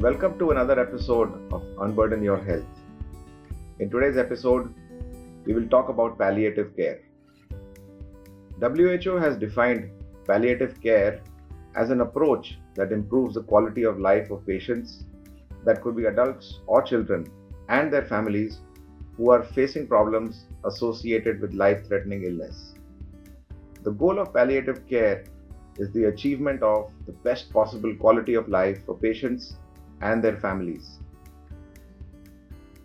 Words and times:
Welcome 0.00 0.38
to 0.38 0.52
another 0.52 0.78
episode 0.78 1.52
of 1.52 1.64
Unburden 1.80 2.22
Your 2.22 2.38
Health. 2.38 2.62
In 3.80 3.90
today's 3.90 4.16
episode, 4.16 4.72
we 5.44 5.52
will 5.54 5.68
talk 5.68 5.88
about 5.88 6.16
palliative 6.16 6.76
care. 6.76 7.00
WHO 8.60 9.16
has 9.16 9.36
defined 9.36 9.90
palliative 10.24 10.80
care 10.80 11.20
as 11.74 11.90
an 11.90 12.00
approach 12.00 12.60
that 12.76 12.92
improves 12.92 13.34
the 13.34 13.42
quality 13.42 13.82
of 13.82 13.98
life 13.98 14.30
of 14.30 14.46
patients, 14.46 15.02
that 15.64 15.82
could 15.82 15.96
be 15.96 16.04
adults 16.04 16.60
or 16.68 16.80
children, 16.80 17.26
and 17.68 17.92
their 17.92 18.04
families 18.04 18.60
who 19.16 19.32
are 19.32 19.42
facing 19.42 19.88
problems 19.88 20.44
associated 20.64 21.40
with 21.40 21.54
life 21.54 21.88
threatening 21.88 22.22
illness. 22.22 22.74
The 23.82 23.90
goal 23.90 24.20
of 24.20 24.32
palliative 24.32 24.86
care 24.86 25.24
is 25.76 25.90
the 25.90 26.04
achievement 26.04 26.62
of 26.62 26.92
the 27.06 27.12
best 27.24 27.52
possible 27.52 27.96
quality 27.96 28.34
of 28.34 28.48
life 28.48 28.86
for 28.86 28.96
patients 28.96 29.56
and 30.00 30.22
their 30.22 30.36
families. 30.36 30.98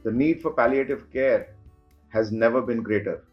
The 0.04 0.12
need 0.12 0.42
for 0.42 0.52
palliative 0.52 1.12
care 1.12 1.56
has 2.10 2.32
never 2.32 2.62
been 2.62 2.84
greater. 2.84 3.24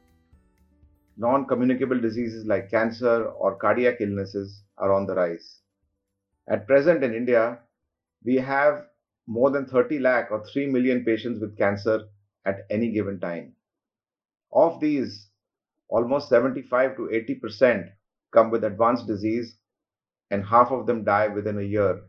Non 1.16 1.46
communicable 1.46 2.00
diseases 2.00 2.46
like 2.46 2.70
cancer 2.70 3.24
or 3.24 3.56
cardiac 3.56 4.00
illnesses 4.00 4.62
are 4.78 4.92
on 4.92 5.06
the 5.06 5.14
rise. 5.14 5.60
At 6.48 6.66
present 6.66 7.04
in 7.04 7.14
India, 7.14 7.58
we 8.24 8.36
have 8.36 8.86
more 9.26 9.50
than 9.50 9.66
30 9.66 9.98
lakh 9.98 10.30
or 10.30 10.44
3 10.46 10.66
million 10.66 11.04
patients 11.04 11.40
with 11.40 11.58
cancer 11.58 12.04
at 12.44 12.66
any 12.70 12.90
given 12.90 13.20
time. 13.20 13.52
Of 14.52 14.80
these, 14.80 15.28
almost 15.88 16.28
75 16.28 16.96
to 16.96 17.02
80% 17.02 17.90
come 18.32 18.50
with 18.50 18.64
advanced 18.64 19.06
disease 19.06 19.56
and 20.30 20.44
half 20.44 20.70
of 20.70 20.86
them 20.86 21.04
die 21.04 21.28
within 21.28 21.58
a 21.58 21.62
year. 21.62 22.00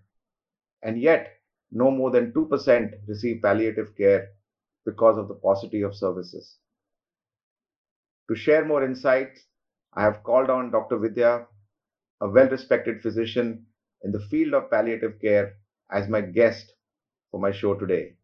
And 0.84 1.00
yet, 1.00 1.41
no 1.72 1.90
more 1.90 2.12
than 2.12 2.34
2% 2.34 3.08
receive 3.08 3.42
palliative 3.42 3.96
care 3.96 4.30
because 4.86 5.18
of 5.18 5.28
the 5.28 5.36
paucity 5.36 5.82
of 5.82 5.96
services. 5.96 6.58
To 8.30 8.36
share 8.36 8.66
more 8.66 8.84
insights, 8.84 9.46
I 9.94 10.04
have 10.04 10.24
called 10.24 10.50
on 10.50 10.72
Dr. 10.72 10.98
Vidya, 10.98 11.48
a 12.22 12.30
well 12.30 12.50
respected 12.50 13.02
physician 13.02 13.66
in 14.04 14.12
the 14.12 14.20
field 14.20 14.54
of 14.54 14.70
palliative 14.70 15.20
care, 15.22 15.58
as 15.92 16.08
my 16.08 16.22
guest 16.22 16.74
for 17.30 17.40
my 17.40 17.52
show 17.52 17.74
today. 17.76 18.16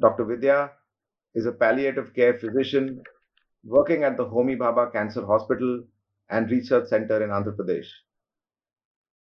Dr. 0.00 0.24
Vidya 0.24 0.72
is 1.34 1.46
a 1.46 1.52
palliative 1.52 2.14
care 2.14 2.38
physician 2.38 3.02
working 3.64 4.02
at 4.02 4.16
the 4.16 4.26
Homi 4.26 4.56
Bhabha 4.56 4.92
Cancer 4.92 5.24
Hospital 5.24 5.84
and 6.28 6.50
Research 6.50 6.88
Center 6.88 7.22
in 7.22 7.30
Andhra 7.30 7.56
Pradesh. 7.56 7.86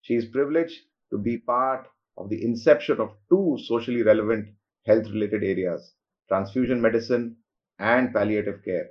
She 0.02 0.14
is 0.14 0.24
privileged 0.26 0.80
to 1.10 1.18
be 1.18 1.38
part 1.38 1.86
of 2.20 2.28
the 2.28 2.44
inception 2.44 3.00
of 3.00 3.16
two 3.28 3.58
socially 3.66 4.02
relevant 4.02 4.48
health 4.86 5.06
related 5.14 5.42
areas 5.42 5.94
transfusion 6.28 6.80
medicine 6.80 7.36
and 7.80 8.12
palliative 8.14 8.64
care. 8.64 8.90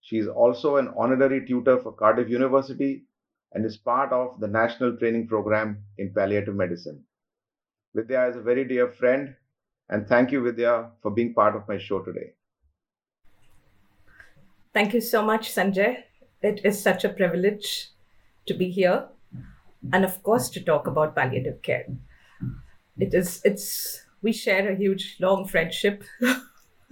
She 0.00 0.18
is 0.18 0.28
also 0.28 0.76
an 0.76 0.92
honorary 0.96 1.44
tutor 1.46 1.78
for 1.78 1.92
Cardiff 1.92 2.28
University 2.28 3.04
and 3.52 3.64
is 3.64 3.76
part 3.76 4.12
of 4.12 4.38
the 4.38 4.46
national 4.46 4.96
training 4.96 5.26
program 5.26 5.82
in 5.98 6.12
palliative 6.12 6.54
medicine. 6.54 7.02
Vidya 7.94 8.28
is 8.28 8.36
a 8.36 8.42
very 8.42 8.64
dear 8.64 8.88
friend, 8.88 9.34
and 9.88 10.06
thank 10.06 10.30
you, 10.30 10.42
Vidya, 10.42 10.90
for 11.02 11.10
being 11.10 11.32
part 11.34 11.56
of 11.56 11.66
my 11.68 11.78
show 11.78 12.00
today. 12.00 12.34
Thank 14.72 14.94
you 14.94 15.00
so 15.00 15.22
much, 15.22 15.54
Sanjay. 15.54 16.04
It 16.42 16.60
is 16.64 16.82
such 16.82 17.04
a 17.04 17.08
privilege 17.08 17.90
to 18.46 18.54
be 18.54 18.70
here 18.70 19.08
and 19.92 20.04
of 20.04 20.22
course 20.22 20.48
to 20.50 20.62
talk 20.62 20.86
about 20.86 21.14
palliative 21.14 21.62
care. 21.62 21.86
It 22.98 23.14
is 23.14 23.40
it's 23.44 24.04
we 24.22 24.32
share 24.32 24.68
a 24.70 24.76
huge 24.76 25.16
long 25.20 25.46
friendship. 25.46 26.04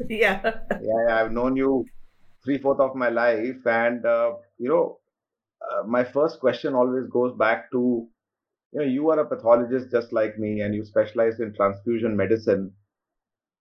Yeah. 0.08 0.64
yeah 0.78 1.16
i've 1.19 1.32
known 1.32 1.56
you 1.56 1.91
three 2.44 2.58
fourths 2.58 2.81
of 2.81 2.94
my 2.97 3.08
life. 3.08 3.66
And 3.66 4.04
uh, 4.06 4.34
you 4.58 4.69
know 4.69 5.00
uh, 5.62 5.84
my 5.84 6.04
first 6.04 6.41
question 6.41 6.75
always 6.75 7.06
goes 7.08 7.36
back 7.36 7.70
to 7.72 8.08
you 8.72 8.81
know 8.81 8.86
you 8.86 9.10
are 9.10 9.20
a 9.20 9.28
pathologist 9.28 9.91
just 9.91 10.12
like 10.12 10.38
me 10.38 10.60
and 10.62 10.75
you 10.75 10.84
specialize 10.84 11.41
in 11.41 11.54
transfusion 11.54 12.16
medicine. 12.16 12.75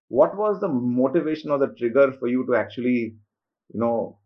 What 0.08 0.36
was 0.36 0.60
the 0.60 0.68
motivation 0.68 1.50
or 1.50 1.58
the 1.58 1.74
trigger 1.74 2.12
for 2.12 2.28
you 2.28 2.46
to 2.46 2.56
actually 2.56 3.18
you 3.74 3.80
know 3.80 4.20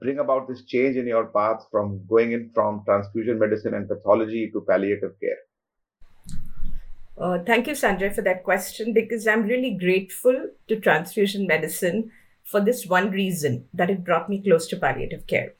bring 0.00 0.18
about 0.18 0.48
this 0.48 0.64
change 0.64 0.96
in 0.96 1.06
your 1.06 1.26
path 1.26 1.64
from 1.70 2.00
going 2.08 2.32
in 2.32 2.50
from 2.54 2.82
transfusion 2.84 3.38
medicine 3.38 3.74
and 3.74 3.88
pathology 3.88 4.50
to 4.52 4.60
palliative 4.62 5.12
care? 5.20 5.38
Uh, 7.18 7.38
thank 7.44 7.66
you, 7.66 7.74
Sanjay, 7.74 8.14
for 8.14 8.22
that 8.22 8.44
question 8.44 8.94
because 8.94 9.26
I'm 9.26 9.42
really 9.42 9.76
grateful 9.78 10.48
to 10.68 10.80
transfusion 10.80 11.46
medicine 11.46 12.10
for 12.44 12.60
this 12.60 12.86
one 12.86 13.10
reason 13.10 13.66
that 13.74 13.90
it 13.90 14.04
brought 14.04 14.28
me 14.28 14.42
close 14.42 14.66
to 14.68 14.76
palliative 14.76 15.26
care. 15.26 15.52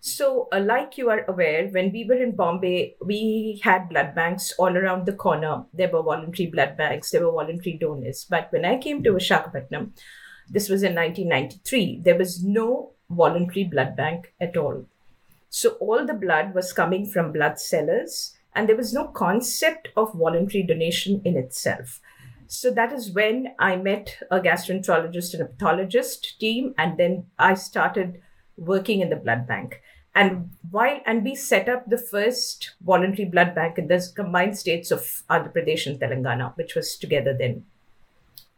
So, 0.00 0.48
uh, 0.52 0.60
like 0.60 0.98
you 0.98 1.08
are 1.08 1.24
aware, 1.28 1.68
when 1.68 1.90
we 1.92 2.04
were 2.04 2.22
in 2.22 2.36
Bombay, 2.36 2.96
we 3.00 3.60
had 3.62 3.88
blood 3.88 4.14
banks 4.14 4.52
all 4.58 4.76
around 4.76 5.06
the 5.06 5.14
corner. 5.14 5.64
There 5.72 5.88
were 5.88 6.02
voluntary 6.02 6.50
blood 6.50 6.76
banks, 6.76 7.10
there 7.10 7.24
were 7.24 7.32
voluntary 7.32 7.78
donors. 7.80 8.26
But 8.28 8.48
when 8.52 8.66
I 8.66 8.76
came 8.76 9.02
to 9.02 9.12
Visakhapatnam, 9.12 9.92
this 10.48 10.68
was 10.68 10.82
in 10.82 10.94
1993, 10.94 12.02
there 12.04 12.18
was 12.18 12.44
no 12.44 12.92
voluntary 13.14 13.64
blood 13.64 13.96
bank 13.96 14.32
at 14.40 14.56
all. 14.56 14.86
So 15.50 15.70
all 15.80 16.04
the 16.04 16.14
blood 16.14 16.54
was 16.54 16.72
coming 16.72 17.06
from 17.06 17.32
blood 17.32 17.60
sellers, 17.60 18.36
and 18.54 18.68
there 18.68 18.76
was 18.76 18.92
no 18.92 19.06
concept 19.08 19.88
of 19.96 20.12
voluntary 20.14 20.62
donation 20.64 21.22
in 21.24 21.36
itself. 21.36 22.00
So 22.46 22.70
that 22.72 22.92
is 22.92 23.12
when 23.12 23.54
I 23.58 23.76
met 23.76 24.18
a 24.30 24.40
gastroenterologist 24.40 25.34
and 25.34 25.42
a 25.42 25.46
pathologist 25.46 26.38
team, 26.38 26.74
and 26.76 26.98
then 26.98 27.26
I 27.38 27.54
started 27.54 28.20
working 28.56 29.00
in 29.00 29.10
the 29.10 29.16
blood 29.16 29.46
bank. 29.46 29.80
And 30.14 30.50
while 30.70 31.00
and 31.06 31.24
we 31.24 31.34
set 31.34 31.68
up 31.68 31.88
the 31.88 31.98
first 31.98 32.74
voluntary 32.84 33.28
blood 33.28 33.54
bank 33.54 33.78
in 33.78 33.88
the 33.88 34.06
combined 34.14 34.56
states 34.56 34.92
of 34.92 35.00
Andhra 35.28 35.52
Pradesh 35.52 35.86
and 35.86 35.98
Telangana, 35.98 36.56
which 36.56 36.76
was 36.76 36.96
together 36.96 37.36
then. 37.36 37.64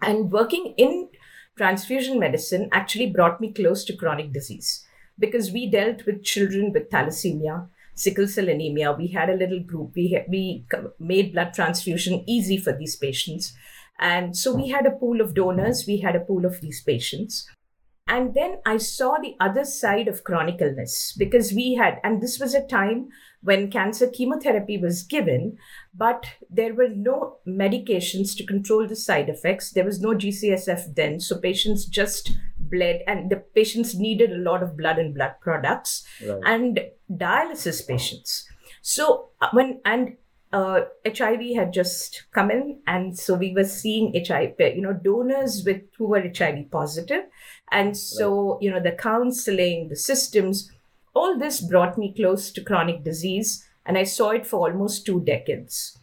And 0.03 0.31
working 0.31 0.75
in 0.77 1.09
transfusion 1.56 2.19
medicine 2.19 2.69
actually 2.72 3.11
brought 3.11 3.41
me 3.41 3.53
close 3.53 3.84
to 3.84 3.97
chronic 3.97 4.33
disease 4.33 4.84
because 5.19 5.50
we 5.50 5.71
dealt 5.71 6.05
with 6.05 6.22
children 6.22 6.72
with 6.72 6.91
thalassemia, 6.91 7.69
sickle 7.94 8.28
cell 8.28 8.49
anemia. 8.49 8.93
We 8.93 9.09
had 9.09 9.31
a 9.31 9.37
little 9.37 9.61
group. 9.61 9.93
We, 9.95 10.19
we 10.28 10.66
made 10.99 11.33
blood 11.33 11.55
transfusion 11.55 12.22
easy 12.27 12.59
for 12.59 12.72
these 12.72 12.97
patients. 12.97 13.55
And 13.99 14.37
so 14.37 14.55
we 14.55 14.69
had 14.69 14.84
a 14.84 14.91
pool 14.91 15.22
of 15.22 15.34
donors, 15.34 15.84
we 15.87 15.99
had 15.99 16.15
a 16.15 16.21
pool 16.21 16.45
of 16.45 16.61
these 16.61 16.83
patients. 16.83 17.49
And 18.09 18.34
then 18.34 18.59
I 18.65 18.77
saw 18.77 19.17
the 19.21 19.34
other 19.41 19.65
side 19.65 20.06
of 20.06 20.22
chronic 20.22 20.61
illness 20.61 21.12
because 21.19 21.53
we 21.53 21.75
had, 21.75 21.99
and 22.05 22.22
this 22.22 22.39
was 22.39 22.55
a 22.55 22.65
time 22.67 23.09
when 23.43 23.71
cancer 23.71 24.09
chemotherapy 24.09 24.78
was 24.78 25.03
given, 25.03 25.59
but 25.93 26.25
there 26.49 26.72
were 26.72 26.89
no 26.89 27.39
medications 27.47 28.37
to 28.37 28.47
control 28.47 28.87
the 28.87 28.95
side 28.95 29.28
effects. 29.28 29.72
There 29.72 29.84
was 29.84 30.00
no 30.00 30.11
GCSF 30.11 30.95
then, 30.95 31.19
so 31.19 31.39
patients 31.39 31.84
just 31.84 32.33
bled, 32.59 33.03
and 33.09 33.28
the 33.28 33.37
patients 33.37 33.97
needed 33.97 34.31
a 34.31 34.39
lot 34.39 34.62
of 34.62 34.77
blood 34.77 34.99
and 34.99 35.12
blood 35.12 35.34
products, 35.41 36.06
right. 36.25 36.41
and 36.45 36.81
dialysis 37.12 37.87
patients. 37.87 38.49
So 38.83 39.31
uh, 39.41 39.49
when 39.53 39.81
and 39.84 40.16
uh, 40.53 40.83
HIV 41.07 41.57
had 41.57 41.73
just 41.73 42.25
come 42.33 42.51
in, 42.51 42.81
and 42.87 43.19
so 43.19 43.34
we 43.34 43.53
were 43.53 43.65
seeing 43.65 44.15
HIV, 44.15 44.55
you 44.59 44.83
know, 44.83 44.93
donors 44.93 45.65
with 45.65 45.83
who 45.99 46.07
were 46.07 46.23
HIV 46.23 46.71
positive, 46.71 47.25
and 47.73 47.97
so 47.97 48.53
right. 48.53 48.62
you 48.62 48.71
know 48.71 48.81
the 48.81 48.93
counseling, 48.93 49.89
the 49.89 49.97
systems 49.97 50.71
all 51.16 51.39
this 51.39 51.63
brought 51.63 51.97
me 51.97 52.13
close 52.13 52.51
to 52.53 52.63
chronic 52.63 53.03
disease, 53.03 53.66
and 53.87 53.97
I 53.97 54.04
saw 54.04 54.31
it 54.31 54.47
for 54.47 54.71
almost 54.71 55.07
two 55.07 55.21
decades. 55.21 55.98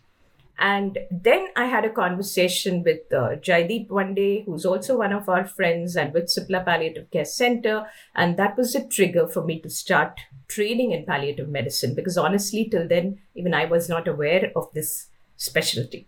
And 0.57 0.97
then 1.11 1.49
I 1.55 1.65
had 1.65 1.85
a 1.85 1.91
conversation 1.91 2.83
with 2.83 3.01
uh, 3.11 3.35
Jaideep 3.47 3.89
one 3.89 4.15
day, 4.15 4.43
who's 4.43 4.65
also 4.65 4.97
one 4.97 5.13
of 5.13 5.29
our 5.29 5.45
friends, 5.45 5.95
and 5.95 6.13
with 6.13 6.25
Cipla 6.25 6.65
Palliative 6.65 7.11
Care 7.11 7.25
Center. 7.25 7.85
And 8.15 8.37
that 8.37 8.57
was 8.57 8.73
a 8.73 8.87
trigger 8.87 9.27
for 9.27 9.43
me 9.43 9.59
to 9.59 9.69
start 9.69 10.19
training 10.53 10.91
in 10.91 11.05
palliative 11.05 11.49
medicine 11.49 11.95
because 11.95 12.17
honestly, 12.17 12.67
till 12.69 12.87
then, 12.87 13.19
even 13.35 13.53
I 13.53 13.65
was 13.65 13.89
not 13.89 14.07
aware 14.07 14.51
of 14.55 14.71
this 14.73 15.07
specialty. 15.35 16.07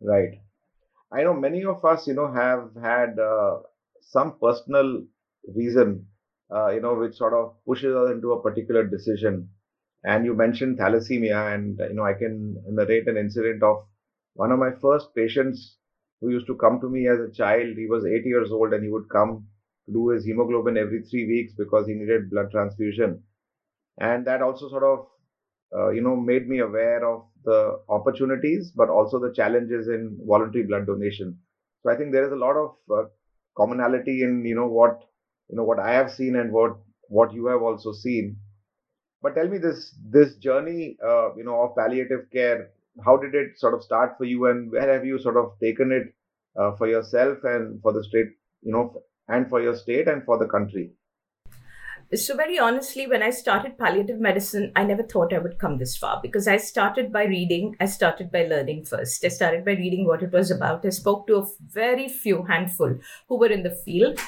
Right. 0.00 0.40
I 1.12 1.22
know 1.22 1.34
many 1.34 1.64
of 1.64 1.84
us, 1.84 2.06
you 2.06 2.14
know, 2.14 2.30
have 2.30 2.70
had 2.82 3.18
uh, 3.18 3.60
some 4.00 4.38
personal 4.38 5.04
reason 5.54 6.06
uh, 6.50 6.70
you 6.70 6.80
know, 6.80 6.94
which 6.94 7.16
sort 7.16 7.34
of 7.34 7.54
pushes 7.66 7.94
us 7.94 8.10
into 8.10 8.32
a 8.32 8.42
particular 8.42 8.84
decision. 8.84 9.48
And 10.04 10.24
you 10.24 10.34
mentioned 10.34 10.78
thalassemia, 10.78 11.54
and 11.54 11.78
you 11.78 11.94
know, 11.94 12.04
I 12.04 12.14
can 12.14 12.56
narrate 12.68 13.08
an 13.08 13.16
incident 13.16 13.62
of 13.62 13.84
one 14.34 14.52
of 14.52 14.58
my 14.58 14.70
first 14.80 15.14
patients 15.14 15.76
who 16.20 16.30
used 16.30 16.46
to 16.46 16.56
come 16.56 16.80
to 16.80 16.88
me 16.88 17.08
as 17.08 17.18
a 17.18 17.32
child. 17.32 17.76
He 17.76 17.86
was 17.86 18.06
eight 18.06 18.24
years 18.24 18.50
old, 18.50 18.72
and 18.72 18.84
he 18.84 18.90
would 18.90 19.08
come 19.10 19.46
to 19.86 19.92
do 19.92 20.08
his 20.08 20.24
hemoglobin 20.24 20.76
every 20.76 21.02
three 21.02 21.26
weeks 21.26 21.52
because 21.56 21.86
he 21.86 21.94
needed 21.94 22.30
blood 22.30 22.50
transfusion. 22.50 23.22
And 24.00 24.26
that 24.26 24.42
also 24.42 24.68
sort 24.68 24.84
of 24.84 25.06
uh, 25.76 25.90
you 25.90 26.00
know, 26.02 26.16
made 26.16 26.48
me 26.48 26.60
aware 26.60 27.04
of 27.06 27.26
the 27.44 27.80
opportunities, 27.88 28.72
but 28.74 28.88
also 28.88 29.18
the 29.18 29.32
challenges 29.34 29.88
in 29.88 30.18
voluntary 30.26 30.64
blood 30.64 30.86
donation. 30.86 31.38
So 31.82 31.90
I 31.92 31.96
think 31.96 32.12
there 32.12 32.26
is 32.26 32.32
a 32.32 32.36
lot 32.36 32.56
of 32.56 32.76
uh, 32.94 33.08
commonality 33.56 34.22
in 34.22 34.44
you 34.44 34.54
know 34.54 34.66
what 34.68 35.00
you 35.50 35.56
know 35.56 35.64
what 35.64 35.78
I 35.78 35.92
have 35.92 36.10
seen 36.12 36.36
and 36.36 36.52
what 36.52 36.76
what 37.08 37.32
you 37.32 37.46
have 37.46 37.62
also 37.62 37.92
seen. 37.92 38.38
But 39.22 39.34
tell 39.36 39.48
me 39.48 39.58
this 39.58 39.94
this 40.10 40.36
journey, 40.36 40.96
uh, 41.04 41.34
you 41.36 41.44
know, 41.44 41.62
of 41.62 41.76
palliative 41.76 42.30
care. 42.32 42.70
How 43.04 43.16
did 43.16 43.34
it 43.34 43.58
sort 43.58 43.74
of 43.74 43.82
start 43.84 44.16
for 44.18 44.24
you, 44.24 44.46
and 44.46 44.72
where 44.72 44.92
have 44.92 45.04
you 45.06 45.18
sort 45.20 45.36
of 45.36 45.52
taken 45.60 45.92
it 45.92 46.14
uh, 46.60 46.74
for 46.76 46.88
yourself 46.88 47.38
and 47.44 47.80
for 47.82 47.92
the 47.92 48.02
state, 48.04 48.30
you 48.62 48.72
know, 48.72 49.02
and 49.28 49.48
for 49.48 49.60
your 49.62 49.76
state 49.76 50.08
and 50.08 50.24
for 50.24 50.38
the 50.38 50.48
country? 50.48 50.97
So, 52.14 52.34
very 52.34 52.58
honestly, 52.58 53.06
when 53.06 53.22
I 53.22 53.28
started 53.28 53.76
palliative 53.76 54.18
medicine, 54.18 54.72
I 54.74 54.84
never 54.84 55.02
thought 55.02 55.34
I 55.34 55.38
would 55.38 55.58
come 55.58 55.76
this 55.76 55.94
far 55.94 56.20
because 56.22 56.48
I 56.48 56.56
started 56.56 57.12
by 57.12 57.24
reading, 57.24 57.76
I 57.80 57.84
started 57.84 58.32
by 58.32 58.44
learning 58.44 58.86
first. 58.86 59.22
I 59.26 59.28
started 59.28 59.62
by 59.62 59.72
reading 59.72 60.06
what 60.06 60.22
it 60.22 60.32
was 60.32 60.50
about. 60.50 60.86
I 60.86 60.88
spoke 60.88 61.26
to 61.26 61.36
a 61.36 61.46
very 61.66 62.08
few 62.08 62.44
handful 62.44 62.98
who 63.28 63.38
were 63.38 63.52
in 63.52 63.62
the 63.62 63.70
field. 63.84 64.18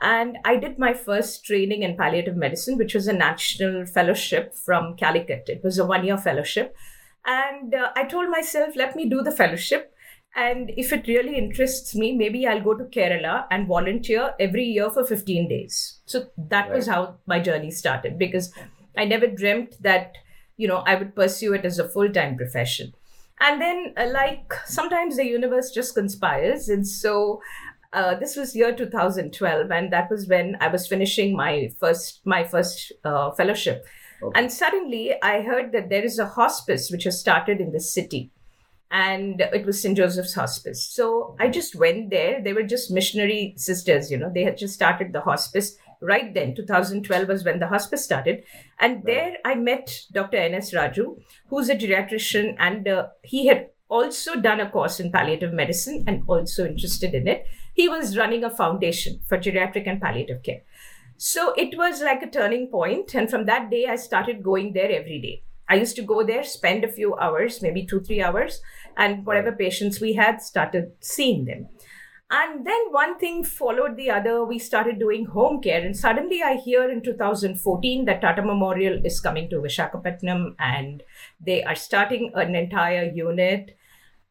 And 0.00 0.38
I 0.44 0.56
did 0.56 0.80
my 0.80 0.94
first 0.94 1.44
training 1.44 1.84
in 1.84 1.96
palliative 1.96 2.36
medicine, 2.36 2.76
which 2.76 2.94
was 2.94 3.06
a 3.06 3.12
national 3.12 3.86
fellowship 3.86 4.54
from 4.54 4.96
Calicut. 4.96 5.44
It 5.48 5.62
was 5.62 5.78
a 5.78 5.86
one 5.86 6.04
year 6.04 6.18
fellowship. 6.18 6.76
And 7.24 7.72
uh, 7.72 7.92
I 7.94 8.04
told 8.04 8.30
myself, 8.30 8.74
let 8.74 8.96
me 8.96 9.08
do 9.08 9.22
the 9.22 9.32
fellowship 9.32 9.94
and 10.38 10.70
if 10.76 10.92
it 10.92 11.08
really 11.08 11.36
interests 11.36 11.96
me, 11.96 12.12
maybe 12.12 12.46
I'll 12.46 12.62
go 12.62 12.74
to 12.74 12.84
Kerala 12.84 13.46
and 13.50 13.66
volunteer 13.66 14.34
every 14.38 14.64
year 14.64 14.88
for 14.88 15.04
15 15.04 15.48
days. 15.48 15.98
So 16.06 16.26
that 16.36 16.68
right. 16.68 16.76
was 16.76 16.86
how 16.86 17.16
my 17.26 17.40
journey 17.40 17.72
started 17.72 18.20
because 18.20 18.52
I 18.96 19.04
never 19.04 19.26
dreamt 19.26 19.82
that, 19.82 20.12
you 20.56 20.68
know, 20.68 20.84
I 20.86 20.94
would 20.94 21.16
pursue 21.16 21.54
it 21.54 21.64
as 21.64 21.80
a 21.80 21.88
full 21.88 22.08
time 22.10 22.36
profession. 22.36 22.94
And 23.40 23.60
then, 23.60 23.94
uh, 23.96 24.10
like, 24.12 24.52
sometimes 24.66 25.16
the 25.16 25.26
universe 25.26 25.72
just 25.72 25.96
conspires. 25.96 26.68
And 26.68 26.86
so 26.86 27.40
uh, 27.92 28.14
this 28.14 28.36
was 28.36 28.54
year 28.54 28.72
2012 28.72 29.70
and 29.70 29.92
that 29.92 30.10
was 30.10 30.28
when 30.28 30.58
i 30.60 30.68
was 30.68 30.86
finishing 30.86 31.34
my 31.34 31.70
first 31.80 32.20
my 32.26 32.44
first 32.44 32.92
uh, 33.04 33.30
fellowship 33.30 33.86
okay. 34.22 34.38
and 34.38 34.52
suddenly 34.52 35.14
i 35.22 35.40
heard 35.40 35.72
that 35.72 35.88
there 35.88 36.04
is 36.04 36.18
a 36.18 36.26
hospice 36.26 36.90
which 36.90 37.04
has 37.04 37.18
started 37.18 37.62
in 37.62 37.72
the 37.72 37.80
city 37.80 38.30
and 38.90 39.40
it 39.40 39.66
was 39.66 39.82
St. 39.82 39.96
Joseph's 39.96 40.34
Hospice. 40.34 40.82
So 40.82 41.36
I 41.38 41.48
just 41.48 41.74
went 41.74 42.10
there. 42.10 42.42
They 42.42 42.52
were 42.52 42.62
just 42.62 42.90
missionary 42.90 43.54
sisters, 43.56 44.10
you 44.10 44.16
know, 44.16 44.30
they 44.32 44.44
had 44.44 44.56
just 44.56 44.74
started 44.74 45.12
the 45.12 45.20
hospice 45.20 45.76
right 46.00 46.32
then. 46.32 46.54
2012 46.54 47.28
was 47.28 47.44
when 47.44 47.58
the 47.58 47.66
hospice 47.66 48.04
started. 48.04 48.44
And 48.80 49.02
there 49.04 49.36
I 49.44 49.54
met 49.54 50.02
Dr. 50.12 50.38
N.S. 50.38 50.72
Raju, 50.72 51.20
who's 51.48 51.68
a 51.68 51.76
geriatrician, 51.76 52.56
and 52.58 52.88
uh, 52.88 53.08
he 53.22 53.46
had 53.46 53.68
also 53.88 54.36
done 54.36 54.60
a 54.60 54.70
course 54.70 55.00
in 55.00 55.10
palliative 55.10 55.52
medicine 55.52 56.04
and 56.06 56.22
also 56.26 56.66
interested 56.66 57.14
in 57.14 57.26
it. 57.26 57.46
He 57.74 57.88
was 57.88 58.16
running 58.16 58.44
a 58.44 58.50
foundation 58.50 59.20
for 59.26 59.38
geriatric 59.38 59.86
and 59.86 60.00
palliative 60.00 60.42
care. 60.42 60.62
So 61.16 61.52
it 61.54 61.76
was 61.76 62.00
like 62.00 62.22
a 62.22 62.30
turning 62.30 62.68
point, 62.68 63.14
And 63.14 63.28
from 63.28 63.46
that 63.46 63.70
day, 63.70 63.86
I 63.86 63.96
started 63.96 64.42
going 64.42 64.72
there 64.72 64.90
every 64.90 65.20
day. 65.20 65.42
I 65.68 65.74
used 65.74 65.96
to 65.96 66.02
go 66.02 66.24
there, 66.24 66.44
spend 66.44 66.84
a 66.84 66.92
few 66.92 67.16
hours, 67.16 67.60
maybe 67.60 67.84
two, 67.84 68.00
three 68.00 68.22
hours, 68.22 68.62
and 68.98 69.24
whatever 69.24 69.52
patients 69.52 70.00
we 70.00 70.12
had 70.12 70.42
started 70.42 70.92
seeing 71.00 71.46
them. 71.46 71.68
And 72.30 72.66
then 72.66 72.80
one 72.90 73.18
thing 73.18 73.42
followed 73.42 73.96
the 73.96 74.10
other. 74.10 74.44
We 74.44 74.58
started 74.58 74.98
doing 74.98 75.24
home 75.24 75.62
care. 75.62 75.80
And 75.80 75.96
suddenly 75.96 76.42
I 76.42 76.56
hear 76.56 76.90
in 76.90 77.02
2014 77.02 78.04
that 78.04 78.20
Tata 78.20 78.42
Memorial 78.42 79.00
is 79.02 79.18
coming 79.18 79.48
to 79.48 79.56
Vishakhapatnam 79.56 80.54
and 80.58 81.02
they 81.40 81.64
are 81.64 81.74
starting 81.74 82.32
an 82.34 82.54
entire 82.54 83.04
unit. 83.04 83.78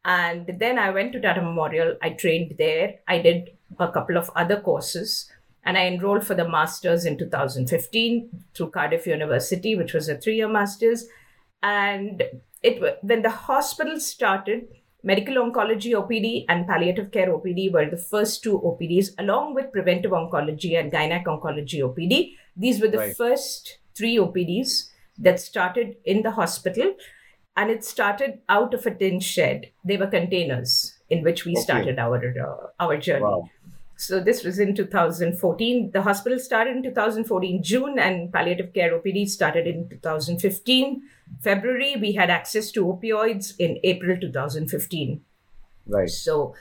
And 0.04 0.48
then 0.60 0.78
I 0.78 0.90
went 0.90 1.12
to 1.14 1.20
Tata 1.20 1.42
Memorial. 1.42 1.96
I 2.00 2.10
trained 2.10 2.54
there. 2.56 3.00
I 3.08 3.18
did 3.18 3.50
a 3.80 3.90
couple 3.90 4.16
of 4.16 4.30
other 4.36 4.60
courses 4.60 5.28
and 5.64 5.76
I 5.76 5.86
enrolled 5.86 6.24
for 6.24 6.36
the 6.36 6.48
master's 6.48 7.04
in 7.04 7.18
2015 7.18 8.44
through 8.54 8.70
Cardiff 8.70 9.08
University, 9.08 9.74
which 9.74 9.92
was 9.92 10.08
a 10.08 10.16
three 10.16 10.36
year 10.36 10.48
master's 10.48 11.04
and 11.64 12.22
it 12.62 12.98
when 13.02 13.22
the 13.22 13.30
hospital 13.30 14.00
started 14.00 14.66
medical 15.02 15.36
oncology 15.36 15.92
opd 15.92 16.44
and 16.48 16.66
palliative 16.66 17.10
care 17.12 17.28
opd 17.28 17.72
were 17.72 17.88
the 17.90 17.96
first 17.96 18.42
two 18.42 18.58
opds 18.60 19.10
along 19.18 19.54
with 19.54 19.70
preventive 19.72 20.10
oncology 20.10 20.78
and 20.78 20.92
gynec 20.92 21.24
oncology 21.24 21.80
opd 21.80 22.32
these 22.56 22.80
were 22.80 22.88
the 22.88 22.98
right. 22.98 23.16
first 23.16 23.78
three 23.96 24.16
opds 24.16 24.90
that 25.16 25.40
started 25.40 25.96
in 26.04 26.22
the 26.22 26.32
hospital 26.32 26.94
and 27.56 27.70
it 27.70 27.84
started 27.84 28.40
out 28.48 28.74
of 28.74 28.86
a 28.86 28.94
tin 28.94 29.20
shed 29.20 29.70
they 29.84 29.96
were 29.96 30.06
containers 30.06 30.98
in 31.10 31.22
which 31.22 31.44
we 31.44 31.52
okay. 31.52 31.62
started 31.62 31.98
our 31.98 32.18
uh, 32.46 32.84
our 32.84 32.96
journey 32.96 33.24
wow. 33.24 33.48
So 34.00 34.20
this 34.20 34.44
was 34.44 34.60
in 34.60 34.76
2014. 34.76 35.90
The 35.92 36.02
hospital 36.02 36.38
started 36.38 36.76
in 36.76 36.84
2014 36.84 37.62
June, 37.64 37.98
and 37.98 38.32
palliative 38.32 38.72
care 38.72 38.96
OPD 38.96 39.28
started 39.28 39.66
in 39.66 39.88
2015 39.88 41.02
February. 41.40 41.96
We 42.00 42.12
had 42.12 42.30
access 42.30 42.70
to 42.72 42.84
opioids 42.86 43.54
in 43.58 43.80
April 43.82 44.16
2015. 44.20 45.20
Right. 45.88 46.08
So 46.08 46.54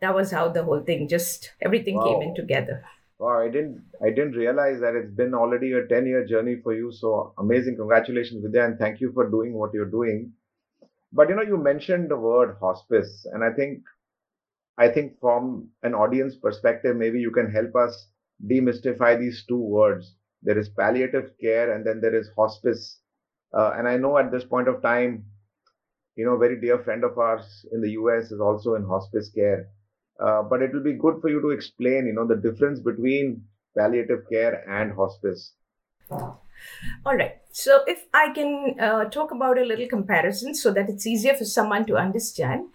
that 0.00 0.14
was 0.14 0.30
how 0.30 0.48
the 0.48 0.64
whole 0.64 0.80
thing 0.80 1.06
just 1.06 1.52
everything 1.60 1.96
wow. 1.96 2.04
came 2.04 2.22
in 2.22 2.34
together. 2.34 2.82
Wow, 3.18 3.40
I 3.40 3.48
didn't 3.48 3.82
I 4.02 4.08
didn't 4.08 4.32
realize 4.32 4.80
that 4.80 4.94
it's 4.94 5.12
been 5.12 5.34
already 5.34 5.72
a 5.72 5.86
10 5.86 6.06
year 6.06 6.24
journey 6.24 6.56
for 6.62 6.72
you. 6.72 6.90
So 6.90 7.34
amazing. 7.36 7.76
Congratulations, 7.76 8.42
Vidya, 8.42 8.64
and 8.64 8.78
thank 8.78 9.02
you 9.02 9.12
for 9.12 9.28
doing 9.28 9.52
what 9.52 9.74
you're 9.74 9.94
doing. 9.98 10.32
But 11.12 11.28
you 11.28 11.36
know, 11.36 11.42
you 11.42 11.58
mentioned 11.58 12.10
the 12.10 12.16
word 12.16 12.56
hospice, 12.58 13.26
and 13.34 13.44
I 13.44 13.50
think 13.50 13.82
I 14.80 14.88
think 14.88 15.20
from 15.20 15.68
an 15.82 15.94
audience 15.94 16.36
perspective, 16.36 16.96
maybe 16.96 17.20
you 17.20 17.30
can 17.30 17.52
help 17.52 17.76
us 17.76 18.08
demystify 18.50 19.18
these 19.18 19.44
two 19.46 19.60
words. 19.60 20.14
There 20.42 20.58
is 20.58 20.70
palliative 20.70 21.32
care 21.38 21.74
and 21.74 21.86
then 21.86 22.00
there 22.00 22.14
is 22.14 22.30
hospice. 22.34 22.98
Uh, 23.52 23.72
and 23.76 23.86
I 23.86 23.98
know 23.98 24.16
at 24.16 24.32
this 24.32 24.44
point 24.44 24.68
of 24.68 24.80
time, 24.80 25.26
you 26.16 26.24
know, 26.24 26.32
a 26.32 26.38
very 26.38 26.58
dear 26.58 26.78
friend 26.78 27.04
of 27.04 27.18
ours 27.18 27.66
in 27.72 27.82
the 27.82 27.90
US 27.90 28.30
is 28.30 28.40
also 28.40 28.74
in 28.74 28.84
hospice 28.84 29.28
care. 29.28 29.68
Uh, 30.18 30.42
but 30.42 30.62
it 30.62 30.72
will 30.72 30.82
be 30.82 30.94
good 30.94 31.20
for 31.20 31.28
you 31.28 31.42
to 31.42 31.50
explain, 31.50 32.06
you 32.06 32.14
know, 32.14 32.26
the 32.26 32.36
difference 32.36 32.80
between 32.80 33.44
palliative 33.76 34.22
care 34.32 34.64
and 34.66 34.94
hospice. 34.94 35.52
All 36.10 37.16
right. 37.16 37.36
So, 37.52 37.82
if 37.86 38.04
I 38.12 38.32
can 38.34 38.76
uh, 38.78 39.04
talk 39.06 39.30
about 39.30 39.58
a 39.58 39.64
little 39.64 39.88
comparison 39.88 40.54
so 40.54 40.72
that 40.72 40.88
it's 40.88 41.06
easier 41.06 41.34
for 41.34 41.44
someone 41.44 41.86
to 41.86 41.96
understand 41.96 42.68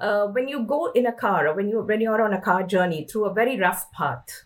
uh, 0.00 0.26
when 0.26 0.48
you 0.48 0.64
go 0.64 0.90
in 0.92 1.06
a 1.06 1.12
car 1.12 1.48
or 1.48 1.54
when 1.54 1.68
you 1.68 1.82
when 1.82 2.00
you're 2.00 2.22
on 2.22 2.32
a 2.32 2.40
car 2.40 2.62
journey 2.62 3.06
through 3.06 3.26
a 3.26 3.34
very 3.34 3.58
rough 3.58 3.90
path, 3.92 4.44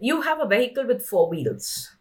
you 0.00 0.22
have 0.22 0.40
a 0.40 0.46
vehicle 0.46 0.86
with 0.86 1.04
four 1.06 1.28
wheels. 1.28 1.96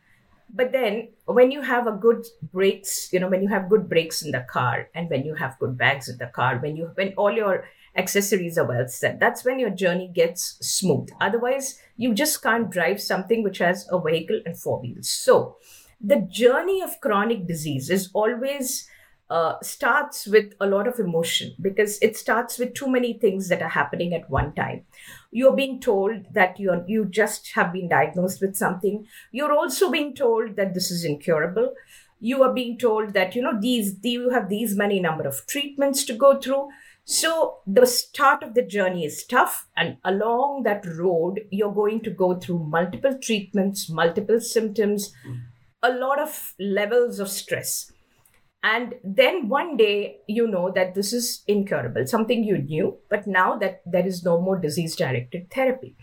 But 0.51 0.71
then 0.71 1.09
when 1.25 1.51
you 1.51 1.61
have 1.61 1.85
a 1.85 1.91
good 1.91 2.25
brakes, 2.51 3.13
you 3.13 3.19
know, 3.19 3.29
when 3.29 3.43
you 3.43 3.49
have 3.49 3.69
good 3.69 3.87
brakes 3.87 4.23
in 4.23 4.31
the 4.31 4.45
car 4.49 4.89
and 4.95 5.07
when 5.09 5.23
you 5.23 5.35
have 5.35 5.59
good 5.59 5.77
bags 5.77 6.09
in 6.09 6.17
the 6.17 6.25
car, 6.27 6.57
when 6.57 6.75
you 6.75 6.91
when 6.95 7.13
all 7.13 7.31
your 7.31 7.65
accessories 7.95 8.57
are 8.57 8.65
well 8.65 8.87
set, 8.87 9.19
that's 9.19 9.45
when 9.45 9.59
your 9.59 9.69
journey 9.69 10.09
gets 10.13 10.57
smooth. 10.61 11.09
Otherwise, 11.21 11.79
you 11.97 12.15
just 12.15 12.41
can't 12.41 12.71
drive 12.71 12.99
something 12.99 13.43
which 13.43 13.59
has 13.59 13.87
a 13.91 14.01
vehicle 14.01 14.41
and 14.45 14.57
four 14.57 14.81
wheels. 14.81 15.09
So 15.09 15.57
the 16.01 16.27
journey 16.31 16.81
of 16.81 16.99
chronic 17.01 17.45
disease 17.45 17.89
is 17.89 18.09
always 18.13 18.87
uh, 19.29 19.55
starts 19.61 20.25
with 20.25 20.53
a 20.59 20.65
lot 20.65 20.87
of 20.87 20.99
emotion 20.99 21.53
because 21.61 21.99
it 22.01 22.17
starts 22.17 22.57
with 22.57 22.73
too 22.73 22.89
many 22.89 23.13
things 23.13 23.47
that 23.49 23.61
are 23.61 23.69
happening 23.69 24.13
at 24.13 24.29
one 24.29 24.53
time. 24.53 24.83
You're 25.31 25.55
being 25.55 25.79
told 25.79 26.33
that 26.33 26.59
you 26.59 26.83
you 26.87 27.05
just 27.05 27.51
have 27.53 27.71
been 27.71 27.89
diagnosed 27.89 28.41
with 28.41 28.55
something. 28.55 29.05
You're 29.31 29.53
also 29.53 29.91
being 29.91 30.15
told 30.15 30.55
that 30.55 30.73
this 30.73 30.89
is 30.89 31.05
incurable. 31.05 31.73
You 32.19 32.43
are 32.43 32.53
being 32.53 32.77
told 32.77 33.13
that 33.13 33.35
you 33.35 33.41
know 33.43 33.59
these 33.59 33.95
you 34.03 34.31
have 34.31 34.49
these 34.49 34.75
many 34.75 34.99
number 34.99 35.27
of 35.27 35.45
treatments 35.45 36.03
to 36.05 36.13
go 36.13 36.39
through. 36.39 36.69
So 37.05 37.59
the 37.65 37.85
start 37.87 38.43
of 38.43 38.53
the 38.53 38.61
journey 38.61 39.05
is 39.05 39.23
tough, 39.25 39.67
and 39.75 39.97
along 40.03 40.63
that 40.63 40.85
road, 40.85 41.39
you're 41.49 41.73
going 41.73 42.01
to 42.01 42.11
go 42.11 42.35
through 42.35 42.59
multiple 42.59 43.17
treatments, 43.19 43.89
multiple 43.89 44.39
symptoms, 44.39 45.11
a 45.81 45.91
lot 45.91 46.19
of 46.19 46.53
levels 46.59 47.19
of 47.19 47.29
stress 47.29 47.91
and 48.61 48.95
then 49.03 49.47
one 49.47 49.77
day 49.77 50.17
you 50.27 50.45
know 50.45 50.71
that 50.75 50.93
this 50.93 51.13
is 51.13 51.43
incurable 51.47 52.05
something 52.05 52.43
you 52.43 52.57
knew 52.57 52.97
but 53.09 53.25
now 53.25 53.57
that 53.57 53.81
there 53.85 54.05
is 54.05 54.23
no 54.23 54.39
more 54.39 54.57
disease 54.57 54.95
directed 54.95 55.49
therapy. 55.51 55.95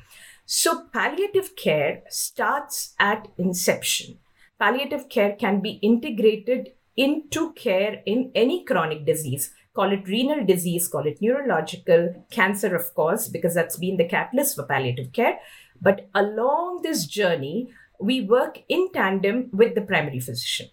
So 0.47 0.85
palliative 0.93 1.57
care 1.57 2.03
starts 2.09 2.95
at 3.01 3.29
inception. 3.37 4.19
Palliative 4.59 5.09
care 5.09 5.35
can 5.35 5.61
be 5.61 5.73
integrated 5.83 6.71
into 6.97 7.53
care 7.55 8.01
in 8.07 8.31
any 8.35 8.65
chronic 8.65 9.05
disease. 9.05 9.53
Call 9.75 9.93
it 9.93 10.09
renal 10.09 10.47
disease 10.47 10.89
call 10.89 11.07
it 11.07 11.21
neurological 11.21 12.27
cancer 12.31 12.75
of 12.75 12.95
course 12.95 13.29
because 13.29 13.55
that's 13.55 13.77
been 13.77 13.99
the 13.99 14.09
catalyst 14.09 14.57
for 14.57 14.63
palliative 14.63 15.13
care. 15.13 15.39
But 15.83 16.09
along 16.15 16.81
this 16.83 17.07
journey 17.07 17.69
we 18.01 18.23
work 18.23 18.63
in 18.69 18.91
tandem 18.93 19.51
with 19.53 19.75
the 19.75 19.83
primary 19.83 20.21
physician 20.21 20.69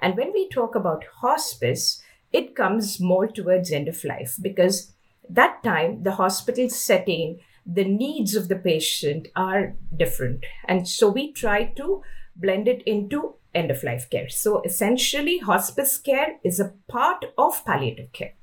And 0.00 0.16
when 0.16 0.32
we 0.32 0.48
talk 0.48 0.74
about 0.74 1.04
hospice, 1.20 2.02
it 2.32 2.54
comes 2.54 3.00
more 3.00 3.26
towards 3.26 3.70
end 3.70 3.88
of 3.88 4.04
life 4.04 4.36
because 4.40 4.92
that 5.28 5.62
time 5.62 6.02
the 6.02 6.12
hospital 6.12 6.68
setting 6.68 7.40
the 7.66 7.84
needs 7.84 8.34
of 8.34 8.48
the 8.48 8.56
patient 8.56 9.28
are 9.36 9.74
different. 9.96 10.44
And 10.66 10.88
so 10.88 11.08
we 11.10 11.32
try 11.32 11.64
to 11.76 12.02
blend 12.34 12.66
it 12.68 12.82
into 12.82 13.34
end 13.54 13.70
of 13.70 13.82
life 13.84 14.08
care. 14.10 14.28
So 14.28 14.62
essentially 14.62 15.38
hospice 15.38 15.98
care 15.98 16.38
is 16.42 16.58
a 16.58 16.72
part 16.88 17.26
of 17.36 17.64
palliative 17.64 18.12
care. 18.12 18.34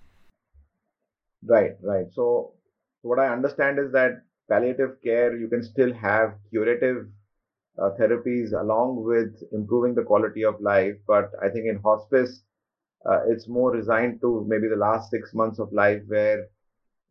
Right 1.43 1.77
right. 1.81 2.07
So 2.13 2.53
what 3.01 3.19
i 3.19 3.27
understand 3.27 3.79
is 3.79 3.91
that 3.91 4.21
palliative 4.49 4.95
care 5.03 5.35
you 5.35 5.47
can 5.47 5.63
still 5.63 5.93
have 5.93 6.33
curative 6.49 7.07
uh, 7.81 7.91
therapies 7.99 8.53
along 8.59 9.03
with 9.03 9.33
improving 9.51 9.95
the 9.95 10.03
quality 10.03 10.43
of 10.45 10.59
life. 10.61 10.95
But 11.07 11.31
i 11.43 11.49
think 11.49 11.65
in 11.67 11.77
hospice 11.81 12.43
uh, 13.09 13.21
it's 13.27 13.47
more 13.47 13.71
resigned 13.71 14.21
to 14.21 14.45
maybe 14.47 14.67
the 14.69 14.75
last 14.87 15.09
six 15.11 15.33
months 15.33 15.59
of 15.59 15.71
life 15.73 16.01
where 16.07 16.47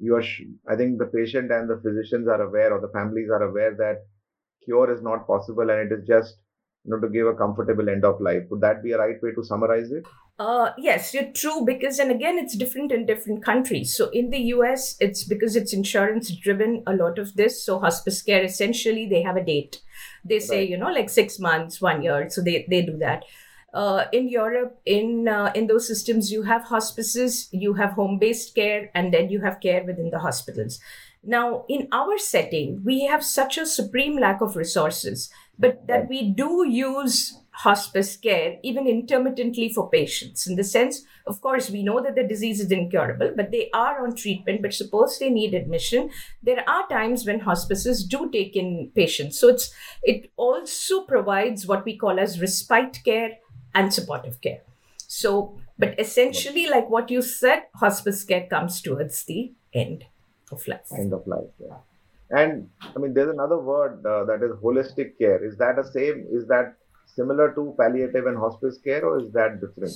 you 0.06 0.14
are 0.16 0.22
sh- 0.22 0.50
i 0.68 0.76
think 0.76 0.98
the 0.98 1.06
patient 1.18 1.50
and 1.56 1.68
the 1.70 1.78
physicians 1.84 2.28
are 2.28 2.42
aware 2.42 2.72
or 2.74 2.80
the 2.80 2.92
families 2.98 3.30
are 3.36 3.42
aware 3.48 3.74
that 3.82 4.04
cure 4.64 4.92
is 4.94 5.02
not 5.02 5.26
possible 5.26 5.70
and 5.70 5.80
it 5.86 5.94
is 5.98 6.06
just 6.06 6.36
you 6.84 6.90
know 6.92 7.00
to 7.00 7.08
give 7.16 7.26
a 7.26 7.34
comfortable 7.34 7.88
end 7.88 8.04
of 8.04 8.20
life. 8.20 8.44
Would 8.50 8.60
that 8.62 8.82
be 8.82 8.92
a 8.92 8.98
right 8.98 9.22
way 9.22 9.32
to 9.32 9.44
summarize 9.44 9.90
it 9.92 10.06
uh, 10.38 10.70
yes, 10.76 11.14
you're 11.14 11.32
true 11.32 11.64
because, 11.64 11.98
and 11.98 12.10
again, 12.10 12.38
it's 12.38 12.56
different 12.56 12.92
in 12.92 13.06
different 13.06 13.44
countries. 13.44 13.96
So 13.96 14.10
in 14.10 14.30
the 14.30 14.40
US, 14.54 14.96
it's 15.00 15.24
because 15.24 15.56
it's 15.56 15.72
insurance 15.72 16.30
driven, 16.30 16.82
a 16.86 16.94
lot 16.94 17.18
of 17.18 17.34
this. 17.36 17.62
So 17.62 17.78
hospice 17.78 18.22
care, 18.22 18.42
essentially, 18.42 19.06
they 19.06 19.22
have 19.22 19.36
a 19.36 19.44
date. 19.44 19.80
They 20.24 20.40
say, 20.40 20.58
right. 20.60 20.68
you 20.68 20.76
know, 20.76 20.90
like 20.90 21.08
six 21.08 21.38
months, 21.38 21.80
one 21.80 22.02
year. 22.02 22.28
So 22.28 22.42
they, 22.42 22.66
they 22.68 22.82
do 22.82 22.98
that 22.98 23.24
uh, 23.76 24.06
in 24.10 24.26
Europe, 24.28 24.80
in 24.86 25.28
uh, 25.28 25.52
in 25.54 25.66
those 25.66 25.86
systems, 25.86 26.32
you 26.32 26.42
have 26.42 26.64
hospices, 26.64 27.48
you 27.52 27.74
have 27.74 27.92
home 27.92 28.18
based 28.18 28.54
care, 28.54 28.90
and 28.94 29.12
then 29.12 29.28
you 29.28 29.40
have 29.42 29.60
care 29.60 29.84
within 29.84 30.10
the 30.10 30.18
hospitals. 30.18 30.80
Now, 31.22 31.66
in 31.68 31.88
our 31.92 32.18
setting, 32.18 32.82
we 32.84 33.04
have 33.04 33.22
such 33.22 33.58
a 33.58 33.66
supreme 33.66 34.18
lack 34.18 34.40
of 34.40 34.56
resources, 34.56 35.28
but 35.58 35.86
that 35.88 36.08
we 36.08 36.30
do 36.30 36.66
use 36.66 37.38
hospice 37.56 38.18
care 38.18 38.58
even 38.62 38.86
intermittently 38.86 39.72
for 39.72 39.88
patients. 39.88 40.46
In 40.46 40.56
the 40.56 40.64
sense, 40.64 41.02
of 41.26 41.40
course, 41.40 41.70
we 41.70 41.82
know 41.82 42.02
that 42.02 42.14
the 42.14 42.22
disease 42.22 42.60
is 42.60 42.70
incurable, 42.70 43.32
but 43.34 43.50
they 43.50 43.70
are 43.72 44.04
on 44.04 44.14
treatment. 44.14 44.60
But 44.60 44.74
suppose 44.74 45.18
they 45.18 45.30
need 45.30 45.54
admission, 45.54 46.10
there 46.42 46.68
are 46.68 46.86
times 46.88 47.24
when 47.24 47.40
hospices 47.40 48.04
do 48.04 48.30
take 48.30 48.56
in 48.56 48.92
patients. 48.94 49.38
So 49.40 49.48
it's 49.48 49.72
it 50.02 50.30
also 50.36 51.04
provides 51.04 51.66
what 51.66 51.86
we 51.86 51.96
call 51.96 52.20
as 52.20 52.40
respite 52.40 53.00
care 53.04 53.38
and 53.74 53.92
supportive 53.92 54.40
care. 54.42 54.60
So, 55.08 55.58
but 55.78 55.98
essentially, 55.98 56.68
like 56.68 56.90
what 56.90 57.10
you 57.10 57.22
said, 57.22 57.62
hospice 57.76 58.22
care 58.24 58.46
comes 58.50 58.82
towards 58.82 59.24
the 59.24 59.52
end 59.72 60.04
of 60.52 60.66
life. 60.68 60.92
End 60.92 61.14
of 61.14 61.26
life, 61.26 61.48
yeah. 61.58 61.76
And 62.28 62.68
I 62.82 62.98
mean, 62.98 63.14
there's 63.14 63.30
another 63.30 63.58
word 63.58 64.04
uh, 64.04 64.24
that 64.24 64.42
is 64.42 64.50
holistic 64.62 65.16
care. 65.18 65.42
Is 65.42 65.56
that 65.58 65.76
the 65.76 65.84
same? 65.84 66.26
Is 66.30 66.46
that 66.48 66.74
similar 67.06 67.52
to 67.54 67.74
palliative 67.78 68.26
and 68.26 68.36
hospice 68.36 68.78
care, 68.82 69.04
or 69.04 69.20
is 69.20 69.32
that 69.32 69.60
different? 69.60 69.94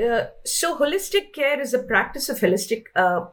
Uh, 0.00 0.26
so, 0.44 0.78
holistic 0.78 1.32
care 1.32 1.60
is 1.60 1.74
a 1.74 1.82
practice 1.82 2.28
of 2.28 2.38
holistic 2.38 2.84
uh, 2.94 3.26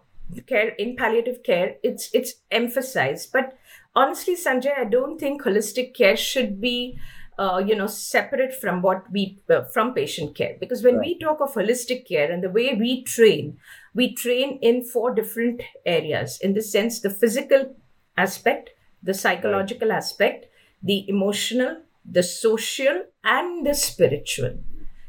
care 0.48 0.69
in 0.69 0.95
palliative 0.95 1.43
care. 1.43 1.75
It's 1.83 2.10
it's 2.13 2.36
emphasized, 2.51 3.31
but 3.31 3.57
honestly, 3.95 4.36
Sanjay, 4.36 4.77
I 4.77 4.86
don't 4.86 5.19
think 5.19 5.43
holistic 5.43 5.93
care 5.93 6.17
should 6.17 6.60
be 6.62 6.98
uh, 7.38 7.62
you 7.65 7.75
know 7.75 7.88
separate 7.88 8.53
from 8.53 8.81
what 8.81 9.12
we 9.12 9.39
uh, 9.50 9.63
from 9.63 9.93
patient 9.93 10.36
care 10.36 10.55
because 10.60 10.83
when 10.83 10.98
right. 10.98 11.05
we 11.05 11.19
talk 11.19 11.41
of 11.41 11.53
holistic 11.53 12.07
care 12.07 12.31
and 12.31 12.43
the 12.43 12.50
way 12.50 12.74
we 12.74 13.03
train 13.03 13.57
we 13.93 14.13
train 14.13 14.60
in 14.62 14.83
four 14.83 15.13
different 15.13 15.62
areas 15.86 16.39
in 16.41 16.53
the 16.53 16.62
sense 16.62 17.00
the 17.00 17.10
physical 17.10 17.75
aspect 18.17 18.72
the 19.01 19.13
psychological 19.13 19.89
right. 19.89 19.98
aspect 19.98 20.45
the 20.81 21.10
emotional 21.10 21.77
the 22.05 22.24
social 22.24 23.05
and 23.24 23.65
the 23.65 23.74
spiritual. 23.74 24.60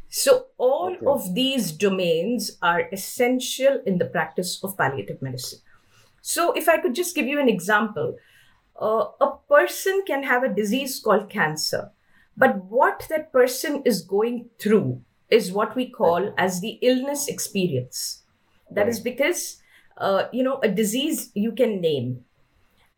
So 0.08 0.46
all 0.58 0.94
okay. 0.96 1.06
of 1.06 1.34
these 1.34 1.72
domains 1.72 2.52
are 2.62 2.88
essential 2.92 3.80
in 3.84 3.98
the 3.98 4.04
practice 4.04 4.62
of 4.62 4.76
palliative 4.76 5.20
medicine. 5.20 5.58
So 6.22 6.52
if 6.52 6.68
i 6.68 6.78
could 6.78 6.94
just 6.94 7.14
give 7.14 7.26
you 7.26 7.38
an 7.38 7.48
example 7.48 8.16
uh, 8.80 9.04
a 9.20 9.30
person 9.48 10.02
can 10.06 10.22
have 10.22 10.42
a 10.42 10.54
disease 10.54 10.98
called 10.98 11.28
cancer 11.28 11.90
but 12.36 12.64
what 12.64 13.06
that 13.10 13.32
person 13.32 13.82
is 13.84 14.02
going 14.02 14.50
through 14.58 15.02
is 15.30 15.52
what 15.52 15.74
we 15.76 15.88
call 15.88 16.34
as 16.36 16.60
the 16.60 16.78
illness 16.82 17.28
experience. 17.28 18.22
That 18.70 18.88
is 18.88 19.00
because, 19.00 19.62
uh, 19.96 20.24
you 20.32 20.42
know, 20.42 20.58
a 20.62 20.68
disease 20.68 21.30
you 21.34 21.52
can 21.52 21.80
name, 21.80 22.24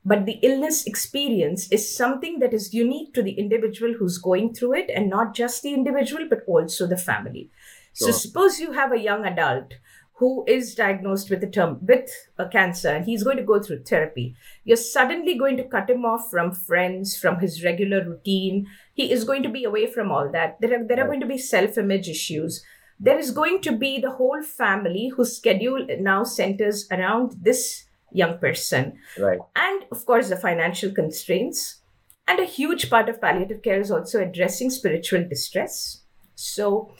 but 0.07 0.25
the 0.25 0.39
illness 0.41 0.87
experience 0.87 1.69
is 1.73 1.97
something 1.97 2.39
that 2.39 2.55
is 2.55 2.73
unique 2.73 3.13
to 3.13 3.23
the 3.25 3.33
individual 3.33 3.95
who's 3.99 4.19
going 4.19 4.55
through 4.55 4.75
it 4.75 4.89
and 4.95 5.11
not 5.11 5.35
just 5.35 5.65
the 5.65 5.75
individual, 5.75 6.29
but 6.31 6.45
also 6.47 6.87
the 6.87 6.97
family. 6.97 7.51
Sure. 7.93 8.13
So, 8.13 8.19
suppose 8.19 8.61
you 8.61 8.71
have 8.71 8.93
a 8.93 9.01
young 9.01 9.25
adult 9.25 9.75
who 10.19 10.45
is 10.47 10.77
diagnosed 10.77 11.29
with 11.29 11.43
a 11.43 11.49
term 11.49 11.79
with 11.83 12.09
a 12.39 12.49
cancer 12.49 12.89
and 12.89 13.05
he's 13.05 13.25
going 13.25 13.37
to 13.37 13.43
go 13.43 13.61
through 13.61 13.83
therapy. 13.83 14.37
You're 14.63 14.77
suddenly 14.77 15.37
going 15.37 15.57
to 15.57 15.65
cut 15.65 15.91
him 15.91 16.05
off 16.05 16.31
from 16.31 16.53
friends 16.53 17.17
from 17.19 17.41
his 17.41 17.65
regular 17.65 18.05
routine. 18.05 18.69
He 18.95 19.11
is 19.11 19.25
going 19.25 19.43
to 19.43 19.49
be 19.49 19.65
away 19.65 19.89
from 19.89 20.13
all 20.13 20.31
that. 20.31 20.61
There 20.61 20.73
are, 20.81 20.87
there 20.87 21.01
are 21.01 21.09
going 21.09 21.21
to 21.21 21.27
be 21.27 21.37
self-image 21.37 22.09
issues. 22.09 22.65
There 23.01 23.19
is 23.19 23.33
going 23.33 23.61
to 23.63 23.73
be 23.73 24.01
the 24.01 24.13
whole 24.13 24.43
family 24.43 25.09
whose 25.09 25.37
schedule 25.37 25.85
now 25.99 26.23
centers 26.23 26.87
around 26.93 27.35
this 27.43 27.86
young 28.21 28.39
person 28.39 28.93
right 29.19 29.39
and 29.55 29.85
of 29.91 30.05
course 30.07 30.29
the 30.29 30.37
financial 30.45 30.93
constraints 31.01 31.83
and 32.29 32.41
a 32.41 32.45
huge 32.45 32.89
part 32.91 33.09
of 33.09 33.21
palliative 33.21 33.63
care 33.63 33.81
is 33.81 33.91
also 33.91 34.23
addressing 34.23 34.71
spiritual 34.71 35.29
distress 35.29 36.03
so 36.35 36.91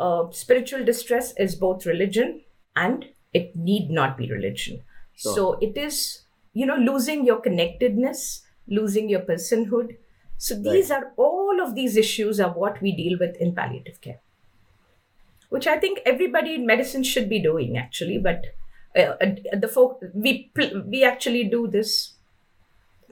uh, 0.00 0.30
spiritual 0.30 0.84
distress 0.84 1.34
is 1.36 1.54
both 1.54 1.86
religion 1.86 2.40
and 2.74 3.04
it 3.32 3.54
need 3.54 3.90
not 3.90 4.16
be 4.16 4.30
religion. 4.30 4.82
Sure. 5.14 5.34
So 5.34 5.58
it 5.60 5.76
is, 5.76 6.22
you 6.54 6.66
know, 6.66 6.76
losing 6.76 7.26
your 7.26 7.40
connectedness, 7.40 8.42
losing 8.66 9.08
your 9.10 9.20
personhood. 9.20 9.96
So 10.38 10.54
these 10.54 10.88
right. 10.88 11.02
are 11.02 11.12
all 11.16 11.60
of 11.60 11.74
these 11.74 11.96
issues 11.96 12.40
are 12.40 12.50
what 12.50 12.80
we 12.80 12.92
deal 12.92 13.18
with 13.18 13.36
in 13.36 13.54
palliative 13.54 14.00
care, 14.00 14.20
which 15.50 15.66
I 15.66 15.78
think 15.78 16.00
everybody 16.06 16.54
in 16.54 16.64
medicine 16.64 17.04
should 17.04 17.28
be 17.28 17.42
doing 17.42 17.76
actually. 17.76 18.18
But 18.18 18.46
uh, 18.96 19.00
uh 19.00 19.56
the 19.58 19.68
folk 19.68 20.00
we 20.14 20.50
we 20.86 21.04
actually 21.04 21.44
do 21.44 21.66
this 21.66 22.14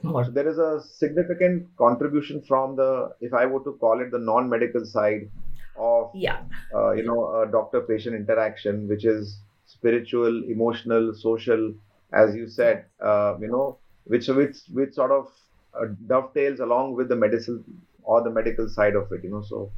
more. 0.03 0.25
There 0.29 0.47
is 0.47 0.57
a 0.57 0.81
significant 0.81 1.67
contribution 1.77 2.41
from 2.41 2.75
the, 2.75 3.13
if 3.21 3.33
I 3.33 3.45
were 3.45 3.63
to 3.63 3.73
call 3.73 4.01
it 4.01 4.11
the 4.11 4.19
non-medical 4.19 4.85
side 4.85 5.29
of, 5.77 6.11
yeah, 6.13 6.41
uh, 6.73 6.91
you 6.91 7.03
know, 7.03 7.45
doctor-patient 7.51 8.15
interaction, 8.15 8.87
which 8.87 9.05
is 9.05 9.39
spiritual, 9.65 10.43
emotional, 10.45 11.13
social, 11.13 11.73
as 12.11 12.35
you 12.35 12.47
said, 12.47 12.85
uh, 13.03 13.35
you 13.39 13.47
know, 13.47 13.77
which 14.05 14.27
which 14.27 14.57
which 14.71 14.93
sort 14.93 15.11
of 15.11 15.31
uh, 15.79 15.85
dovetails 16.07 16.59
along 16.59 16.95
with 16.95 17.07
the 17.07 17.15
medicine 17.15 17.63
or 18.03 18.23
the 18.23 18.29
medical 18.29 18.67
side 18.67 18.95
of 18.95 19.11
it, 19.11 19.23
you 19.23 19.29
know. 19.29 19.41
So 19.41 19.71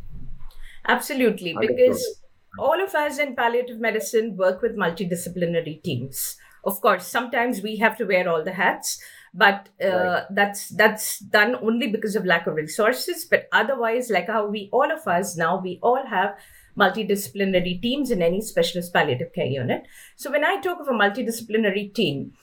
absolutely, 0.88 1.56
because 1.60 2.22
all 2.58 2.84
of 2.84 2.94
us 2.96 3.20
in 3.20 3.36
palliative 3.36 3.80
medicine 3.80 4.36
work 4.38 4.62
with 4.62 4.76
multidisciplinary 4.76 5.82
teams. 5.84 6.38
Of 6.64 6.82
course, 6.82 7.08
sometimes 7.08 7.62
we 7.62 7.78
have 7.78 7.98
to 7.98 8.06
wear 8.06 8.30
all 8.30 8.44
the 8.44 8.54
hats, 8.54 9.02
but 9.34 9.70
uh, 9.84 9.88
right. 9.88 10.24
that's 10.30 10.70
that's 10.70 11.20
done 11.20 11.56
only 11.56 11.88
because 11.88 12.16
of 12.16 12.26
lack 12.26 12.46
of 12.46 12.56
resources. 12.56 13.26
But 13.26 13.48
otherwise, 13.52 14.10
like 14.10 14.28
how 14.28 14.48
we 14.48 14.70
all 14.72 14.92
of 14.92 15.08
us 15.08 15.36
now, 15.36 15.60
we 15.60 15.80
all 15.82 16.06
have 16.06 16.38
multidisciplinary 16.78 17.82
teams 17.82 18.12
in 18.12 18.22
any 18.22 18.42
specialist 18.42 18.94
palliative 18.94 19.34
care 19.34 19.46
unit. 19.46 19.88
So 20.16 20.32
when 20.32 20.46
I 20.46 20.62
talk 20.62 20.80
of 20.80 20.88
a 20.88 20.92
multidisciplinary 20.92 21.94
team, 21.94 22.34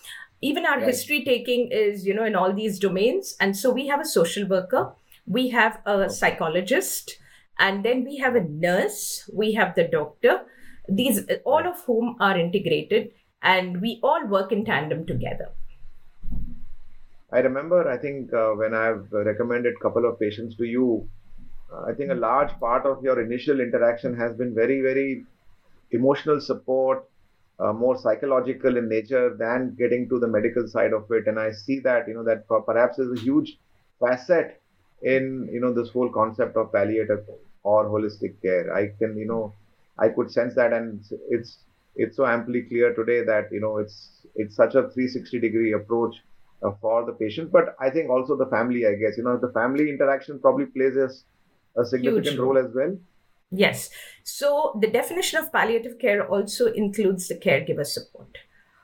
even 0.40 0.66
our 0.66 0.78
right. 0.78 0.86
history 0.86 1.24
taking 1.24 1.70
is, 1.70 2.06
you 2.06 2.14
know, 2.14 2.24
in 2.24 2.36
all 2.36 2.52
these 2.52 2.78
domains. 2.78 3.36
And 3.40 3.56
so 3.56 3.70
we 3.70 3.88
have 3.88 4.00
a 4.00 4.04
social 4.04 4.46
worker, 4.46 4.92
we 5.26 5.48
have 5.48 5.80
a 5.86 6.10
psychologist, 6.10 7.18
and 7.58 7.84
then 7.84 8.04
we 8.04 8.16
have 8.16 8.36
a 8.36 8.44
nurse, 8.44 9.28
we 9.32 9.52
have 9.52 9.74
the 9.74 9.84
doctor. 9.84 10.42
These 10.88 11.26
all 11.44 11.66
of 11.66 11.80
whom 11.84 12.16
are 12.20 12.38
integrated 12.38 13.10
and 13.42 13.80
we 13.80 14.00
all 14.02 14.26
work 14.26 14.52
in 14.52 14.64
tandem 14.64 15.06
together. 15.06 15.50
I 17.30 17.40
remember, 17.40 17.90
I 17.90 17.98
think, 17.98 18.32
uh, 18.32 18.52
when 18.52 18.74
I've 18.74 19.12
recommended 19.12 19.74
a 19.74 19.82
couple 19.82 20.08
of 20.08 20.18
patients 20.18 20.56
to 20.56 20.64
you, 20.64 21.06
I 21.86 21.92
think 21.92 22.10
a 22.10 22.14
large 22.14 22.58
part 22.58 22.86
of 22.86 23.02
your 23.02 23.20
initial 23.20 23.60
interaction 23.60 24.16
has 24.16 24.34
been 24.34 24.54
very, 24.54 24.80
very 24.80 25.26
emotional 25.90 26.40
support, 26.40 27.04
uh, 27.60 27.74
more 27.74 27.98
psychological 27.98 28.78
in 28.78 28.88
nature 28.88 29.36
than 29.38 29.74
getting 29.78 30.08
to 30.08 30.18
the 30.18 30.26
medical 30.26 30.66
side 30.66 30.94
of 30.94 31.04
it. 31.10 31.26
And 31.26 31.38
I 31.38 31.52
see 31.52 31.80
that, 31.80 32.08
you 32.08 32.14
know, 32.14 32.24
that 32.24 32.48
perhaps 32.48 32.98
is 32.98 33.12
a 33.12 33.22
huge 33.22 33.58
facet 34.00 34.62
in 35.02 35.48
you 35.52 35.60
know 35.60 35.72
this 35.72 35.90
whole 35.90 36.10
concept 36.10 36.56
of 36.56 36.72
palliative 36.72 37.24
or 37.62 37.88
holistic 37.88 38.40
care. 38.42 38.74
I 38.74 38.92
can 38.98 39.16
you 39.16 39.26
know 39.26 39.54
I 39.98 40.08
could 40.08 40.30
sense 40.30 40.54
that, 40.54 40.72
and 40.72 41.04
it's 41.30 41.58
it's 41.96 42.16
so 42.16 42.26
amply 42.26 42.62
clear 42.62 42.94
today 42.94 43.24
that 43.24 43.50
you 43.50 43.60
know 43.60 43.78
it's 43.78 44.26
it's 44.34 44.54
such 44.54 44.74
a 44.74 44.82
360 44.90 45.40
degree 45.40 45.72
approach 45.72 46.16
uh, 46.62 46.70
for 46.80 47.04
the 47.04 47.12
patient, 47.12 47.50
but 47.50 47.74
I 47.80 47.90
think 47.90 48.10
also 48.10 48.36
the 48.36 48.46
family. 48.46 48.86
I 48.86 48.94
guess 48.94 49.16
you 49.16 49.24
know 49.24 49.36
the 49.36 49.52
family 49.52 49.88
interaction 49.88 50.38
probably 50.38 50.66
plays 50.66 50.96
a, 50.96 51.08
a 51.80 51.84
significant 51.84 52.26
Huge. 52.26 52.38
role 52.38 52.58
as 52.58 52.72
well. 52.74 52.96
Yes. 53.50 53.90
So 54.24 54.78
the 54.80 54.88
definition 54.88 55.38
of 55.38 55.52
palliative 55.52 55.98
care 55.98 56.26
also 56.26 56.66
includes 56.72 57.28
the 57.28 57.34
caregiver 57.34 57.86
support, 57.86 58.38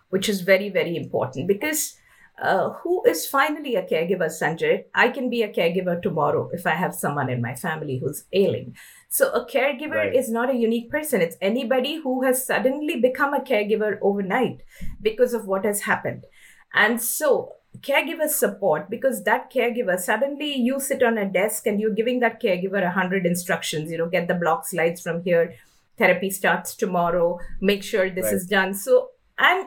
which 0.09 0.29
is 0.29 0.41
very, 0.41 0.71
very 0.71 0.97
important 0.97 1.47
because 1.47 1.97
uh, 2.43 2.71
who 2.83 3.03
is 3.05 3.27
finally 3.27 3.77
a 3.77 3.83
caregiver, 3.83 4.27
Sanjay? 4.29 4.85
I 4.95 5.09
can 5.09 5.31
be 5.31 5.43
a 5.43 5.53
caregiver 5.53 6.01
tomorrow 6.03 6.51
if 6.53 6.67
I 6.67 6.75
have 6.75 6.95
someone 6.95 7.31
in 7.31 7.41
my 7.41 7.55
family 7.55 7.99
who's 7.99 8.25
ailing. 8.33 8.77
So 9.09 9.31
a 9.33 9.47
caregiver 9.47 9.97
Right. 9.97 10.15
is 10.15 10.31
not 10.31 10.51
a 10.51 10.57
unique 10.57 10.91
person. 10.91 11.21
It's 11.21 11.37
anybody 11.41 11.97
who 11.97 12.23
has 12.23 12.45
suddenly 12.45 13.01
become 13.01 13.35
a 13.35 13.41
caregiver 13.41 13.99
overnight 14.03 14.63
because 15.01 15.33
of 15.35 15.47
what 15.47 15.65
has 15.65 15.83
happened. 15.83 16.25
And 16.73 17.01
so 17.01 17.53
caregiver 17.81 18.29
support 18.29 18.89
because 18.91 19.23
that 19.25 19.53
caregiver 19.53 19.99
suddenly 19.99 20.55
you 20.55 20.79
sit 20.81 21.03
on 21.03 21.19
a 21.19 21.29
desk 21.29 21.67
and 21.67 21.81
you're 21.81 21.91
giving 21.95 22.21
that 22.21 22.41
caregiver 22.41 22.83
a 22.87 22.91
hundred 22.91 23.27
instructions 23.27 23.91
you 23.91 23.99
know 23.99 24.09
get 24.09 24.29
the 24.29 24.35
block 24.35 24.65
slides 24.65 25.01
from 25.01 25.21
here 25.25 25.53
therapy 25.99 26.31
starts 26.31 26.77
tomorrow 26.77 27.37
make 27.61 27.83
sure 27.83 28.09
this 28.09 28.27
Right. 28.27 28.35
is 28.35 28.47
done 28.47 28.75
so 28.75 29.11
and 29.39 29.67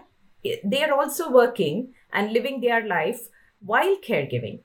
they 0.63 0.81
are 0.85 0.93
also 0.93 1.29
working 1.29 1.93
and 2.13 2.31
living 2.33 2.61
their 2.61 2.85
life 2.87 3.21
while 3.59 3.95
caregiving 4.07 4.59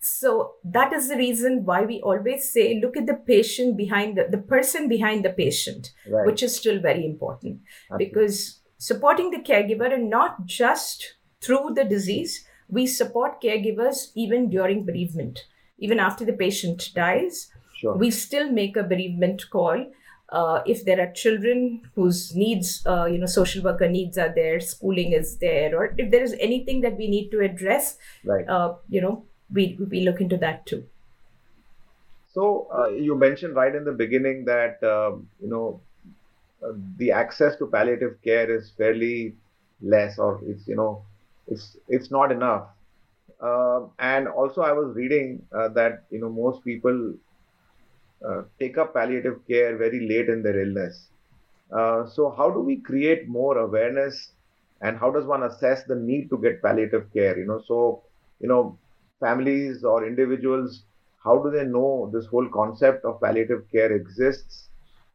so 0.00 0.52
that 0.64 0.92
is 0.92 1.08
the 1.08 1.16
reason 1.16 1.64
why 1.64 1.82
we 1.82 2.00
always 2.02 2.48
say 2.52 2.78
look 2.80 2.96
at 2.96 3.06
the 3.06 3.14
patient 3.14 3.76
behind 3.76 4.16
the, 4.16 4.26
the 4.30 4.38
person 4.38 4.88
behind 4.88 5.24
the 5.24 5.30
patient 5.30 5.90
Right. 6.08 6.24
which 6.26 6.42
is 6.42 6.54
still 6.56 6.80
very 6.80 7.04
important 7.04 7.60
Absolutely. 7.90 8.06
because 8.06 8.60
supporting 8.78 9.30
the 9.32 9.38
caregiver 9.38 9.92
and 9.92 10.08
not 10.08 10.46
just 10.46 11.14
through 11.40 11.72
the 11.74 11.84
disease 11.84 12.44
we 12.68 12.86
support 12.86 13.42
caregivers 13.42 14.12
even 14.14 14.48
during 14.50 14.84
bereavement 14.84 15.46
even 15.78 15.98
after 15.98 16.24
the 16.24 16.32
patient 16.32 16.90
dies 16.94 17.50
sure. 17.76 17.96
we 17.96 18.10
still 18.10 18.50
make 18.52 18.76
a 18.76 18.82
bereavement 18.84 19.42
call 19.50 19.84
uh, 20.30 20.62
if 20.66 20.84
there 20.84 21.00
are 21.00 21.12
children 21.12 21.82
whose 21.94 22.34
needs 22.34 22.82
uh, 22.86 23.04
you 23.06 23.18
know 23.18 23.26
social 23.26 23.62
worker 23.62 23.88
needs 23.88 24.18
are 24.18 24.32
there 24.34 24.60
schooling 24.60 25.12
is 25.12 25.36
there 25.38 25.76
or 25.76 25.94
if 25.96 26.10
there 26.10 26.22
is 26.22 26.34
anything 26.40 26.80
that 26.82 26.96
we 26.96 27.08
need 27.08 27.30
to 27.30 27.40
address 27.40 27.96
right. 28.24 28.48
uh, 28.48 28.74
you 28.88 29.00
know 29.00 29.24
we 29.52 29.78
we 29.90 30.00
look 30.00 30.20
into 30.20 30.36
that 30.36 30.66
too 30.66 30.84
So 32.34 32.68
uh, 32.72 32.88
you 32.88 33.16
mentioned 33.16 33.54
right 33.56 33.74
in 33.74 33.84
the 33.84 33.92
beginning 33.92 34.44
that 34.44 34.82
um, 34.84 35.28
you 35.40 35.48
know 35.48 35.80
uh, 36.62 36.72
the 36.96 37.12
access 37.12 37.56
to 37.56 37.66
palliative 37.66 38.20
care 38.22 38.50
is 38.54 38.70
fairly 38.76 39.36
less, 39.80 40.18
or 40.18 40.40
it's 40.44 40.66
you 40.68 40.76
know 40.76 41.02
it's 41.46 41.76
it's 41.88 42.10
not 42.10 42.32
enough. 42.32 42.68
Um 43.40 43.90
and 43.98 44.28
also, 44.28 44.62
I 44.62 44.72
was 44.72 44.94
reading 44.94 45.42
uh, 45.52 45.68
that 45.78 46.04
you 46.10 46.20
know 46.20 46.28
most 46.28 46.64
people 46.64 47.14
uh, 48.26 48.42
take 48.58 48.78
up 48.78 48.94
palliative 48.94 49.46
care 49.46 49.76
very 49.76 50.00
late 50.08 50.28
in 50.28 50.42
their 50.42 50.60
illness. 50.60 51.08
Uh, 51.72 52.06
so 52.06 52.30
how 52.30 52.50
do 52.50 52.60
we 52.60 52.76
create 52.76 53.28
more 53.28 53.58
awareness, 53.58 54.32
and 54.80 54.98
how 54.98 55.10
does 55.10 55.26
one 55.26 55.42
assess 55.42 55.84
the 55.84 55.94
need 55.94 56.28
to 56.30 56.38
get 56.38 56.62
palliative 56.62 57.12
care? 57.12 57.38
You 57.38 57.46
know, 57.46 57.60
so 57.66 58.02
you 58.40 58.48
know 58.48 58.78
families 59.20 59.84
or 59.84 60.06
individuals 60.06 60.84
how 61.24 61.38
do 61.42 61.50
they 61.50 61.64
know 61.64 62.10
this 62.12 62.26
whole 62.26 62.48
concept 62.48 63.04
of 63.04 63.20
palliative 63.20 63.62
care 63.70 63.92
exists 63.92 64.68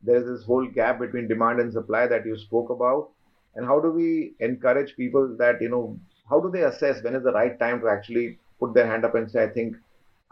there's 0.04 0.26
this 0.26 0.44
whole 0.46 0.66
gap 0.68 1.00
between 1.00 1.28
demand 1.28 1.60
and 1.60 1.72
supply 1.72 2.06
that 2.08 2.26
you 2.26 2.38
spoke 2.38 2.70
about 2.70 3.10
and 3.56 3.66
how 3.66 3.80
do 3.80 3.92
we 3.92 4.34
encourage 4.40 4.96
people 4.96 5.36
that 5.38 5.62
you 5.62 5.70
know 5.70 5.98
how 6.30 6.40
do 6.40 6.50
they 6.52 6.64
assess 6.64 7.04
when 7.04 7.16
is 7.16 7.24
the 7.24 7.32
right 7.40 7.58
time 7.60 7.80
to 7.80 7.88
actually 7.88 8.38
put 8.60 8.74
their 8.74 8.88
hand 8.88 9.06
up 9.06 9.16
and 9.16 9.30
say 9.32 9.44
i 9.44 9.48
think 9.48 9.76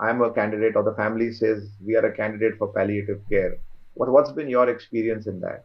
i'm 0.01 0.21
a 0.21 0.31
candidate 0.39 0.75
or 0.75 0.83
the 0.83 0.95
family 0.95 1.31
says 1.31 1.69
we 1.85 1.95
are 1.95 2.05
a 2.05 2.15
candidate 2.15 2.57
for 2.57 2.71
palliative 2.73 3.21
care 3.29 3.57
what, 3.93 4.11
what's 4.11 4.31
been 4.31 4.49
your 4.49 4.69
experience 4.69 5.27
in 5.27 5.39
that 5.41 5.63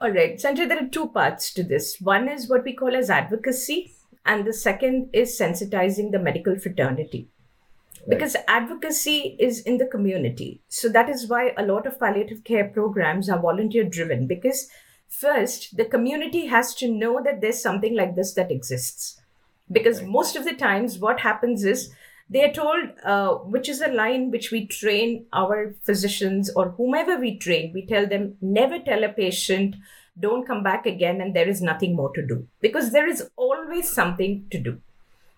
All 0.00 0.12
right, 0.16 0.34
Sanjay, 0.42 0.64
there 0.70 0.80
are 0.80 0.90
two 0.96 1.08
parts 1.14 1.46
to 1.54 1.62
this. 1.70 1.86
One 2.08 2.28
is 2.32 2.48
what 2.50 2.66
we 2.66 2.72
call 2.80 2.98
as 2.98 3.08
advocacy, 3.14 3.78
and 4.24 4.44
the 4.48 4.52
second 4.58 5.08
is 5.12 5.32
sensitizing 5.38 6.12
the 6.12 6.20
medical 6.26 6.58
fraternity. 6.66 7.22
Because 8.08 8.36
advocacy 8.46 9.36
is 9.38 9.60
in 9.60 9.78
the 9.78 9.86
community. 9.86 10.60
So 10.68 10.88
that 10.88 11.08
is 11.08 11.26
why 11.28 11.52
a 11.56 11.66
lot 11.66 11.86
of 11.86 11.98
palliative 11.98 12.44
care 12.44 12.68
programs 12.68 13.28
are 13.28 13.40
volunteer 13.40 13.84
driven. 13.84 14.26
Because 14.26 14.68
first, 15.08 15.76
the 15.76 15.84
community 15.84 16.46
has 16.46 16.74
to 16.76 16.88
know 16.88 17.20
that 17.22 17.40
there's 17.40 17.60
something 17.60 17.94
like 17.94 18.14
this 18.14 18.32
that 18.34 18.50
exists. 18.50 19.20
Because 19.70 20.00
Right. 20.00 20.10
most 20.10 20.36
of 20.36 20.44
the 20.44 20.54
times, 20.54 20.98
what 20.98 21.20
happens 21.20 21.64
is 21.64 21.90
they 22.30 22.44
are 22.44 22.52
told, 22.52 22.90
uh, 23.04 23.34
which 23.36 23.68
is 23.68 23.80
a 23.80 23.88
line 23.88 24.30
which 24.30 24.50
we 24.50 24.66
train 24.66 25.26
our 25.32 25.74
physicians 25.82 26.50
or 26.54 26.70
whomever 26.70 27.18
we 27.18 27.38
train, 27.38 27.72
we 27.72 27.86
tell 27.86 28.06
them 28.06 28.36
never 28.40 28.78
tell 28.78 29.04
a 29.04 29.08
patient, 29.08 29.76
don't 30.20 30.46
come 30.46 30.62
back 30.62 30.84
again, 30.84 31.20
and 31.20 31.34
there 31.34 31.48
is 31.48 31.62
nothing 31.62 31.96
more 31.96 32.12
to 32.14 32.26
do. 32.26 32.46
Because 32.60 32.92
there 32.92 33.08
is 33.08 33.30
always 33.36 33.90
something 33.90 34.46
to 34.50 34.58
do. 34.58 34.80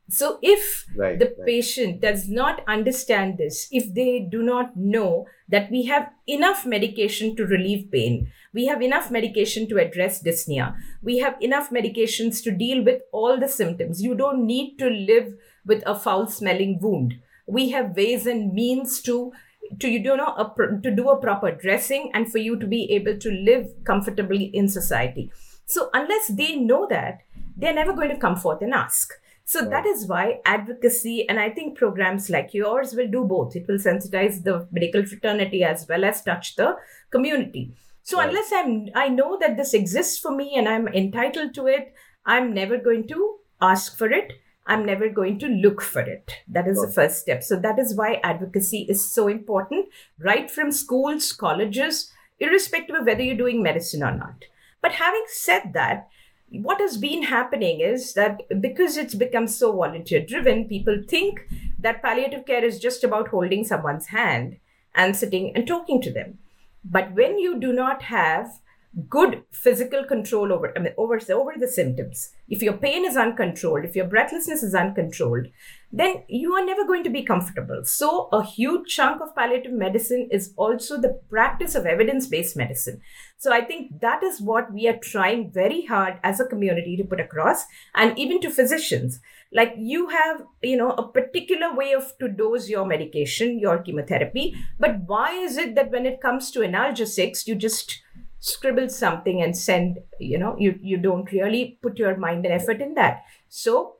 So 0.09 0.40
if 0.42 0.87
Right, 0.96 1.16
the 1.16 1.26
right. 1.26 1.46
patient 1.46 2.00
does 2.00 2.29
not 2.29 2.64
understand 2.66 3.38
this, 3.38 3.68
if 3.70 3.94
they 3.94 4.18
do 4.18 4.42
not 4.42 4.76
know 4.76 5.26
that 5.48 5.70
we 5.70 5.85
have 5.85 6.11
enough 6.26 6.66
medication 6.66 7.37
to 7.37 7.46
relieve 7.46 7.92
pain, 7.92 8.33
we 8.53 8.66
have 8.66 8.83
enough 8.83 9.12
medication 9.12 9.68
to 9.68 9.79
address 9.79 10.20
dyspnea, 10.20 10.74
we 11.00 11.18
have 11.18 11.37
enough 11.40 11.70
medications 11.70 12.42
to 12.42 12.50
deal 12.50 12.83
with 12.83 13.03
all 13.12 13.38
the 13.38 13.48
symptoms. 13.48 14.03
You 14.03 14.16
don't 14.16 14.44
need 14.44 14.79
to 14.79 14.90
live 14.90 15.35
with 15.66 15.83
a 15.87 15.94
foul 15.99 16.27
smelling 16.27 16.79
wound. 16.81 17.14
We 17.46 17.70
have 17.70 17.96
ways 17.96 18.27
and 18.27 18.53
means 18.53 19.01
to 19.03 19.33
to 19.81 19.88
you 19.88 20.01
know 20.16 20.35
a, 20.37 20.53
to 20.83 20.90
do 20.90 21.11
a 21.11 21.20
proper 21.20 21.51
dressing 21.53 22.11
and 22.14 22.31
for 22.31 22.38
you 22.38 22.59
to 22.59 22.66
be 22.66 22.90
able 22.92 23.16
to 23.18 23.31
live 23.31 23.68
comfortably 23.85 24.44
in 24.55 24.68
society. 24.68 25.31
So 25.66 25.90
unless 25.94 26.29
they 26.29 26.57
know 26.57 26.87
that, 26.90 27.20
they're 27.57 27.75
never 27.75 27.92
going 27.92 28.09
to 28.09 28.16
come 28.18 28.37
forth 28.37 28.62
and 28.62 28.75
ask. 28.75 29.12
So 29.44 29.62
that 29.68 29.85
is 29.87 30.07
why 30.07 30.40
advocacy 30.44 31.29
and 31.29 31.38
I 31.40 31.51
think 31.51 31.77
programs 31.77 32.31
like 32.31 32.55
yours 32.55 32.94
will 32.94 33.09
do 33.11 33.25
both. 33.25 33.57
It 33.57 33.66
will 33.68 33.79
sensitize 33.79 34.42
the 34.44 34.66
medical 34.70 35.05
fraternity 35.05 35.64
as 35.64 35.87
well 35.88 36.05
as 36.05 36.23
touch 36.23 36.55
the 36.57 36.77
community. 37.11 37.75
So 38.03 38.18
Right. 38.18 38.29
unless 38.29 38.51
I'm 38.53 38.88
I 38.94 39.09
know 39.09 39.38
that 39.40 39.57
this 39.57 39.75
exists 39.75 40.18
for 40.18 40.31
me 40.35 40.55
and 40.57 40.68
I'm 40.68 40.88
entitled 40.88 41.55
to 41.55 41.66
it, 41.66 41.92
I'm 42.25 42.55
never 42.55 42.79
going 42.79 43.07
to 43.09 43.37
ask 43.61 43.96
for 43.99 44.11
it. 44.11 44.33
I'm 44.70 44.87
never 44.87 45.09
going 45.09 45.40
to 45.40 45.48
look 45.48 45.83
for 45.83 46.00
it. 46.00 46.30
That 46.46 46.68
is 46.68 46.80
the 46.80 46.92
first 46.92 47.18
step. 47.18 47.42
So 47.42 47.56
that 47.56 47.80
is 47.80 47.96
why 47.96 48.20
advocacy 48.22 48.87
is 48.88 49.12
so 49.12 49.26
important, 49.26 49.88
right 50.20 50.48
from 50.48 50.70
schools, 50.70 51.33
colleges, 51.33 52.12
irrespective 52.38 52.94
of 52.94 53.04
whether 53.04 53.20
you're 53.20 53.35
doing 53.35 53.64
medicine 53.64 54.04
or 54.04 54.16
not. 54.16 54.44
But 54.80 54.92
having 54.92 55.24
said 55.26 55.72
that, 55.74 56.09
what 56.52 56.80
has 56.80 56.98
been 56.98 57.24
happening 57.24 57.80
is 57.80 58.14
that 58.14 58.42
because 58.61 58.96
it's 58.96 59.16
become 59.16 59.48
so 59.48 59.72
volunteer 59.72 60.24
driven, 60.24 60.68
people 60.68 61.02
think 61.04 61.48
that 61.80 62.00
palliative 62.00 62.46
care 62.46 62.64
is 62.64 62.78
just 62.78 63.02
about 63.02 63.26
holding 63.26 63.64
someone's 63.64 64.06
hand 64.06 64.59
and 64.94 65.16
sitting 65.16 65.50
and 65.56 65.66
talking 65.66 66.00
to 66.02 66.12
them. 66.12 66.38
But 66.85 67.12
when 67.16 67.40
you 67.40 67.59
do 67.59 67.72
not 67.72 68.02
have 68.02 68.61
good 69.09 69.44
physical 69.53 70.05
control 70.05 70.53
over 70.53 70.72
I 70.76 70.81
mean, 70.81 70.94
over 70.96 71.20
over 71.31 71.53
the 71.57 71.68
symptoms, 71.68 72.31
if 72.48 72.61
your 72.61 72.72
pain 72.72 73.05
is 73.05 73.16
uncontrolled, 73.16 73.85
if 73.85 73.94
your 73.94 74.07
breathlessness 74.07 74.64
is 74.64 74.74
uncontrolled, 74.74 75.46
then 75.92 76.24
you 76.29 76.55
are 76.55 76.64
never 76.64 76.85
going 76.85 77.05
to 77.05 77.11
be 77.11 77.22
comfortable. 77.22 77.83
So 77.85 78.29
a 78.33 78.44
huge 78.44 78.92
chunk 78.94 79.22
of 79.22 79.35
palliative 79.35 79.72
medicine 79.72 80.29
is 80.33 80.53
also 80.57 81.00
the 81.00 81.20
practice 81.29 81.74
of 81.74 81.87
evidence-based 81.87 82.57
medicine. 82.57 83.00
So 83.38 83.53
I 83.53 83.61
think 83.61 84.00
that 84.00 84.22
is 84.22 84.40
what 84.40 84.72
we 84.72 84.88
are 84.88 84.98
trying 84.98 85.50
very 85.50 85.87
hard 85.87 86.18
as 86.22 86.40
a 86.40 86.46
community 86.46 86.96
to 86.96 87.05
put 87.05 87.20
across, 87.20 87.64
and 87.94 88.18
even 88.18 88.40
to 88.40 88.50
physicians. 88.50 89.20
Like 89.53 89.74
you 89.76 90.09
have, 90.09 90.42
you 90.62 90.76
know, 90.76 90.90
a 90.90 91.09
particular 91.09 91.74
way 91.74 91.92
of 91.92 92.16
to 92.18 92.29
dose 92.29 92.68
your 92.68 92.87
medication, 92.87 93.59
your 93.59 93.79
chemotherapy, 93.79 94.55
but 94.79 95.00
why 95.07 95.33
is 95.33 95.57
it 95.57 95.74
that 95.74 95.90
when 95.90 96.07
it 96.07 96.20
comes 96.20 96.53
to 96.53 96.61
analgesics, 96.61 97.46
you 97.46 97.57
just 97.57 98.00
scribble 98.40 98.88
something 98.88 99.42
and 99.42 99.57
send, 99.57 99.98
you 100.18 100.38
know, 100.38 100.57
you 100.59 100.79
you 100.83 100.96
don't 100.96 101.31
really 101.31 101.79
put 101.83 101.98
your 101.98 102.16
mind 102.16 102.44
and 102.44 102.55
effort 102.55 102.81
in 102.81 102.94
that. 102.94 103.22
So 103.48 103.96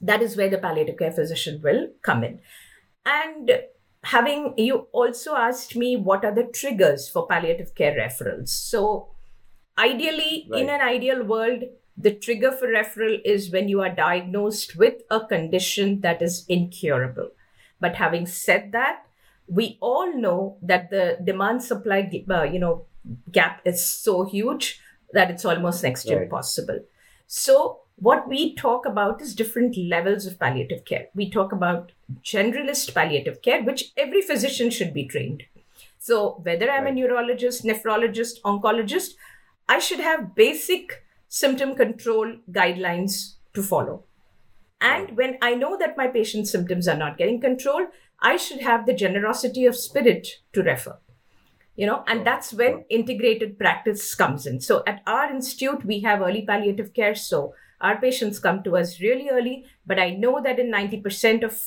that 0.00 0.20
is 0.20 0.36
where 0.36 0.50
the 0.50 0.58
palliative 0.58 0.98
care 0.98 1.12
physician 1.12 1.60
will 1.62 1.88
come 2.02 2.24
in. 2.24 2.40
And 3.06 3.52
having 4.04 4.54
you 4.56 4.88
also 4.92 5.36
asked 5.36 5.76
me 5.76 5.96
what 5.96 6.24
are 6.24 6.34
the 6.34 6.44
triggers 6.44 7.08
for 7.08 7.26
palliative 7.26 7.74
care 7.74 7.94
referrals. 7.94 8.48
So 8.48 9.10
ideally, 9.78 10.48
in 10.52 10.68
an 10.68 10.80
ideal 10.80 11.22
world, 11.22 11.62
the 11.96 12.12
trigger 12.14 12.50
for 12.50 12.66
referral 12.66 13.20
is 13.24 13.50
when 13.52 13.68
you 13.68 13.80
are 13.80 13.94
diagnosed 13.94 14.76
with 14.76 15.02
a 15.10 15.20
condition 15.20 16.00
that 16.00 16.20
is 16.20 16.44
incurable. 16.48 17.30
But 17.80 17.96
having 17.96 18.26
said 18.26 18.72
that, 18.72 19.06
we 19.46 19.78
all 19.80 20.16
know 20.16 20.56
that 20.62 20.90
the 20.90 21.18
demand 21.22 21.62
supply, 21.62 22.10
uh, 22.30 22.42
you 22.44 22.58
know, 22.58 22.86
gap 23.30 23.60
is 23.64 23.84
so 23.84 24.24
huge 24.24 24.80
that 25.12 25.30
it's 25.30 25.44
almost 25.44 25.82
next 25.82 26.04
to 26.04 26.14
Right. 26.14 26.24
impossible. 26.24 26.80
So 27.26 27.80
what 27.96 28.28
we 28.28 28.54
talk 28.54 28.86
about 28.86 29.20
is 29.22 29.34
different 29.34 29.76
levels 29.76 30.26
of 30.26 30.38
palliative 30.38 30.84
care. 30.84 31.08
We 31.14 31.30
talk 31.30 31.52
about 31.52 31.92
generalist 32.22 32.94
palliative 32.94 33.42
care, 33.42 33.62
which 33.62 33.92
every 33.96 34.22
physician 34.22 34.70
should 34.70 34.92
be 34.92 35.06
trained. 35.06 35.44
So 35.98 36.40
whether 36.42 36.70
I'm 36.70 36.86
a 36.86 36.92
neurologist, 36.92 37.64
nephrologist, 37.64 38.40
oncologist, 38.44 39.14
I 39.68 39.78
should 39.78 40.00
have 40.00 40.34
basic 40.34 41.04
symptom 41.28 41.74
control 41.74 42.36
guidelines 42.50 43.34
to 43.54 43.62
follow. 43.62 44.04
And 44.80 45.16
when 45.16 45.38
I 45.40 45.54
know 45.54 45.78
that 45.78 45.96
my 45.96 46.08
patient's 46.08 46.50
symptoms 46.50 46.88
are 46.88 46.96
not 46.96 47.16
getting 47.16 47.40
controlled, 47.40 47.88
I 48.20 48.36
should 48.36 48.60
have 48.60 48.84
the 48.84 48.94
generosity 48.94 49.64
of 49.64 49.76
spirit 49.76 50.26
to 50.54 50.62
refer. 50.62 50.98
You 51.74 51.86
know, 51.86 52.04
and 52.06 52.26
that's 52.26 52.52
when 52.52 52.84
integrated 52.90 53.58
practice 53.58 54.14
comes 54.14 54.46
in. 54.46 54.60
So 54.60 54.82
at 54.86 55.02
our 55.06 55.30
institute, 55.32 55.84
we 55.86 56.00
have 56.00 56.20
early 56.20 56.44
palliative 56.44 56.92
care. 56.92 57.14
So 57.14 57.54
our 57.80 57.98
patients 58.00 58.38
come 58.38 58.62
to 58.64 58.76
us 58.76 59.00
really 59.00 59.30
early, 59.30 59.64
but 59.86 59.98
I 59.98 60.10
know 60.10 60.42
that 60.42 60.58
in 60.58 60.70
90% 60.70 61.42
of, 61.42 61.60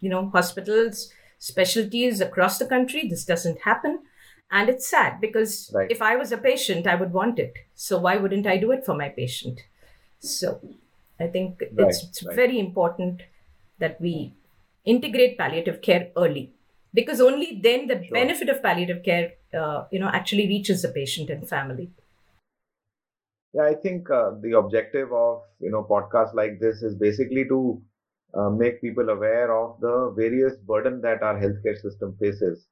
you 0.00 0.08
know, 0.08 0.30
hospitals, 0.30 1.12
specialties 1.38 2.20
across 2.20 2.58
the 2.58 2.66
country, 2.66 3.06
this 3.08 3.24
doesn't 3.26 3.60
happen. 3.60 4.00
And 4.50 4.68
it's 4.68 4.88
sad 4.88 5.20
because 5.20 5.70
Right. 5.74 5.90
if 5.90 6.00
I 6.02 6.16
was 6.16 6.32
a 6.32 6.38
patient, 6.38 6.86
I 6.86 6.94
would 6.94 7.12
want 7.12 7.38
it. 7.38 7.54
So 7.74 7.98
why 7.98 8.16
wouldn't 8.16 8.46
I 8.46 8.56
do 8.56 8.72
it 8.72 8.84
for 8.86 8.94
my 8.94 9.08
patient? 9.10 9.60
So 10.18 10.60
I 11.20 11.26
think 11.26 11.62
it's, 11.62 12.04
it's 12.04 12.22
right. 12.22 12.36
very 12.36 12.58
important 12.58 13.22
that 13.78 14.00
we 14.00 14.34
integrate 14.84 15.38
palliative 15.38 15.80
care 15.82 16.10
early 16.16 16.52
because 16.94 17.20
only 17.20 17.60
then 17.62 17.86
the 17.86 18.02
Sure. 18.02 18.14
benefit 18.14 18.48
of 18.48 18.62
palliative 18.62 19.02
care 19.04 19.32
uh, 19.54 19.84
you 19.90 19.98
know 19.98 20.08
actually 20.08 20.46
reaches 20.48 20.82
the 20.82 20.88
patient 20.88 21.30
and 21.30 21.48
family. 21.48 21.90
Yeah, 23.54 23.64
I 23.64 23.74
think 23.74 24.10
uh, 24.10 24.32
the 24.40 24.56
objective 24.56 25.12
of 25.12 25.42
you 25.60 25.70
know 25.70 25.86
podcasts 25.88 26.34
like 26.34 26.58
this 26.60 26.82
is 26.82 26.94
basically 26.94 27.44
to 27.48 27.82
uh, 28.34 28.48
make 28.48 28.80
people 28.80 29.10
aware 29.10 29.54
of 29.54 29.78
the 29.80 30.12
various 30.16 30.56
burden 30.56 31.00
that 31.02 31.22
our 31.22 31.38
healthcare 31.38 31.78
system 31.80 32.16
faces, 32.18 32.66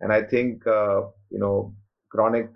and 0.00 0.12
I 0.12 0.22
think 0.22 0.66
uh, 0.66 1.02
you 1.30 1.38
know 1.38 1.74
chronic 2.10 2.50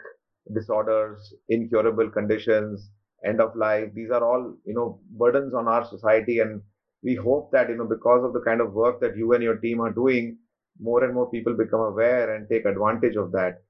disorders, 0.52 1.32
incurable 1.48 2.10
conditions, 2.10 2.90
end 3.24 3.40
of 3.40 3.54
life. 3.54 3.90
These 3.94 4.10
are 4.10 4.24
all 4.24 4.56
you 4.64 4.74
know 4.74 5.00
burdens 5.10 5.54
on 5.54 5.68
our 5.68 5.84
society, 5.84 6.40
and 6.40 6.62
we 7.04 7.14
hope 7.14 7.52
that 7.52 7.68
you 7.68 7.76
know 7.76 7.86
because 7.86 8.24
of 8.24 8.32
the 8.32 8.40
kind 8.40 8.60
of 8.60 8.72
work 8.72 9.00
that 9.00 9.16
you 9.16 9.32
and 9.34 9.42
your 9.42 9.56
team 9.56 9.80
are 9.80 9.92
doing, 9.92 10.38
more 10.80 11.04
and 11.04 11.14
more 11.14 11.30
people 11.30 11.54
become 11.54 11.80
aware 11.80 12.34
and 12.34 12.48
take 12.48 12.64
advantage 12.64 13.14
of 13.14 13.30
that 13.32 13.62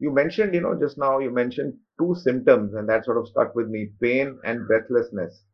you 0.00 0.10
mentioned, 0.12 0.54
you 0.54 0.62
know, 0.62 0.74
just 0.80 0.98
now 0.98 1.20
you 1.20 1.30
mentioned 1.30 1.78
two 2.00 2.14
symptoms, 2.16 2.74
and 2.74 2.88
that 2.88 3.04
sort 3.04 3.18
of 3.18 3.28
stuck 3.28 3.54
with 3.54 3.68
me 3.68 3.92
pain 4.02 4.40
and 4.44 4.66
breathlessness. 4.66 5.44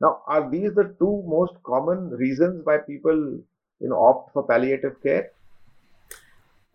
Now, 0.00 0.22
are 0.26 0.50
these 0.50 0.74
the 0.74 0.96
two 0.98 1.22
most 1.26 1.62
common 1.64 2.10
reasons 2.10 2.66
why 2.66 2.78
people, 2.78 3.42
you 3.80 3.88
know, 3.88 3.98
opt 4.04 4.32
for 4.32 4.46
palliative 4.46 5.02
care? 5.02 5.32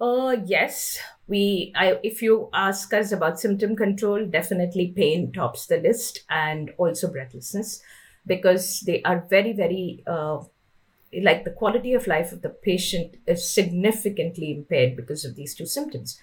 uh 0.01 0.35
yes 0.45 0.99
we 1.27 1.71
i 1.75 1.99
if 2.03 2.21
you 2.21 2.49
ask 2.53 2.93
us 2.93 3.11
about 3.11 3.39
symptom 3.39 3.75
control 3.75 4.25
definitely 4.25 4.91
pain 4.95 5.31
tops 5.31 5.67
the 5.67 5.77
list 5.77 6.23
and 6.29 6.71
also 6.77 7.11
breathlessness 7.11 7.81
because 8.25 8.81
they 8.81 9.01
are 9.03 9.25
very 9.29 9.53
very 9.53 10.03
uh, 10.07 10.41
like 11.21 11.43
the 11.43 11.51
quality 11.51 11.93
of 11.93 12.07
life 12.07 12.31
of 12.31 12.41
the 12.41 12.49
patient 12.49 13.17
is 13.27 13.47
significantly 13.47 14.51
impaired 14.51 14.95
because 14.95 15.25
of 15.25 15.35
these 15.35 15.55
two 15.55 15.65
symptoms 15.65 16.19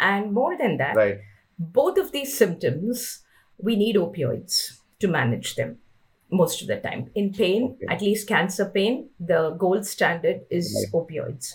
and 0.00 0.32
more 0.32 0.56
than 0.58 0.76
that 0.78 0.94
Right, 0.94 1.20
both 1.58 1.98
of 1.98 2.12
these 2.12 2.36
symptoms 2.36 3.24
we 3.58 3.76
need 3.76 3.96
opioids 3.96 4.80
to 5.00 5.08
manage 5.08 5.54
them 5.56 5.78
most 6.30 6.62
of 6.62 6.68
the 6.68 6.80
time. 6.80 7.10
In 7.14 7.32
pain 7.34 7.78
Okay. 7.82 7.86
at 7.88 8.02
least 8.02 8.28
cancer 8.28 8.68
pain 8.70 9.10
the 9.20 9.50
gold 9.50 9.86
standard 9.86 10.42
is 10.50 10.68
Right. 10.74 10.92
opioids. 10.94 11.54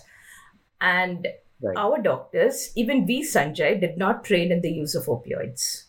And 0.81 1.27
right, 1.61 1.77
our 1.77 2.01
doctors 2.01 2.71
even 2.75 3.05
we 3.05 3.21
sanjay 3.23 3.79
did 3.79 3.97
not 3.97 4.23
train 4.23 4.51
in 4.51 4.61
the 4.61 4.71
use 4.71 4.95
of 4.95 5.05
opioids. 5.05 5.85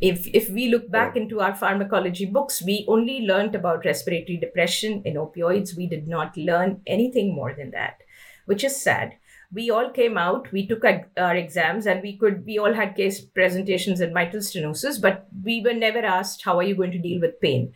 If 0.00 0.26
if 0.34 0.50
we 0.50 0.68
look 0.68 0.90
back 0.90 1.16
Right. 1.16 1.22
into 1.22 1.40
our 1.40 1.54
pharmacology 1.54 2.26
books 2.26 2.62
we 2.62 2.84
only 2.88 3.20
learned 3.22 3.54
about 3.54 3.84
respiratory 3.84 4.38
depression 4.38 5.02
in 5.04 5.14
opioids. 5.14 5.76
We 5.76 5.86
did 5.88 6.08
not 6.08 6.36
learn 6.36 6.82
anything 6.86 7.34
more 7.34 7.54
than 7.54 7.70
that 7.72 8.02
which 8.46 8.64
is 8.64 8.80
sad 8.82 9.14
we 9.52 9.70
all 9.70 9.90
came 9.90 10.16
out 10.16 10.50
we 10.52 10.66
took 10.66 10.84
our, 10.84 11.36
exams 11.36 11.86
and 11.86 12.02
we 12.02 12.16
could 12.16 12.44
we 12.46 12.58
all 12.58 12.72
had 12.72 12.96
case 12.96 13.20
presentations 13.20 14.00
in 14.00 14.12
mitral 14.12 14.42
stenosis 14.42 15.00
but 15.00 15.26
we 15.44 15.60
were 15.62 15.74
never 15.74 15.98
asked 15.98 16.42
how 16.44 16.56
are 16.58 16.62
you 16.62 16.74
going 16.74 16.90
to 16.90 16.98
deal 16.98 17.20
with 17.20 17.40
pain? 17.40 17.72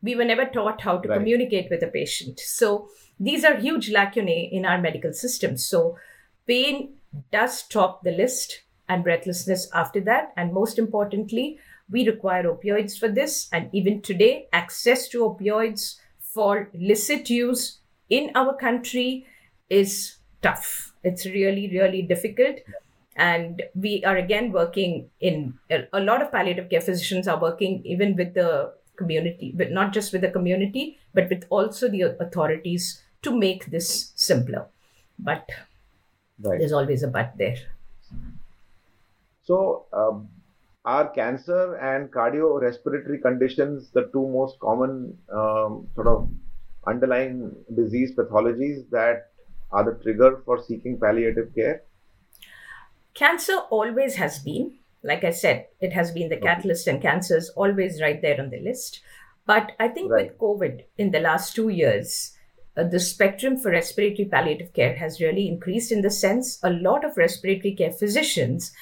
We 0.00 0.14
were 0.14 0.24
never 0.24 0.44
taught 0.44 0.80
how 0.80 0.98
to 0.98 1.08
Right. 1.08 1.16
communicate 1.16 1.70
with 1.70 1.82
a 1.82 1.88
patient. 1.88 2.38
So 2.38 2.88
these 3.18 3.44
are 3.44 3.56
huge 3.56 3.90
lacunae 3.90 4.48
in 4.52 4.64
our 4.64 4.80
medical 4.80 5.12
system. 5.12 5.56
So 5.56 5.98
pain 6.46 6.94
does 7.32 7.64
top 7.64 8.04
the 8.04 8.12
list 8.12 8.62
and 8.88 9.02
breathlessness 9.02 9.68
after 9.74 10.00
that 10.02 10.32
and 10.36 10.52
most 10.52 10.78
importantly 10.78 11.58
we 11.90 12.06
require 12.06 12.44
opioids 12.44 12.98
for 12.98 13.08
this 13.08 13.48
and 13.52 13.68
even 13.72 14.00
today 14.02 14.46
access 14.52 15.08
to 15.08 15.20
opioids 15.20 15.96
for 16.20 16.70
licit 16.74 17.28
use 17.28 17.80
in 18.08 18.30
our 18.34 18.54
country 18.54 19.26
is 19.68 20.16
tough 20.42 20.87
it's 21.02 21.26
really 21.26 21.68
really 21.72 22.02
difficult. 22.02 22.58
And 23.16 23.62
we 23.74 24.04
are 24.04 24.16
again 24.16 24.52
working 24.52 25.10
in 25.20 25.54
a, 25.70 25.88
a 25.92 26.00
lot 26.00 26.22
of 26.22 26.30
palliative 26.30 26.70
care 26.70 26.80
physicians 26.80 27.26
are 27.26 27.40
working 27.40 27.82
even 27.84 28.14
with 28.14 28.34
the 28.34 28.72
community 28.96 29.52
but 29.56 29.70
not 29.70 29.92
just 29.92 30.12
with 30.12 30.22
the 30.22 30.30
community 30.30 30.98
but 31.14 31.28
with 31.28 31.44
also 31.50 31.88
the 31.88 32.02
authorities 32.20 33.02
to 33.22 33.36
make 33.36 33.66
this 33.66 34.12
simpler. 34.14 34.66
But 35.18 35.48
right. 36.40 36.58
there's 36.58 36.72
always 36.72 37.02
a 37.02 37.08
but 37.08 37.32
there. 37.36 37.56
So, 39.42 39.86
um, 39.92 40.28
are 40.84 41.08
cancer 41.08 41.74
and 41.76 42.10
cardiorespiratory 42.10 43.20
conditions 43.20 43.90
the 43.92 44.08
two 44.12 44.26
most 44.28 44.58
common 44.60 45.16
um, 45.32 45.88
sort 45.94 46.06
of 46.06 46.28
underlying 46.86 47.54
disease 47.74 48.12
pathologies 48.14 48.88
that 48.90 49.27
are 49.70 49.84
the 49.84 49.98
trigger 50.02 50.42
for 50.44 50.62
seeking 50.62 50.98
palliative 50.98 51.54
care? 51.54 51.82
cancer 53.14 53.58
always 53.70 54.16
has 54.16 54.38
been 54.40 54.78
like 55.02 55.24
i 55.24 55.30
said 55.30 55.66
it 55.80 55.92
has 55.92 56.10
been 56.12 56.28
the 56.28 56.36
Okay. 56.36 56.46
catalyst 56.46 56.86
and 56.86 57.02
cancer 57.02 57.36
is 57.36 57.48
always 57.50 58.00
right 58.00 58.22
there 58.22 58.40
on 58.40 58.50
the 58.50 58.60
list 58.60 59.00
but 59.46 59.72
i 59.78 59.88
think 59.88 60.10
Right. 60.10 60.26
with 60.30 60.38
covid 60.38 60.84
in 60.96 61.10
the 61.10 61.20
last 61.20 61.54
2 61.54 61.68
years 61.68 62.36
uh, 62.76 62.84
the 62.84 63.00
spectrum 63.00 63.56
for 63.56 63.70
respiratory 63.70 64.28
palliative 64.28 64.72
care 64.72 64.94
has 64.96 65.20
really 65.20 65.48
increased 65.48 65.92
in 65.92 66.02
the 66.02 66.10
sense 66.10 66.58
a 66.62 66.70
lot 66.70 67.04
of 67.04 67.16
respiratory 67.16 67.74
care 67.74 67.92
physicians 67.92 68.72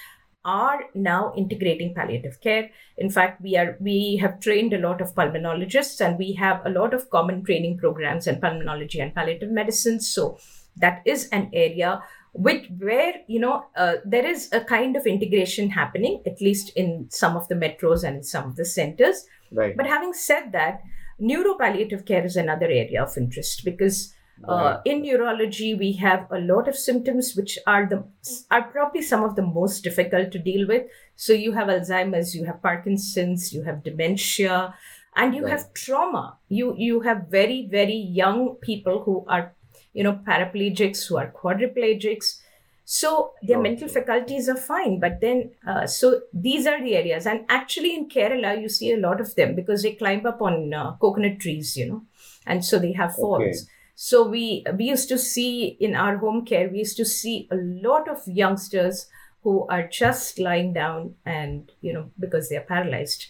are 0.44 0.84
now 0.94 1.32
integrating 1.36 1.92
palliative 1.94 2.40
care 2.40 2.70
in 2.96 3.10
fact 3.10 3.40
we 3.42 3.56
are 3.56 3.76
we 3.80 4.16
have 4.16 4.38
trained 4.40 4.72
a 4.72 4.78
lot 4.78 5.00
of 5.00 5.14
pulmonologists 5.14 6.00
and 6.06 6.18
we 6.18 6.32
have 6.34 6.64
a 6.64 6.70
lot 6.70 6.94
of 6.94 7.08
common 7.10 7.42
training 7.44 7.76
programs 7.76 8.26
in 8.28 8.36
pulmonology 8.40 9.02
and 9.02 9.14
palliative 9.14 9.50
medicine 9.50 9.98
so 9.98 10.38
that 10.76 11.02
is 11.04 11.28
an 11.30 11.50
area 11.52 12.02
which 12.32 12.66
where 12.78 13.14
you 13.26 13.40
know 13.40 13.64
uh, 13.76 13.94
there 14.04 14.26
is 14.26 14.48
a 14.52 14.60
kind 14.60 14.96
of 14.96 15.06
integration 15.06 15.70
happening 15.70 16.22
at 16.26 16.40
least 16.40 16.70
in 16.76 17.06
some 17.10 17.36
of 17.36 17.48
the 17.48 17.54
metros 17.54 18.04
and 18.04 18.16
in 18.18 18.22
some 18.22 18.44
of 18.50 18.56
the 18.56 18.64
centers 18.64 19.24
Right. 19.52 19.76
but 19.76 19.86
having 19.86 20.12
said 20.12 20.52
that 20.52 20.80
neuropalliative 21.20 22.04
care 22.06 22.24
is 22.24 22.36
another 22.36 22.66
area 22.66 23.02
of 23.02 23.16
interest 23.16 23.64
because 23.64 24.12
uh, 24.46 24.52
Right. 24.54 24.80
in 24.84 25.00
neurology 25.02 25.74
we 25.74 25.92
have 25.94 26.26
a 26.30 26.38
lot 26.38 26.68
of 26.68 26.76
symptoms 26.76 27.34
which 27.36 27.58
are 27.66 27.86
the 27.86 28.04
are 28.50 28.64
probably 28.64 29.00
some 29.00 29.24
of 29.24 29.34
the 29.34 29.42
most 29.42 29.82
difficult 29.82 30.30
to 30.32 30.38
deal 30.38 30.66
with 30.68 30.82
so 31.14 31.32
you 31.32 31.52
have 31.52 31.68
alzheimer's 31.68 32.34
you 32.34 32.44
have 32.44 32.60
parkinson's 32.60 33.52
you 33.54 33.62
have 33.62 33.82
dementia 33.82 34.74
and 35.14 35.34
you 35.34 35.42
Right. 35.44 35.52
have 35.52 35.72
trauma 35.72 36.36
you 36.50 36.74
you 36.76 37.00
have 37.00 37.28
very 37.30 37.66
very 37.70 37.96
young 38.22 38.56
people 38.68 39.02
who 39.04 39.24
are 39.26 39.54
you 39.96 40.04
know 40.04 40.18
paraplegics 40.30 41.06
who 41.06 41.16
are 41.16 41.32
quadriplegics. 41.42 42.40
So 42.84 43.32
their 43.42 43.56
Sure, 43.56 43.62
mental 43.62 43.88
faculties 43.88 44.48
are 44.48 44.56
fine 44.56 45.00
but 45.00 45.20
then 45.20 45.50
uh, 45.66 45.86
so 45.86 46.20
these 46.32 46.66
are 46.66 46.80
the 46.82 46.94
areas. 46.96 47.26
And 47.26 47.46
actually 47.48 47.94
in 47.94 48.08
kerala 48.08 48.60
you 48.60 48.68
see 48.68 48.92
a 48.92 48.98
lot 48.98 49.20
of 49.20 49.34
them 49.34 49.54
because 49.54 49.82
they 49.82 49.94
climb 50.02 50.26
up 50.26 50.42
on 50.42 50.74
uh, 50.74 50.92
coconut 51.04 51.40
trees 51.40 51.76
you 51.76 51.88
know 51.88 52.02
and 52.46 52.64
so 52.64 52.78
they 52.78 52.92
have 52.92 53.16
falls. 53.16 53.42
Okay. 53.42 53.72
so 53.94 54.22
we 54.28 54.44
we 54.78 54.84
used 54.90 55.08
to 55.14 55.18
see 55.18 55.76
in 55.88 55.96
our 56.04 56.18
home 56.18 56.44
care 56.44 56.68
we 56.68 56.84
used 56.84 56.98
to 56.98 57.08
see 57.16 57.48
a 57.50 57.56
lot 57.88 58.08
of 58.14 58.28
youngsters 58.42 59.06
who 59.42 59.66
are 59.74 59.88
just 59.88 60.38
lying 60.38 60.72
down 60.78 61.14
and 61.24 61.72
you 61.80 61.92
know 61.98 62.06
because 62.20 62.48
they 62.48 62.62
are 62.62 62.68
paralyzed. 62.74 63.26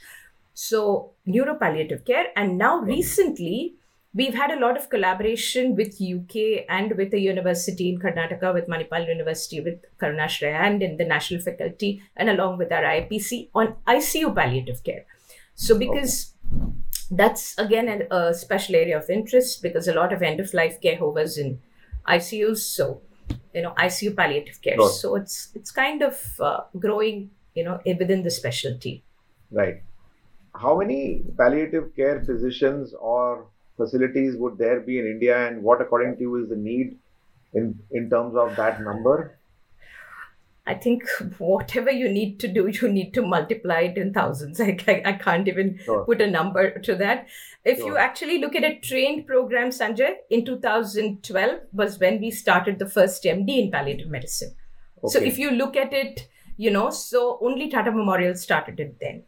So 0.55 1.11
neuropalliative 1.27 2.05
care 2.05 2.29
and 2.35 2.59
now 2.59 2.79
recently 2.81 3.75
we've 4.17 4.35
had 4.35 4.51
a 4.51 4.59
lot 4.59 4.77
of 4.79 4.89
collaboration 4.89 5.77
with 5.77 6.01
UK 6.01 6.65
and 6.69 6.97
with 6.97 7.11
the 7.11 7.21
university 7.21 7.91
in 7.91 7.99
Karnataka, 8.01 8.53
with 8.55 8.67
Manipal 8.67 9.07
University, 9.07 9.61
with 9.61 9.85
Karunashraya 9.99 10.61
and 10.69 10.83
in 10.83 10.97
the 10.97 11.05
national 11.05 11.43
faculty, 11.43 12.03
and 12.17 12.31
along 12.31 12.57
with 12.57 12.73
our 12.73 12.83
IPC 12.83 13.51
on 13.55 13.75
ICU 13.87 14.35
palliative 14.35 14.83
care. 14.83 15.05
So 15.55 15.79
because 15.79 16.33
okay. 16.55 16.73
that's 17.11 17.59
again 17.59 17.89
a, 17.89 18.15
a, 18.15 18.35
special 18.35 18.75
area 18.75 18.99
of 18.99 19.11
interest 19.11 19.63
because 19.63 19.87
a 19.89 19.95
lot 19.95 20.13
of 20.13 20.23
end 20.23 20.41
of 20.41 20.53
life 20.55 20.81
care 20.81 20.97
hovers 20.97 21.37
in 21.39 21.61
ICUs. 22.09 22.59
So 22.59 23.03
you 23.55 23.63
know 23.63 23.75
ICU 23.79 24.17
palliative 24.17 24.63
care. 24.63 24.77
Sure. 24.77 24.89
So 24.89 25.17
it's 25.17 25.51
it's 25.55 25.71
kind 25.71 26.03
of 26.03 26.41
uh, 26.41 26.61
growing 26.79 27.31
you 27.55 27.65
know 27.65 27.81
within 27.85 28.23
the 28.23 28.31
specialty. 28.31 29.05
Right. 29.51 29.83
How 30.55 30.79
many 30.79 31.23
palliative 31.37 31.95
care 31.95 32.23
physicians 32.25 32.95
or 32.99 33.47
facilities 33.77 34.37
would 34.37 34.59
there 34.59 34.81
be 34.81 34.99
in 34.99 35.07
India, 35.07 35.49
and 35.49 35.63
what, 35.63 35.81
according 35.81 36.17
to 36.17 36.21
you, 36.23 36.37
is 36.37 36.49
the 36.49 36.57
need 36.57 36.99
in 37.55 37.79
in 37.91 38.11
terms 38.11 38.37
of 38.37 38.57
that 38.57 38.81
number? 38.83 39.39
I 40.69 40.75
think 40.75 41.05
whatever 41.39 41.93
you 41.93 42.09
need 42.09 42.41
to 42.41 42.49
do, 42.49 42.67
you 42.67 42.89
need 42.89 43.15
to 43.15 43.23
multiply 43.23 43.81
it 43.81 43.97
in 43.97 44.13
thousands. 44.13 44.61
I, 44.69 44.77
I, 44.89 45.03
I 45.05 45.13
can't 45.13 45.47
even 45.47 45.79
sure. 45.85 46.05
put 46.05 46.21
a 46.21 46.31
number 46.31 46.79
to 46.81 46.95
that. 46.97 47.29
If 47.65 47.79
sure. 47.79 47.89
you 47.89 47.97
actually 47.97 48.39
look 48.39 48.55
at 48.57 48.65
a 48.65 48.79
trained 48.81 49.27
program, 49.27 49.71
Sanjay, 49.71 50.15
in 50.31 50.45
2012 50.45 51.61
was 51.73 51.99
when 51.99 52.21
we 52.21 52.31
started 52.31 52.79
the 52.79 52.89
first 52.89 53.23
MD 53.25 53.65
in 53.65 53.71
palliative 53.71 54.09
medicine. 54.09 54.55
Okay. 55.05 55.13
So 55.13 55.21
if 55.21 55.39
you 55.39 55.51
look 55.51 55.77
at 55.77 55.93
it, 55.93 56.29
you 56.57 56.71
know, 56.71 56.91
so 56.91 57.39
only 57.41 57.69
Tata 57.71 57.93
Memorial 57.93 58.35
started 58.35 58.81
it 58.81 58.97
then. 59.01 59.23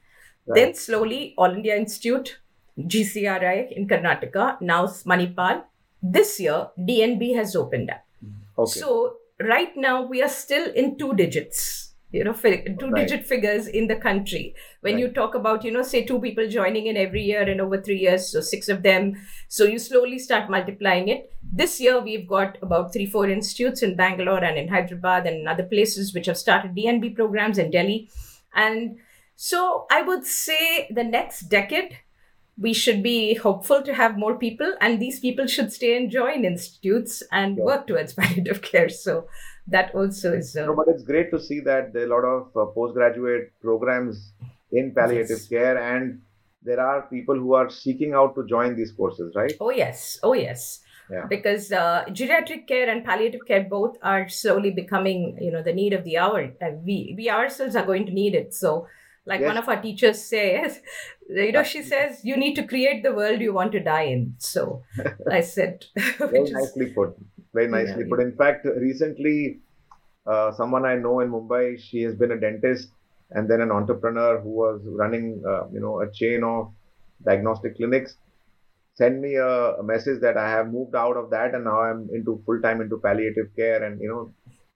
Right. 0.47 0.55
Then 0.55 0.75
slowly, 0.75 1.35
All 1.37 1.53
India 1.53 1.77
Institute, 1.77 2.39
GCRI 2.79 3.73
in 3.73 3.89
Karnataka, 3.89 4.61
now 4.61 4.87
Manipal. 4.87 5.63
This 6.01 6.39
year, 6.39 6.69
DNB 6.79 7.35
has 7.35 7.57
opened 7.57 7.91
up. 7.91 8.05
Mm-hmm. 8.25 8.61
Okay. 8.61 8.81
So 8.81 9.17
right 9.41 9.77
now 9.77 10.03
we 10.03 10.23
are 10.23 10.29
still 10.29 10.71
in 10.71 10.97
two 10.97 11.15
digits 11.15 11.89
you 12.11 12.25
know 12.25 12.33
two 12.33 12.91
digit 12.95 13.19
right. 13.19 13.27
figures 13.27 13.67
in 13.67 13.87
the 13.87 13.97
country 13.97 14.55
when 14.81 14.95
right. 14.95 15.01
you 15.01 15.09
talk 15.09 15.35
about 15.35 15.63
you 15.63 15.71
know 15.71 15.83
say 15.83 16.03
two 16.05 16.19
people 16.21 16.49
joining 16.49 16.87
in 16.87 16.97
every 16.97 17.23
year 17.23 17.43
and 17.43 17.61
over 17.61 17.81
3 17.81 17.97
years 17.97 18.29
so 18.33 18.41
six 18.41 18.69
of 18.69 18.83
them 18.83 19.15
so 19.49 19.65
you 19.65 19.79
slowly 19.79 20.19
start 20.19 20.49
multiplying 20.49 21.09
it 21.09 21.31
this 21.53 21.79
year 21.81 22.01
we've 22.01 22.27
got 22.27 22.57
about 22.63 22.93
3 22.93 23.07
4 23.07 23.29
institutes 23.29 23.83
in 23.83 23.95
bangalore 23.95 24.43
and 24.43 24.57
in 24.57 24.69
hyderabad 24.69 25.27
and 25.27 25.41
in 25.43 25.49
other 25.49 25.65
places 25.65 26.15
which 26.15 26.27
have 26.27 26.39
started 26.39 26.75
dnb 26.75 27.15
programs 27.15 27.59
in 27.59 27.71
delhi 27.71 28.09
and 28.55 28.97
so 29.37 29.87
i 29.91 30.01
would 30.01 30.25
say 30.25 30.89
the 30.91 31.05
next 31.05 31.43
decade 31.43 31.99
we 32.61 32.73
should 32.73 33.03
be 33.03 33.35
hopeful 33.35 33.83
to 33.83 33.95
have 33.95 34.19
more 34.19 34.37
people 34.37 34.75
and 34.81 35.01
these 35.01 35.21
people 35.21 35.47
should 35.47 35.73
stay 35.73 35.97
and 35.97 36.11
join 36.11 36.45
institutes 36.45 37.23
and 37.31 37.57
yeah. 37.57 37.65
work 37.65 37.87
towards 37.87 38.13
palliative 38.19 38.63
care 38.63 38.89
so 38.89 39.27
that 39.67 39.95
also 39.95 40.33
is 40.33 40.57
uh, 40.57 40.67
no, 40.67 40.75
but 40.75 40.89
it's 40.89 41.03
great 41.03 41.31
to 41.31 41.41
see 41.41 41.61
that 41.61 41.93
there 41.93 42.03
are 42.03 42.07
a 42.07 42.15
lot 42.17 42.25
of 42.25 42.57
uh, 42.57 42.71
postgraduate 42.73 43.53
programs 43.61 44.33
in 44.73 44.93
palliative 44.95 45.39
yes. 45.39 45.49
care 45.49 45.95
and 45.95 46.21
there 46.63 46.81
are 46.81 47.03
people 47.03 47.37
who 47.37 47.55
are 47.55 47.71
seeking 47.71 48.13
out 48.13 48.35
to 48.35 48.45
join 48.47 48.75
these 48.75 48.93
courses 48.93 49.33
right 49.37 49.53
oh 49.61 49.71
yes 49.71 50.19
oh 50.23 50.33
yes 50.33 50.81
yeah. 51.11 51.27
because 51.29 51.73
uh, 51.73 52.05
geriatric 52.11 52.67
care 52.67 52.91
and 52.91 53.05
palliative 53.05 53.47
care 53.47 53.67
both 53.71 53.97
are 54.03 54.29
slowly 54.29 54.71
becoming 54.71 55.39
you 55.41 55.51
know 55.51 55.63
the 55.63 55.73
need 55.73 55.93
of 55.93 56.05
the 56.05 56.19
hour 56.19 56.53
and 56.61 56.85
we 56.85 57.15
we 57.17 57.31
ourselves 57.31 57.77
are 57.77 57.87
going 57.87 58.05
to 58.05 58.13
need 58.13 58.35
it 58.35 58.53
so 58.53 58.87
like 59.29 59.41
yes. 59.41 59.49
one 59.49 59.59
of 59.63 59.69
our 59.69 59.81
teachers 59.81 60.21
says 60.25 60.81
you 61.29 61.53
know 61.53 61.63
she 61.63 61.83
says 61.83 62.21
you 62.25 62.37
need 62.43 62.55
to 62.59 62.67
create 62.73 63.03
the 63.07 63.15
world 63.21 63.41
you 63.47 63.53
want 63.53 63.73
to 63.73 63.81
die 63.81 64.07
in. 64.15 64.35
So 64.39 64.83
i 65.39 65.41
said 65.41 65.85
very 66.19 66.51
nicely 66.59 66.87
is, 66.87 66.95
put. 66.99 67.17
Very 67.55 67.69
nicely 67.69 68.05
yeah, 68.05 68.11
put 68.11 68.21
in 68.21 68.33
fact 68.37 68.67
recently 68.89 69.61
uh, 70.27 70.53
someone 70.61 70.85
i 70.93 70.95
know 70.95 71.21
in 71.25 71.31
mumbai 71.37 71.65
she 71.89 72.03
has 72.07 72.15
been 72.23 72.33
a 72.33 72.41
dentist 72.47 72.89
and 73.31 73.51
then 73.51 73.61
an 73.67 73.71
entrepreneur 73.71 74.41
who 74.41 74.51
was 74.63 74.81
running 75.03 75.29
uh, 75.53 75.65
you 75.75 75.81
know 75.85 76.01
a 76.01 76.11
chain 76.21 76.45
of 76.53 76.73
diagnostic 77.29 77.77
clinics 77.77 78.17
send 79.01 79.21
me 79.21 79.35
a, 79.37 79.55
a, 79.83 79.83
message 79.83 80.21
that 80.27 80.37
i 80.37 80.49
have 80.57 80.69
moved 80.77 80.95
out 81.05 81.17
of 81.23 81.31
that 81.31 81.55
and 81.55 81.65
now 81.71 81.79
i'm 81.89 82.03
into 82.19 82.43
full 82.45 82.61
time 82.67 82.81
into 82.81 82.99
palliative 82.99 83.49
care. 83.57 83.83
And 83.85 84.01
you 84.01 84.11
know 84.13 84.23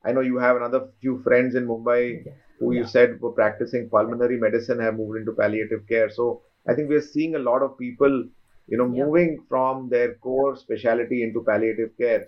i 0.04 0.12
know 0.12 0.24
you 0.30 0.38
have 0.38 0.56
another 0.56 0.88
few 1.00 1.22
friends 1.22 1.54
in 1.54 1.66
mumbai. 1.74 2.02
Yeah 2.26 2.32
who 2.62 2.72
you 2.74 2.86
said 2.86 3.20
were 3.20 3.32
practicing 3.32 3.88
pulmonary 3.88 4.38
medicine 4.38 4.80
have 4.80 4.94
moved 4.94 5.18
into 5.18 5.32
palliative 5.32 5.86
care. 5.88 6.08
So 6.10 6.42
I 6.68 6.74
think 6.74 6.88
we're 6.88 7.08
seeing 7.14 7.34
a 7.34 7.38
lot 7.38 7.62
of 7.62 7.76
people, 7.76 8.24
you 8.68 8.78
know, 8.78 8.86
yeah. 8.86 9.04
moving 9.04 9.44
from 9.48 9.88
their 9.88 10.14
core 10.14 10.56
specialty 10.56 11.22
into 11.24 11.42
palliative 11.42 11.96
care. 11.98 12.26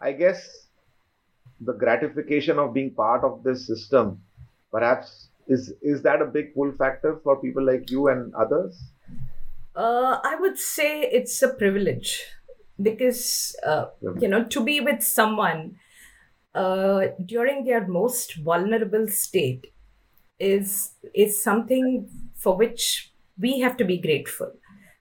I 0.00 0.12
guess 0.12 0.68
the 1.60 1.72
gratification 1.72 2.58
of 2.58 2.72
being 2.74 2.94
part 2.94 3.24
of 3.24 3.42
this 3.42 3.66
system, 3.66 4.22
perhaps, 4.70 5.28
is 5.48 5.74
is 5.82 6.02
that 6.02 6.22
a 6.22 6.26
big 6.26 6.54
pull 6.54 6.72
factor 6.72 7.18
for 7.24 7.40
people 7.40 7.64
like 7.64 7.90
you 7.90 8.08
and 8.08 8.32
others? 8.34 8.80
Uh, 9.74 10.18
I 10.22 10.36
would 10.36 10.58
say 10.58 11.02
it's 11.02 11.42
a 11.42 11.48
privilege 11.48 12.22
because 12.80 13.56
uh, 13.66 13.86
you 14.20 14.28
know 14.28 14.44
to 14.44 14.64
be 14.64 14.80
with 14.80 15.02
someone 15.02 15.76
uh, 16.54 17.06
during 17.24 17.64
their 17.64 17.86
most 17.86 18.36
vulnerable 18.36 19.08
state 19.08 19.71
is 20.38 20.92
is 21.14 21.42
something 21.42 22.08
for 22.34 22.56
which 22.56 23.12
we 23.38 23.60
have 23.60 23.76
to 23.78 23.84
be 23.84 23.98
grateful. 23.98 24.52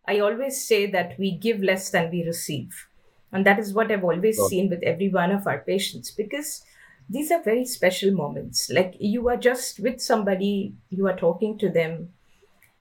I 0.08 0.20
always 0.20 0.66
say 0.66 0.86
that 0.92 1.18
we 1.20 1.38
give 1.38 1.62
less 1.62 1.92
than 1.92 2.12
we 2.12 2.24
receive. 2.26 2.88
And 3.32 3.46
that 3.46 3.60
is 3.60 3.74
what 3.74 3.92
I've 3.92 4.04
always 4.04 4.46
seen 4.48 4.70
with 4.70 4.84
every 4.84 5.10
one 5.10 5.32
of 5.32 5.48
our 5.48 5.60
patients 5.60 6.12
because 6.12 6.66
these 7.10 7.32
are 7.32 7.42
very 7.42 7.66
special 7.66 8.12
moments. 8.12 8.70
Like 8.70 8.96
you 9.00 9.30
are 9.30 9.38
just 9.38 9.80
with 9.80 10.02
somebody, 10.02 10.76
you 10.90 11.08
are 11.08 11.16
talking 11.16 11.58
to 11.60 11.70
them, 11.70 12.14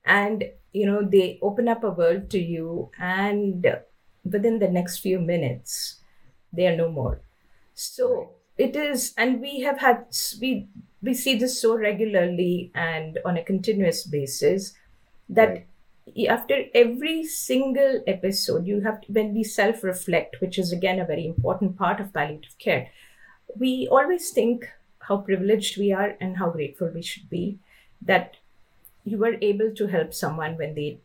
and 0.04 0.44
you 0.72 0.86
know, 0.86 1.02
they 1.02 1.38
open 1.42 1.68
up 1.68 1.84
a 1.84 1.90
world 1.90 2.30
to 2.30 2.38
you, 2.38 2.90
and 2.98 3.66
within 4.24 4.58
the 4.58 4.68
next 4.68 4.98
few 4.98 5.18
minutes, 5.20 6.00
they 6.52 6.66
are 6.66 6.76
no 6.76 6.90
more. 6.90 7.22
So 7.74 8.34
it 8.60 8.76
is, 8.76 9.14
and 9.16 9.40
we 9.40 9.60
have 9.60 9.78
had, 9.78 10.04
we 10.40 10.68
we 11.02 11.14
see 11.14 11.34
this 11.36 11.60
so 11.60 11.76
regularly 11.76 12.70
and 12.74 13.18
on 13.24 13.36
a 13.36 13.44
continuous 13.44 14.04
basis 14.04 14.74
that 15.28 15.48
right. 15.48 16.28
after 16.28 16.64
every 16.74 17.24
single 17.24 18.02
episode 18.06 18.66
you 18.66 18.80
have 18.80 19.00
to, 19.00 19.12
when 19.12 19.32
we 19.32 19.42
self 19.42 19.82
reflect 19.82 20.40
which 20.40 20.58
is 20.58 20.72
again 20.72 21.00
a 21.00 21.06
very 21.06 21.24
important 21.26 21.76
part 21.78 22.00
of 22.00 22.12
palliative 22.12 22.58
care 22.58 22.88
we 23.58 23.88
always 23.90 24.30
think 24.30 24.68
how 25.08 25.16
privileged 25.16 25.78
we 25.78 25.90
are 25.92 26.16
and 26.20 26.36
how 26.36 26.50
grateful 26.50 26.90
we 26.94 27.02
should 27.02 27.30
be 27.30 27.58
that 28.02 28.36
you 29.04 29.16
were 29.16 29.36
able 29.40 29.74
to 29.74 29.86
help 29.86 30.12
someone 30.12 30.58
when 30.58 30.74
they 30.74 30.98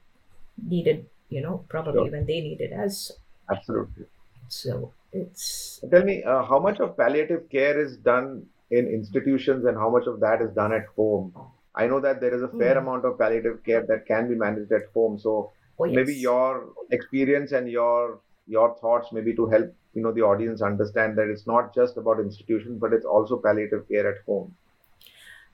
needed 0.67 1.05
you 1.29 1.41
know 1.41 1.63
probably 1.69 2.09
sure. 2.09 2.11
when 2.11 2.25
they 2.25 2.41
needed 2.41 2.73
us 2.73 3.11
absolutely 3.49 4.05
so 4.49 4.91
it's 5.15 5.79
tell 5.91 6.03
me 6.03 6.23
uh, 6.23 6.43
how 6.43 6.59
much 6.59 6.79
of 6.79 6.97
palliative 6.97 7.49
care 7.49 7.79
is 7.79 7.97
done 7.97 8.45
in 8.71 8.87
institutions 8.87 9.65
and 9.65 9.77
how 9.77 9.89
much 9.89 10.07
of 10.07 10.19
that 10.19 10.41
is 10.41 10.51
done 10.53 10.73
at 10.73 10.85
home. 10.95 11.33
I 11.75 11.87
know 11.87 11.99
that 11.99 12.21
there 12.21 12.33
is 12.33 12.41
a 12.41 12.47
fair 12.47 12.75
mm. 12.75 12.83
amount 12.83 13.05
of 13.05 13.17
palliative 13.17 13.63
care 13.63 13.85
that 13.87 14.05
can 14.05 14.29
be 14.29 14.35
managed 14.35 14.71
at 14.71 14.85
home. 14.93 15.19
So 15.19 15.51
oh, 15.79 15.85
yes. 15.85 15.95
maybe 15.95 16.15
your 16.15 16.69
experience 16.91 17.51
and 17.51 17.69
your 17.69 18.19
your 18.47 18.75
thoughts 18.79 19.11
maybe 19.11 19.35
to 19.35 19.47
help 19.47 19.73
you 19.93 20.03
know 20.03 20.11
the 20.11 20.21
audience 20.21 20.61
understand 20.61 21.17
that 21.17 21.27
it's 21.27 21.47
not 21.47 21.73
just 21.73 21.97
about 21.97 22.19
institution 22.19 22.77
but 22.77 22.93
it's 22.93 23.05
also 23.05 23.37
palliative 23.37 23.87
care 23.89 24.09
at 24.09 24.23
home. 24.25 24.55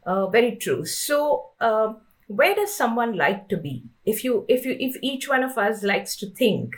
Uh, 0.06 0.28
very 0.28 0.56
true. 0.56 0.86
So. 0.86 1.52
Uh, 1.60 1.94
where 2.28 2.56
does 2.56 2.74
someone 2.74 3.18
like 3.18 3.50
to 3.50 3.58
be 3.58 3.84
if 4.06 4.24
you 4.24 4.46
if 4.48 4.66
you 4.66 4.76
if 4.80 4.96
each 5.02 5.28
one 5.28 5.44
of 5.44 5.58
us 5.58 5.84
likes 5.84 6.16
to 6.16 6.30
think 6.30 6.76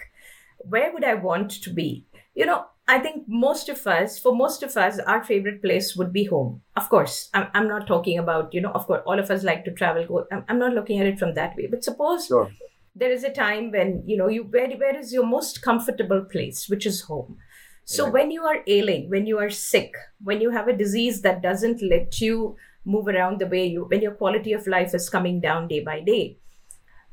where 0.57 0.91
would 0.91 1.03
i 1.03 1.13
want 1.13 1.51
to 1.51 1.69
be 1.69 2.05
you 2.33 2.43
know 2.43 2.65
I 2.87 2.99
think 2.99 3.23
most 3.27 3.69
of 3.69 3.87
us, 3.87 4.19
for 4.19 4.35
most 4.35 4.61
of 4.61 4.75
us, 4.75 4.99
our 4.99 5.23
favorite 5.23 5.61
place 5.61 5.95
would 5.95 6.11
be 6.11 6.25
home. 6.25 6.61
Of 6.75 6.89
course, 6.89 7.29
I'm, 7.33 7.47
I'm 7.53 7.67
not 7.67 7.87
talking 7.87 8.19
about, 8.19 8.53
you 8.53 8.59
know, 8.59 8.71
of 8.71 8.85
course, 8.87 9.01
all 9.05 9.19
of 9.19 9.31
us 9.31 9.43
like 9.43 9.63
to 9.65 9.71
travel. 9.71 10.05
Go, 10.05 10.25
I'm, 10.31 10.43
I'm 10.49 10.59
not 10.59 10.73
looking 10.73 10.99
at 10.99 11.07
it 11.07 11.17
from 11.17 11.33
that 11.35 11.55
way. 11.55 11.67
But 11.67 11.83
suppose 11.83 12.27
sure. 12.27 12.51
there 12.93 13.11
is 13.11 13.23
a 13.23 13.31
time 13.31 13.71
when, 13.71 14.03
you 14.05 14.17
know, 14.17 14.27
you 14.27 14.43
where, 14.43 14.69
where 14.71 14.97
is 14.97 15.13
your 15.13 15.25
most 15.25 15.61
comfortable 15.61 16.25
place, 16.29 16.67
which 16.67 16.85
is 16.85 17.01
home. 17.01 17.37
So 17.85 18.09
when 18.09 18.31
you 18.31 18.43
are 18.43 18.63
ailing, 18.65 19.09
when 19.09 19.25
you 19.25 19.39
are 19.39 19.49
sick, 19.49 19.93
when 20.23 20.39
you 20.39 20.51
have 20.51 20.69
a 20.69 20.77
disease 20.77 21.21
that 21.21 21.41
doesn't 21.41 21.81
let 21.81 22.21
you 22.21 22.55
move 22.85 23.07
around 23.07 23.39
the 23.39 23.47
way 23.47 23.65
you, 23.65 23.85
when 23.85 24.01
your 24.01 24.13
quality 24.13 24.53
of 24.53 24.67
life 24.67 24.93
is 24.93 25.09
coming 25.09 25.41
down 25.41 25.67
day 25.67 25.81
by 25.81 25.99
day, 25.99 26.37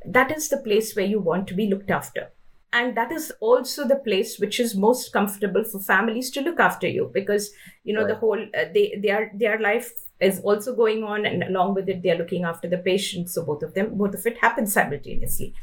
that 0.06 0.30
is 0.30 0.48
the 0.48 0.58
place 0.58 0.94
where 0.94 1.04
you 1.04 1.20
want 1.20 1.48
to 1.48 1.54
be 1.54 1.66
looked 1.66 1.90
after 1.90 2.30
and 2.72 2.96
that 2.96 3.10
is 3.10 3.32
also 3.40 3.86
the 3.86 3.96
place 3.96 4.38
which 4.38 4.60
is 4.60 4.76
most 4.76 5.12
comfortable 5.12 5.64
for 5.64 5.80
families 5.80 6.30
to 6.30 6.40
look 6.40 6.60
after 6.60 6.86
you 6.86 7.10
because 7.12 7.50
you 7.84 7.92
know 7.92 8.02
right. 8.02 8.08
the 8.08 8.14
whole 8.14 8.40
uh, 8.40 8.64
they 8.74 8.98
their 9.02 9.30
their 9.34 9.58
life 9.58 9.92
is 10.20 10.40
also 10.40 10.74
going 10.74 11.02
on 11.02 11.26
and 11.26 11.42
along 11.42 11.74
with 11.74 11.88
it 11.88 12.02
they're 12.02 12.18
looking 12.18 12.44
after 12.44 12.68
the 12.68 12.78
patient 12.78 13.28
so 13.28 13.44
both 13.44 13.62
of 13.62 13.74
them 13.74 13.96
both 13.96 14.14
of 14.14 14.26
it 14.26 14.38
happens 14.38 14.72
simultaneously 14.72 15.54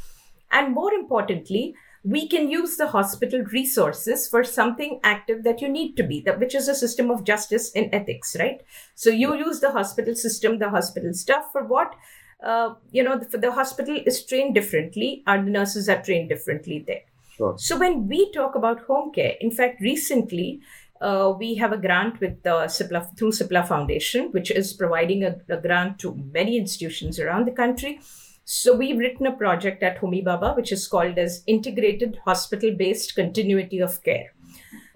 and 0.51 0.73
more 0.73 0.93
importantly 0.93 1.75
we 2.03 2.27
can 2.27 2.49
use 2.49 2.77
the 2.77 2.87
hospital 2.87 3.43
resources 3.51 4.29
for 4.29 4.43
something 4.43 4.99
active 5.03 5.43
that 5.43 5.61
you 5.61 5.67
need 5.67 5.97
to 5.97 6.03
be, 6.03 6.21
that 6.21 6.39
which 6.39 6.55
is 6.55 6.69
a 6.69 6.75
system 6.75 7.11
of 7.11 7.25
justice 7.25 7.71
and 7.75 7.93
ethics, 7.93 8.35
right? 8.39 8.61
So 8.95 9.09
you 9.09 9.35
use 9.35 9.59
the 9.59 9.71
hospital 9.71 10.15
system, 10.15 10.59
the 10.59 10.69
hospital 10.69 11.13
stuff 11.13 11.51
for 11.51 11.65
what? 11.65 11.95
Uh, 12.43 12.75
you 12.91 13.03
know, 13.03 13.17
the, 13.17 13.37
the 13.37 13.51
hospital 13.51 13.97
is 14.05 14.25
trained 14.25 14.53
differently. 14.55 15.23
Our 15.27 15.41
nurses 15.41 15.89
are 15.89 16.01
trained 16.01 16.29
differently 16.29 16.83
there. 16.85 17.01
Sure. 17.35 17.55
So 17.57 17.77
when 17.77 18.07
we 18.07 18.31
talk 18.31 18.55
about 18.55 18.81
home 18.81 19.11
care, 19.11 19.35
in 19.41 19.51
fact, 19.51 19.81
recently 19.81 20.61
uh, 21.01 21.33
we 21.37 21.55
have 21.55 21.71
a 21.71 21.77
grant 21.77 22.19
with 22.19 22.41
the 22.43 22.65
Cipla, 22.67 23.15
through 23.17 23.31
Cipla 23.31 23.67
Foundation, 23.67 24.31
which 24.31 24.49
is 24.51 24.73
providing 24.73 25.23
a, 25.23 25.37
a, 25.49 25.57
grant 25.57 25.99
to 25.99 26.15
many 26.33 26.57
institutions 26.57 27.19
around 27.19 27.45
the 27.45 27.51
country. 27.51 27.99
So 28.45 28.75
we've 28.75 28.97
written 28.97 29.27
a 29.27 29.35
project 29.35 29.83
at 29.83 29.99
Homi 29.99 30.23
Bhabha, 30.23 30.55
which 30.55 30.71
is 30.71 30.87
called 30.87 31.17
as 31.17 31.43
Integrated 31.47 32.19
Hospital-Based 32.25 33.15
Continuity 33.15 33.79
of 33.79 34.01
Care. 34.03 34.33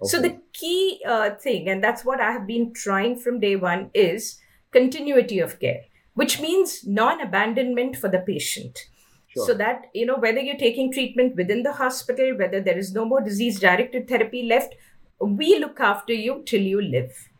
Okay. 0.02 0.08
So 0.08 0.20
the 0.20 0.38
key 0.52 1.00
uh, 1.06 1.30
thing, 1.30 1.68
and 1.68 1.84
that's 1.84 2.04
what 2.04 2.20
I 2.20 2.32
have 2.32 2.46
been 2.46 2.72
trying 2.72 3.16
from 3.18 3.40
day 3.40 3.56
one, 3.56 3.90
is 3.94 4.40
continuity 4.72 5.38
of 5.38 5.60
care, 5.60 5.82
which 6.14 6.40
means 6.40 6.86
non-abandonment 6.86 7.96
for 7.96 8.08
the 8.08 8.18
patient. 8.18 8.86
Sure. 9.28 9.46
So 9.46 9.54
that, 9.54 9.86
you 9.94 10.04
know, 10.04 10.16
whether 10.16 10.40
you're 10.40 10.58
taking 10.58 10.92
treatment 10.92 11.36
within 11.36 11.62
the 11.62 11.72
hospital, 11.72 12.36
whether 12.36 12.60
there 12.60 12.76
is 12.78 12.92
no 12.92 13.04
more 13.04 13.20
disease 13.20 13.58
directed 13.58 14.06
therapy 14.08 14.42
left, 14.42 14.74
we 15.20 15.58
look 15.58 15.80
after 15.80 16.12
you 16.12 16.42
till 16.44 16.60
you 16.60 16.82
live. 16.82 17.30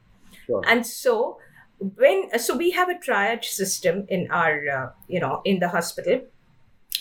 Sure. 0.46 0.62
And 0.66 0.86
so 0.86 1.38
when 1.96 2.38
so 2.38 2.56
we 2.56 2.70
have 2.70 2.88
a 2.88 2.94
triage 2.94 3.44
system 3.44 4.06
in 4.08 4.30
our 4.30 4.68
uh, 4.68 4.90
you 5.08 5.20
know 5.20 5.42
in 5.44 5.58
the 5.58 5.68
hospital 5.68 6.20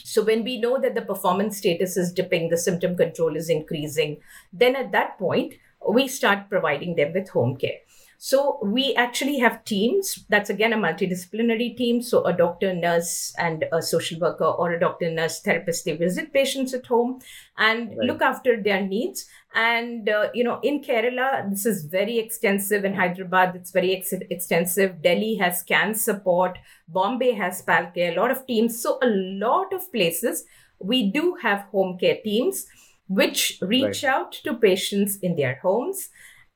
so 0.03 0.23
when 0.23 0.43
we 0.43 0.59
know 0.59 0.79
that 0.79 0.95
the 0.95 1.01
performance 1.01 1.57
status 1.57 1.97
is 1.97 2.11
dipping 2.11 2.49
the 2.49 2.57
symptom 2.57 2.95
control 2.95 3.35
is 3.35 3.49
increasing 3.49 4.17
then 4.51 4.75
at 4.75 4.91
that 4.91 5.17
point 5.19 5.53
we 5.89 6.07
start 6.07 6.49
providing 6.49 6.95
them 6.95 7.13
with 7.13 7.29
home 7.29 7.55
care 7.55 7.79
so 8.23 8.59
we 8.61 8.93
actually 8.93 9.39
have 9.39 9.65
teams. 9.65 10.23
That's 10.29 10.51
again 10.51 10.73
a 10.73 10.77
multidisciplinary 10.77 11.75
team. 11.75 12.03
So 12.03 12.23
a 12.23 12.31
doctor, 12.31 12.71
nurse, 12.71 13.33
and 13.39 13.65
a 13.73 13.81
social 13.81 14.19
worker 14.19 14.45
or 14.45 14.73
a 14.73 14.79
doctor, 14.79 15.09
nurse, 15.09 15.39
therapist, 15.39 15.85
they 15.85 15.95
visit 15.95 16.31
patients 16.31 16.75
at 16.75 16.85
home 16.85 17.19
and 17.57 17.89
right. 17.89 17.97
look 18.07 18.21
after 18.21 18.61
their 18.61 18.85
needs. 18.85 19.25
And, 19.55 20.07
uh, 20.07 20.29
you 20.35 20.43
know, 20.43 20.59
in 20.61 20.83
Kerala, 20.83 21.49
this 21.49 21.65
is 21.65 21.85
very 21.85 22.19
extensive. 22.19 22.85
In 22.85 22.93
Hyderabad, 22.93 23.55
it's 23.55 23.71
very 23.71 23.95
ex- 23.95 24.13
extensive. 24.29 25.01
Delhi 25.01 25.37
has 25.37 25.63
CanSupport. 25.63 26.57
Bombay 26.89 27.31
has 27.31 27.63
PALCare, 27.63 28.15
a 28.15 28.19
lot 28.19 28.29
of 28.29 28.45
teams. 28.45 28.79
So 28.83 28.99
a 29.01 29.07
lot 29.07 29.73
of 29.73 29.91
places, 29.91 30.45
we 30.79 31.11
do 31.11 31.37
have 31.41 31.61
home 31.71 31.97
care 31.97 32.17
teams 32.23 32.67
which 33.07 33.57
reach 33.63 34.03
right. 34.03 34.13
out 34.13 34.31
to 34.31 34.53
patients 34.53 35.17
in 35.23 35.35
their 35.35 35.55
homes 35.55 36.09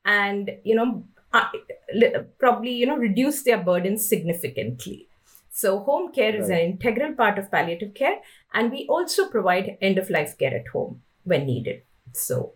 and 0.06 0.52
you 0.64 0.76
know 0.76 1.04
uh, 1.36 2.24
probably 2.40 2.72
you 2.72 2.86
know 2.86 2.98
reduce 2.98 3.44
their 3.44 3.62
burdens 3.70 4.08
significantly 4.14 5.08
so 5.52 5.80
home 5.80 6.12
care 6.12 6.34
right. 6.34 6.42
is 6.42 6.50
an 6.50 6.60
integral 6.72 7.14
part 7.14 7.38
of 7.38 7.50
palliative 7.52 7.94
care 7.94 8.18
and 8.54 8.72
we 8.72 8.86
also 8.90 9.30
provide 9.30 9.78
end 9.82 9.98
of 9.98 10.10
life 10.10 10.38
care 10.38 10.56
at 10.60 10.68
home 10.68 11.02
when 11.24 11.46
needed 11.46 11.82
so 12.12 12.52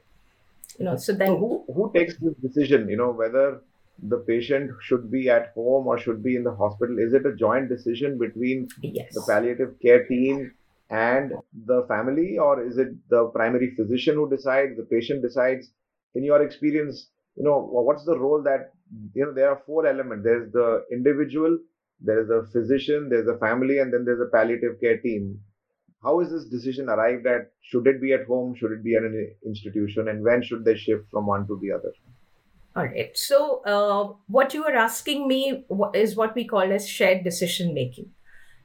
you 0.78 0.86
know 0.86 0.96
so 0.96 1.14
then 1.14 1.28
so 1.28 1.38
who, 1.38 1.74
who 1.74 1.92
takes 1.94 2.18
this 2.18 2.36
decision 2.48 2.88
you 2.90 2.98
know 2.98 3.12
whether 3.12 3.62
the 4.04 4.18
patient 4.18 4.72
should 4.82 5.12
be 5.12 5.30
at 5.30 5.52
home 5.56 5.88
or 5.88 5.98
should 6.00 6.24
be 6.24 6.36
in 6.36 6.44
the 6.44 6.56
hospital 6.56 7.00
is 7.00 7.14
it 7.14 7.26
a 7.26 7.36
joint 7.36 7.68
decision 7.70 8.18
between 8.18 8.68
yes. 8.82 9.14
the 9.14 9.24
palliative 9.28 9.74
care 9.82 10.06
team 10.06 10.52
and 10.90 11.34
the 11.66 11.86
family 11.88 12.38
or 12.38 12.64
is 12.64 12.78
it 12.78 12.90
the 13.10 13.26
primary 13.28 13.74
physician 13.76 14.16
who 14.16 14.30
decides 14.30 14.78
the 14.78 14.84
patient 14.84 15.22
decides 15.22 15.70
in 16.16 16.24
your 16.24 16.42
experience 16.42 17.10
you 17.40 17.46
know 17.46 17.58
what's 17.72 18.06
the 18.06 18.20
role 18.20 18.44
that 18.44 18.74
you 19.14 19.26
know 19.26 19.34
there 19.34 19.50
are 19.50 19.62
four 19.66 19.88
elements. 19.88 20.26
There's 20.26 20.52
the 20.52 20.86
individual 20.92 21.58
there's 22.02 22.28
the 22.28 22.48
physician 22.54 23.10
there's 23.10 23.26
the 23.26 23.38
family 23.38 23.80
and 23.80 23.94
then 23.94 24.06
there's 24.06 24.22
a 24.22 24.32
palliative 24.32 24.80
care 24.82 24.98
team. 24.98 25.40
How 26.04 26.20
is 26.20 26.32
this 26.32 26.46
decision 26.46 26.90
arrived 26.90 27.28
at? 27.28 27.52
Should 27.62 27.88
it 27.88 28.02
be 28.02 28.14
at 28.14 28.26
home? 28.26 28.56
Should 28.56 28.72
it 28.72 28.84
be 28.84 28.96
at 28.96 29.04
an 29.04 29.36
institution? 29.46 30.08
And 30.08 30.24
when 30.24 30.42
should 30.42 30.64
they 30.64 30.76
shift 30.76 31.10
from 31.12 31.28
one 31.28 31.46
to 31.48 31.60
the 31.62 31.72
other? 31.72 31.94
All 32.76 32.86
right 32.86 33.18
so 33.18 33.62
uh, 33.66 34.14
what 34.28 34.54
you 34.54 34.64
are 34.66 34.76
asking 34.76 35.28
me 35.28 35.66
is 35.94 36.16
what 36.16 36.36
we 36.36 36.46
call 36.46 36.72
as 36.72 36.88
shared 36.88 37.24
decision 37.24 37.74
making. 37.74 38.12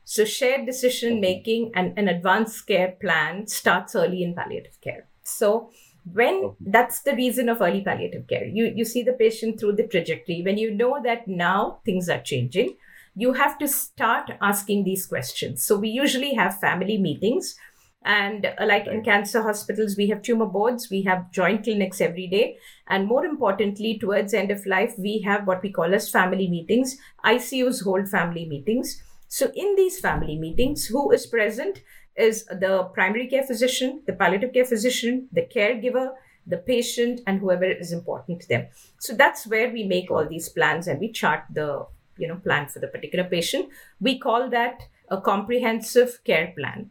So 0.04 0.24
shared 0.24 0.66
decision 0.66 1.20
making 1.20 1.72
and 1.74 1.96
an 1.98 2.08
advanced 2.08 2.66
care 2.66 2.96
plan 3.00 3.46
starts 3.46 3.94
early 3.94 4.22
in 4.22 4.34
palliative 4.34 4.80
care. 4.80 5.08
So 5.22 5.70
when 6.12 6.54
that's 6.60 7.00
the 7.02 7.14
reason 7.14 7.48
of 7.48 7.62
early 7.62 7.82
palliative 7.82 8.26
care. 8.26 8.44
You 8.44 8.72
you 8.74 8.84
see 8.84 9.02
the 9.02 9.12
patient 9.14 9.58
through 9.58 9.76
the 9.76 9.86
trajectory. 9.86 10.42
When 10.42 10.58
you 10.58 10.74
know 10.74 11.00
that 11.02 11.26
now 11.26 11.80
things 11.84 12.08
are 12.08 12.20
changing 12.20 12.76
you 13.14 13.32
have 13.34 13.58
to 13.58 13.68
start 13.68 14.30
asking 14.40 14.84
these 14.84 15.06
questions. 15.06 15.64
So 15.64 15.78
we 15.78 15.88
usually 15.88 16.34
have 16.34 16.58
family 16.58 16.98
meetings 16.98 17.56
and 18.04 18.44
uh, 18.44 18.66
like 18.66 18.86
right. 18.86 18.96
in 18.96 19.02
cancer 19.04 19.40
hospitals 19.42 19.96
we 19.96 20.08
have 20.08 20.20
tumor 20.20 20.44
boards 20.44 20.90
we 20.90 21.02
have 21.02 21.30
joint 21.30 21.64
clinics 21.64 22.00
every 22.00 22.26
day. 22.26 22.58
And 22.88 23.06
more 23.06 23.24
importantly 23.24 23.98
towards 23.98 24.34
end 24.34 24.50
of 24.50 24.66
life 24.66 24.94
we 24.98 25.20
have 25.20 25.46
what 25.46 25.62
we 25.62 25.72
call 25.72 25.94
as 25.94 26.10
family 26.10 26.48
meetings. 26.48 26.96
Icus 27.24 27.82
hold 27.82 28.08
family 28.08 28.46
meetings. 28.46 29.02
So 29.28 29.50
in 29.54 29.74
these 29.76 30.00
family 30.00 30.36
meetings 30.36 30.86
who 30.86 31.10
is 31.12 31.26
present 31.26 31.82
is 32.16 32.44
the 32.46 32.88
primary 32.94 33.26
care 33.26 33.42
physician, 33.42 34.02
the 34.06 34.12
palliative 34.12 34.52
care 34.52 34.64
physician, 34.64 35.28
the 35.32 35.42
caregiver, 35.42 36.12
the 36.46 36.58
patient, 36.58 37.20
and 37.26 37.40
whoever 37.40 37.64
is 37.64 37.92
important 37.92 38.40
to 38.42 38.48
them. 38.48 38.66
So 38.98 39.14
that's 39.14 39.46
where 39.46 39.70
we 39.70 39.84
make 39.84 40.10
all 40.10 40.26
these 40.28 40.48
plans 40.48 40.86
and 40.86 41.00
we 41.00 41.10
chart 41.10 41.44
the 41.50 41.86
you 42.16 42.28
know 42.28 42.36
plan 42.36 42.68
for 42.68 42.78
the 42.78 42.86
particular 42.86 43.24
patient. 43.24 43.68
We 44.00 44.18
call 44.18 44.48
that 44.50 44.82
a 45.08 45.20
comprehensive 45.20 46.20
care 46.24 46.52
plan, 46.56 46.90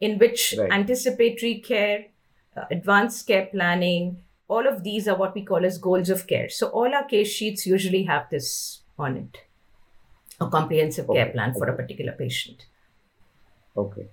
in 0.00 0.18
which 0.18 0.54
right. 0.58 0.70
anticipatory 0.70 1.60
care, 1.60 2.06
uh, 2.56 2.64
advanced 2.70 3.26
care 3.26 3.46
planning, 3.46 4.22
all 4.48 4.66
of 4.66 4.82
these 4.82 5.08
are 5.08 5.16
what 5.16 5.34
we 5.34 5.44
call 5.44 5.64
as 5.64 5.78
goals 5.78 6.08
of 6.10 6.26
care. 6.26 6.48
So 6.48 6.68
all 6.68 6.94
our 6.94 7.04
case 7.04 7.28
sheets 7.28 7.66
usually 7.66 8.04
have 8.04 8.30
this 8.30 8.82
on 8.98 9.16
it, 9.16 9.38
a 10.40 10.48
comprehensive 10.48 11.10
okay. 11.10 11.24
care 11.24 11.32
plan 11.32 11.54
for 11.54 11.66
a 11.68 11.76
particular 11.76 12.12
patient. 12.12 12.66
Okay. 13.78 14.08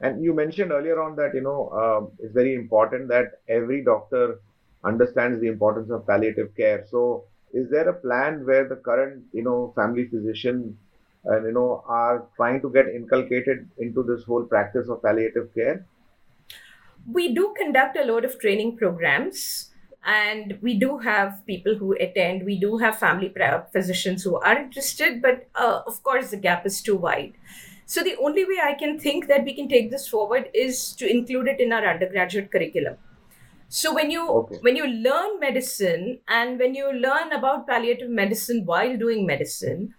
And 0.00 0.24
you 0.24 0.34
mentioned 0.34 0.72
earlier 0.72 1.00
on 1.00 1.14
that, 1.16 1.34
you 1.34 1.42
know, 1.42 1.68
uh, 1.68 2.24
it's 2.24 2.34
very 2.34 2.54
important 2.54 3.08
that 3.08 3.40
every 3.48 3.84
doctor 3.84 4.40
understands 4.84 5.40
the 5.40 5.46
importance 5.46 5.90
of 5.90 6.04
palliative 6.06 6.56
care. 6.56 6.84
So, 6.90 7.24
is 7.52 7.70
there 7.70 7.88
a 7.88 7.92
plan 7.92 8.44
where 8.44 8.68
the 8.68 8.76
current, 8.76 9.22
you 9.32 9.44
know, 9.44 9.72
family 9.76 10.08
physician, 10.08 10.76
uh, 11.30 11.40
you 11.44 11.52
know, 11.52 11.84
are 11.86 12.26
trying 12.34 12.60
to 12.62 12.70
get 12.70 12.88
inculcated 12.88 13.68
into 13.78 14.02
this 14.02 14.24
whole 14.24 14.42
practice 14.42 14.88
of 14.88 15.02
palliative 15.02 15.54
care? 15.54 15.86
We 17.06 17.32
do 17.34 17.54
conduct 17.56 17.96
a 17.96 18.04
lot 18.04 18.24
of 18.24 18.40
training 18.40 18.78
programs 18.78 19.70
and 20.04 20.58
we 20.60 20.78
do 20.78 20.98
have 20.98 21.46
people 21.46 21.76
who 21.76 21.92
attend 22.00 22.44
we 22.44 22.58
do 22.58 22.76
have 22.78 22.98
family 22.98 23.32
physicians 23.72 24.24
who 24.24 24.36
are 24.40 24.58
interested 24.58 25.22
but 25.22 25.46
uh, 25.54 25.82
of 25.86 26.02
course 26.02 26.30
the 26.30 26.36
gap 26.36 26.66
is 26.66 26.82
too 26.82 26.96
wide 26.96 27.34
so 27.92 28.02
the 28.02 28.16
only 28.16 28.46
way 28.46 28.58
I 28.64 28.72
can 28.72 28.98
think 28.98 29.26
that 29.28 29.44
we 29.44 29.54
can 29.54 29.68
take 29.68 29.90
this 29.90 30.08
forward 30.08 30.48
is 30.54 30.94
to 30.94 31.06
include 31.06 31.46
it 31.46 31.60
in 31.60 31.74
our 31.74 31.86
undergraduate 31.86 32.50
curriculum. 32.50 32.94
So 33.68 33.92
when 33.92 34.10
you 34.10 34.26
okay. 34.36 34.56
when 34.62 34.76
you 34.76 34.86
learn 34.86 35.38
medicine 35.40 36.20
and 36.26 36.58
when 36.58 36.74
you 36.74 36.90
learn 36.90 37.32
about 37.32 37.66
palliative 37.66 38.08
medicine 38.08 38.62
while 38.64 38.96
doing 38.96 39.26
medicine, 39.26 39.94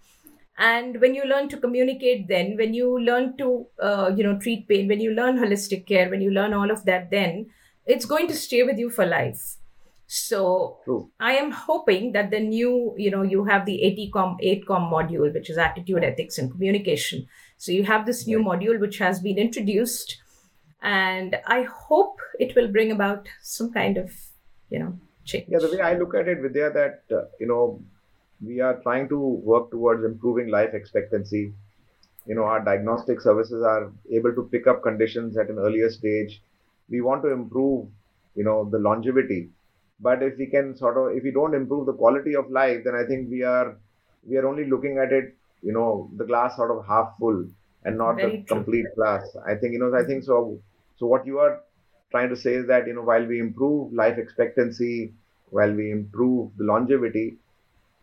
and 0.58 1.00
when 1.00 1.14
you 1.14 1.24
learn 1.24 1.48
to 1.50 1.56
communicate, 1.56 2.26
then 2.26 2.56
when 2.56 2.74
you 2.74 2.98
learn 2.98 3.36
to 3.36 3.66
uh, 3.80 4.10
you 4.16 4.24
know 4.24 4.38
treat 4.40 4.66
pain, 4.66 4.88
when 4.88 5.00
you 5.00 5.12
learn 5.12 5.38
holistic 5.38 5.86
care, 5.86 6.10
when 6.10 6.20
you 6.20 6.32
learn 6.32 6.52
all 6.52 6.72
of 6.72 6.84
that, 6.86 7.12
then 7.12 7.46
it's 7.86 8.06
going 8.06 8.26
to 8.26 8.34
stay 8.34 8.64
with 8.64 8.76
you 8.76 8.90
for 8.90 9.06
life. 9.06 9.56
So 10.06 10.78
True. 10.84 11.10
I 11.18 11.32
am 11.34 11.50
hoping 11.50 12.12
that 12.12 12.30
the 12.30 12.40
new, 12.40 12.94
you 12.96 13.10
know, 13.10 13.22
you 13.22 13.44
have 13.44 13.64
the 13.64 13.80
AETCOM, 13.84 14.36
AETCOM 14.42 14.90
module, 14.92 15.32
which 15.32 15.48
is 15.48 15.58
attitude, 15.58 16.04
ethics, 16.04 16.38
and 16.38 16.50
communication. 16.50 17.26
So 17.64 17.72
you 17.72 17.84
have 17.84 18.04
this 18.04 18.26
new 18.26 18.40
module 18.40 18.78
which 18.78 18.98
has 18.98 19.20
been 19.20 19.38
introduced, 19.38 20.18
and 20.82 21.34
I 21.46 21.62
hope 21.62 22.18
it 22.38 22.54
will 22.54 22.68
bring 22.68 22.90
about 22.92 23.26
some 23.40 23.72
kind 23.72 23.96
of, 23.96 24.12
you 24.68 24.80
know, 24.80 24.98
change. 25.24 25.46
Yeah, 25.48 25.60
the 25.60 25.70
way 25.70 25.80
I 25.80 25.94
look 25.96 26.14
at 26.14 26.28
it, 26.28 26.42
Vidya, 26.42 26.70
that 26.72 27.04
uh, 27.10 27.22
you 27.40 27.46
know, 27.46 27.80
we 28.46 28.60
are 28.60 28.74
trying 28.82 29.08
to 29.08 29.18
work 29.18 29.70
towards 29.70 30.04
improving 30.04 30.48
life 30.48 30.74
expectancy. 30.74 31.54
You 32.26 32.34
know, 32.34 32.44
our 32.44 32.62
diagnostic 32.62 33.22
services 33.22 33.62
are 33.62 33.90
able 34.12 34.34
to 34.34 34.42
pick 34.52 34.66
up 34.66 34.82
conditions 34.82 35.38
at 35.38 35.48
an 35.48 35.58
earlier 35.58 35.88
stage. 35.88 36.42
We 36.90 37.00
want 37.00 37.22
to 37.22 37.30
improve, 37.30 37.88
you 38.34 38.44
know, 38.44 38.68
the 38.70 38.78
longevity 38.78 39.48
but 40.00 40.22
if 40.24 40.36
we 40.36 40.46
can 40.46 40.76
sort 40.76 40.96
of 40.98 41.16
if 41.16 41.22
we 41.22 41.30
don't 41.30 41.54
improve 41.54 41.86
the 41.86 41.92
quality 41.92 42.34
of 42.34 42.50
life 42.50 42.80
then 42.84 42.96
i 42.96 43.04
think 43.06 43.30
we 43.30 43.44
are 43.44 43.76
we 44.28 44.36
are 44.36 44.48
only 44.48 44.64
looking 44.68 44.98
at 44.98 45.12
it 45.12 45.36
you 45.64 45.72
know 45.72 46.10
the 46.16 46.24
glass 46.24 46.56
sort 46.56 46.70
of 46.70 46.86
half 46.86 47.14
full 47.18 47.44
and 47.84 47.98
not 47.98 48.16
Very 48.16 48.38
the 48.38 48.44
true. 48.46 48.56
complete 48.56 48.86
glass 48.96 49.36
i 49.46 49.54
think 49.54 49.72
you 49.72 49.80
know 49.80 49.92
i 50.00 50.04
think 50.04 50.24
so 50.24 50.38
so 50.96 51.06
what 51.06 51.26
you 51.26 51.38
are 51.38 51.60
trying 52.10 52.28
to 52.30 52.36
say 52.36 52.54
is 52.54 52.66
that 52.68 52.86
you 52.86 52.94
know 52.94 53.02
while 53.02 53.24
we 53.26 53.40
improve 53.40 53.92
life 53.92 54.18
expectancy, 54.18 55.12
while 55.50 55.72
we 55.72 55.90
improve 55.90 56.50
the 56.58 56.64
longevity, 56.64 57.38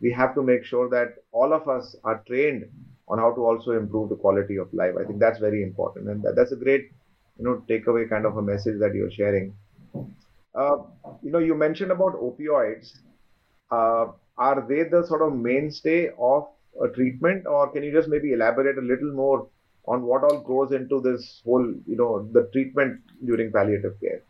we 0.00 0.12
have 0.12 0.34
to 0.34 0.42
make 0.42 0.64
sure 0.64 0.88
that 0.90 1.14
all 1.32 1.52
of 1.52 1.68
us 1.68 1.96
are 2.04 2.22
trained 2.26 2.64
on 3.08 3.18
how 3.18 3.32
to 3.34 3.44
also 3.44 3.72
improve 3.72 4.08
the 4.10 4.16
quality 4.16 4.56
of 4.56 4.72
life. 4.74 4.94
I 5.00 5.04
think 5.04 5.20
that's 5.20 5.38
very 5.38 5.62
important, 5.62 6.08
and 6.08 6.22
that, 6.22 6.36
that's 6.36 6.52
a 6.52 6.56
great 6.56 6.90
you 7.38 7.44
know 7.44 7.62
takeaway 7.68 8.08
kind 8.08 8.26
of 8.26 8.36
a 8.36 8.42
message 8.42 8.78
that 8.80 8.94
you're 8.94 9.10
sharing. 9.10 9.54
Uh, 10.54 10.76
you 11.22 11.30
know, 11.30 11.38
you 11.38 11.54
mentioned 11.54 11.90
about 11.92 12.14
opioids. 12.20 12.92
Uh, 13.70 14.12
are 14.38 14.66
they 14.68 14.84
the 14.84 15.04
sort 15.06 15.22
of 15.22 15.34
mainstay 15.34 16.10
of 16.18 16.48
a 16.80 16.88
treatment, 16.88 17.46
or 17.46 17.70
can 17.72 17.82
you 17.82 17.92
just 17.92 18.08
maybe 18.08 18.32
elaborate 18.32 18.78
a 18.78 18.82
little 18.82 19.12
more 19.12 19.48
on 19.86 20.02
what 20.02 20.22
all 20.24 20.40
goes 20.40 20.72
into 20.72 21.00
this 21.00 21.42
whole, 21.44 21.66
you 21.86 21.96
know, 21.96 22.28
the 22.32 22.48
treatment 22.52 23.00
during 23.24 23.50
palliative 23.52 23.98
care? 24.00 24.22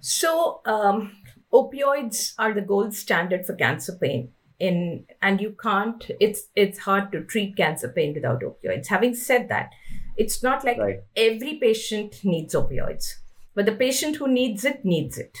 So, 0.00 0.60
um, 0.64 1.16
opioids 1.52 2.34
are 2.38 2.52
the 2.52 2.60
gold 2.60 2.94
standard 2.94 3.46
for 3.46 3.54
cancer 3.54 3.96
pain. 4.00 4.32
In 4.60 5.06
and 5.22 5.40
you 5.40 5.52
can't. 5.62 6.04
It's 6.18 6.48
it's 6.56 6.80
hard 6.80 7.12
to 7.12 7.22
treat 7.22 7.56
cancer 7.56 7.88
pain 7.88 8.12
without 8.12 8.40
opioids. 8.40 8.88
Having 8.88 9.14
said 9.14 9.48
that, 9.50 9.70
it's 10.16 10.42
not 10.42 10.64
like 10.64 10.78
Right. 10.78 11.00
every 11.16 11.54
patient 11.60 12.24
needs 12.24 12.54
opioids, 12.54 13.18
but 13.54 13.66
the 13.66 13.72
patient 13.72 14.16
who 14.16 14.26
needs 14.26 14.64
it 14.64 14.84
needs 14.84 15.16
it. 15.16 15.38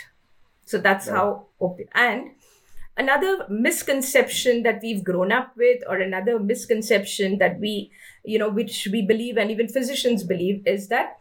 So 0.66 0.78
that's 0.78 1.08
Right. 1.08 1.16
how 1.16 1.46
opi- 1.60 1.88
and 1.94 2.30
another 2.98 3.46
misconception 3.48 4.64
that 4.64 4.80
we've 4.82 5.04
grown 5.04 5.32
up 5.32 5.56
with 5.56 5.82
or 5.88 5.98
another 5.98 6.38
misconception 6.38 7.38
that 7.38 7.58
we 7.60 7.90
you 8.24 8.38
know 8.38 8.50
which 8.50 8.88
we 8.92 9.02
believe 9.02 9.36
and 9.36 9.50
even 9.50 9.68
physicians 9.68 10.24
believe 10.24 10.66
is 10.66 10.88
that 10.88 11.18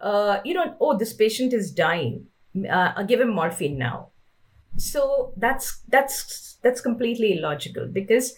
uh, 0.00 0.38
you 0.44 0.54
know 0.54 0.74
oh 0.80 0.96
this 0.96 1.12
patient 1.12 1.52
is 1.52 1.70
dying. 1.70 2.26
Uh, 2.70 3.02
give 3.02 3.20
him 3.20 3.34
morphine 3.34 3.78
now. 3.78 4.08
So 4.76 5.32
that's 5.36 5.82
that's 5.88 6.56
that's 6.62 6.80
completely 6.80 7.38
illogical 7.38 7.86
because 7.86 8.34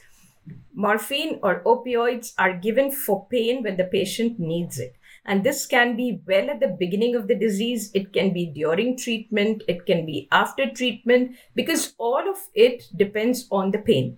morphine 0.75 1.39
or 1.43 1.63
opioids 1.65 2.33
are 2.39 2.53
given 2.57 2.91
for 2.91 3.27
pain 3.31 3.63
when 3.63 3.77
the 3.77 3.85
patient 3.85 4.39
needs 4.39 4.79
it 4.79 4.95
and 5.25 5.45
this 5.45 5.67
can 5.67 5.97
be 5.97 6.21
well 6.27 6.51
at 6.51 6.61
the 6.61 6.77
beginning 6.79 7.15
of 7.15 7.29
the 7.29 7.35
disease 7.35 7.91
it 7.95 8.13
can 8.13 8.33
be 8.33 8.47
during 8.47 8.97
treatment 8.97 9.63
it 9.69 9.85
can 9.87 10.07
be 10.07 10.29
after 10.33 10.71
treatment 10.71 11.37
because 11.55 11.95
all 11.99 12.31
of 12.31 12.39
it 12.55 12.89
depends 12.97 13.47
on 13.51 13.71
the 13.71 13.79
pain. 13.79 14.17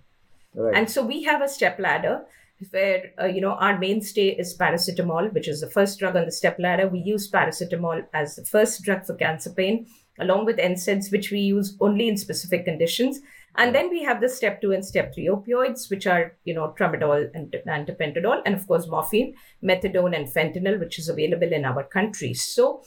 Right. 0.55 0.77
and 0.77 0.91
so 0.91 1.03
we 1.03 1.23
have 1.23 1.41
a 1.41 1.49
step 1.49 1.79
ladder 1.79 2.25
where 2.71 3.13
uh, 3.21 3.25
you 3.25 3.41
know 3.41 3.53
our 3.53 3.79
mainstay 3.79 4.29
is 4.29 4.57
paracetamol 4.57 5.33
which 5.33 5.49
is 5.49 5.61
the 5.61 5.71
first 5.71 5.99
drug 5.99 6.17
on 6.17 6.25
the 6.27 6.33
step 6.33 6.57
ladder. 6.59 6.89
We 6.89 7.01
use 7.01 7.31
paracetamol 7.31 8.07
as 8.13 8.37
the 8.37 8.45
first 8.45 8.83
drug 8.83 9.05
for 9.07 9.15
cancer 9.15 9.51
pain 9.51 9.87
along 10.19 10.45
with 10.45 10.59
NSAIDs 10.59 11.11
which 11.11 11.31
we 11.31 11.41
use 11.41 11.77
only 11.81 12.09
in 12.09 12.17
specific 12.17 12.65
conditions 12.65 13.21
and 13.57 13.75
then 13.75 13.91
we 13.91 14.03
have 14.03 14.21
the 14.21 14.29
step 14.29 14.61
2 14.61 14.73
and 14.73 14.85
step 14.85 15.15
3 15.15 15.27
opioids 15.27 15.91
which 15.91 16.07
are 16.07 16.37
you 16.45 16.55
know 16.55 16.75
tramadol 16.79 17.29
and, 17.35 17.55
and 17.67 17.87
tapentadol 17.87 18.41
and 18.47 18.55
of 18.55 18.67
course 18.67 18.87
morphine 18.89 19.35
methadone 19.63 20.17
and 20.17 20.29
fentanyl 20.29 20.79
which 20.79 20.99
is 20.99 21.09
available 21.09 21.53
in 21.53 21.65
our 21.65 21.85
country. 21.85 22.35
So 22.35 22.83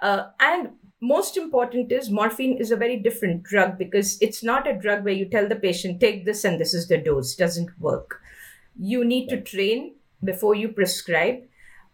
uh, 0.00 0.24
and 0.40 0.70
most 1.00 1.36
important 1.36 1.92
is 1.92 2.10
morphine 2.10 2.58
is 2.58 2.70
a 2.70 2.76
very 2.76 2.98
different 2.98 3.42
drug 3.42 3.78
because 3.78 4.18
it's 4.20 4.42
not 4.42 4.68
a 4.68 4.78
drug 4.78 5.04
where 5.04 5.14
you 5.14 5.26
tell 5.26 5.48
the 5.48 5.56
patient 5.56 6.00
take 6.00 6.24
this 6.24 6.44
and 6.44 6.60
this 6.60 6.74
is 6.74 6.88
the 6.88 6.98
dose. 6.98 7.34
Doesn't 7.34 7.70
work. 7.80 8.20
You 8.78 9.04
need 9.04 9.28
to 9.28 9.40
train 9.40 9.94
before 10.22 10.54
you 10.54 10.68
prescribe. 10.68 11.42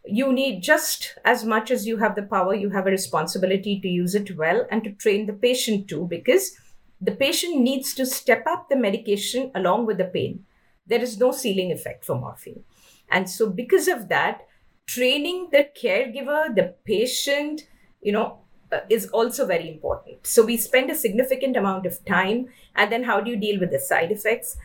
You 0.06 0.32
need 0.32 0.62
just 0.62 1.18
as 1.24 1.44
much 1.44 1.70
as 1.70 1.86
you 1.86 1.98
have 1.98 2.14
the 2.16 2.22
power 2.22 2.54
you 2.54 2.70
have 2.70 2.86
a 2.86 2.90
responsibility 2.90 3.78
to 3.80 3.88
use 3.88 4.14
it 4.14 4.36
well 4.36 4.66
and 4.70 4.82
to 4.84 4.92
train 4.92 5.26
the 5.26 5.34
patient 5.34 5.88
too 5.88 6.06
because 6.08 6.56
the 7.01 7.12
patient 7.12 7.61
needs 7.61 7.94
to 7.94 8.05
step 8.05 8.44
up 8.46 8.68
the 8.68 8.76
medication 8.76 9.51
along 9.55 9.86
with 9.86 9.98
the 9.98 10.05
pain. 10.05 10.44
There 10.86 11.01
is 11.01 11.18
no 11.18 11.32
ceiling 11.32 11.72
effect 11.72 12.05
for 12.05 12.18
morphine. 12.18 12.64
And 13.11 13.28
so 13.28 13.48
because 13.48 13.88
of 13.88 14.09
that 14.09 14.46
training 14.86 15.48
the 15.53 15.68
caregiver 15.80 16.53
the 16.53 16.74
patient 16.84 17.62
you 18.03 18.11
know 18.11 18.38
uh, 18.72 18.80
is 18.88 19.07
also 19.09 19.46
very 19.46 19.68
important. 19.68 20.26
So 20.26 20.44
we 20.44 20.57
spend 20.57 20.90
a 20.90 20.94
significant 20.94 21.57
amount 21.57 21.86
of 21.86 22.05
time 22.05 22.48
and 22.74 22.90
then 22.90 23.05
how 23.05 23.20
do 23.20 23.30
you 23.30 23.36
deal 23.36 23.61
with 23.61 23.70
the 23.70 23.78
side 23.78 24.12
effects? 24.12 24.57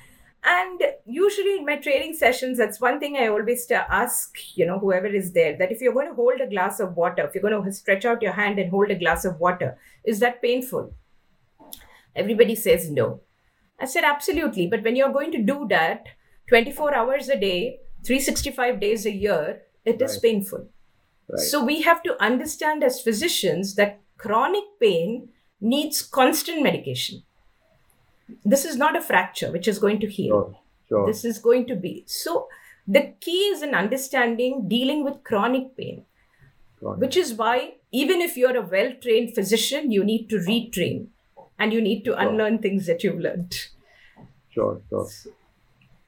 And 0.44 0.82
usually 1.06 1.58
in 1.58 1.66
my 1.66 1.78
training 1.78 2.14
sessions 2.14 2.58
that's 2.58 2.80
one 2.80 3.00
thing 3.00 3.18
i 3.18 3.28
always 3.28 3.70
ask 3.72 4.38
you 4.56 4.66
know 4.66 4.78
whoever 4.78 5.08
is 5.08 5.32
there 5.32 5.58
that 5.58 5.72
if 5.72 5.82
you're 5.82 5.94
going 5.94 6.08
to 6.08 6.14
hold 6.14 6.40
a 6.42 6.48
glass 6.48 6.80
of 6.80 6.96
water 6.96 7.26
if 7.26 7.34
you're 7.34 7.42
going 7.42 7.64
to 7.64 7.72
stretch 7.72 8.06
out 8.06 8.22
your 8.22 8.32
hand 8.32 8.60
and 8.60 8.70
hold 8.70 8.92
a 8.92 8.96
glass 8.96 9.26
of 9.26 9.40
water 9.40 9.76
is 10.04 10.20
that 10.20 10.42
painful 10.42 10.94
everybody 12.16 12.56
says 12.56 12.90
no 12.90 13.08
i 13.80 13.86
said 13.86 14.04
absolutely 14.04 14.68
but 14.68 14.84
when 14.84 14.96
you're 14.96 15.14
going 15.18 15.32
to 15.32 15.42
do 15.52 15.66
that 15.70 16.06
24 16.50 16.94
hours 16.96 17.30
a 17.30 17.40
day 17.40 17.80
365 18.06 18.80
days 18.80 19.06
a 19.06 19.12
year 19.12 19.62
it 19.94 20.02
is 20.02 20.14
Right. 20.16 20.22
painful 20.28 20.68
right. 21.30 21.40
so 21.52 21.64
we 21.64 21.82
have 21.82 22.02
to 22.04 22.18
understand 22.30 22.84
as 22.84 23.02
physicians 23.02 23.76
that 23.76 24.00
chronic 24.18 24.64
pain 24.82 25.30
needs 25.62 26.02
constant 26.02 26.62
medication. 26.64 27.24
This 28.44 28.66
is 28.66 28.76
not 28.76 28.96
a 28.96 29.02
fracture 29.02 29.52
which 29.52 29.68
is 29.68 29.80
going 29.80 30.00
to 30.02 30.08
heal. 30.08 30.30
sure. 30.30 30.60
Sure. 30.90 31.08
This 31.08 31.26
is 31.26 31.40
going 31.40 31.66
to 31.68 31.76
be. 31.76 32.04
So 32.06 32.48
the 32.88 33.14
key 33.20 33.40
is 33.54 33.64
in 33.64 33.74
understanding 33.74 34.68
dealing 34.68 35.04
with 35.04 35.24
chronic 35.24 35.76
pain, 35.76 36.06
it. 36.82 37.00
which 37.00 37.18
is 37.18 37.34
why 37.34 37.76
even 37.92 38.22
if 38.22 38.38
you're 38.38 38.56
a 38.56 38.62
well 38.66 38.92
trained 39.02 39.34
physician, 39.34 39.92
you 39.92 40.04
need 40.04 40.30
to 40.30 40.38
retrain 40.38 41.08
and 41.60 41.74
you 41.74 41.82
need 41.82 42.04
to 42.06 42.16
Sure. 42.20 42.30
unlearn 42.30 42.60
things 42.60 42.86
that 42.88 43.04
you've 43.04 43.20
learned. 43.20 43.56
Sure, 44.50 44.82
sure. 44.90 45.08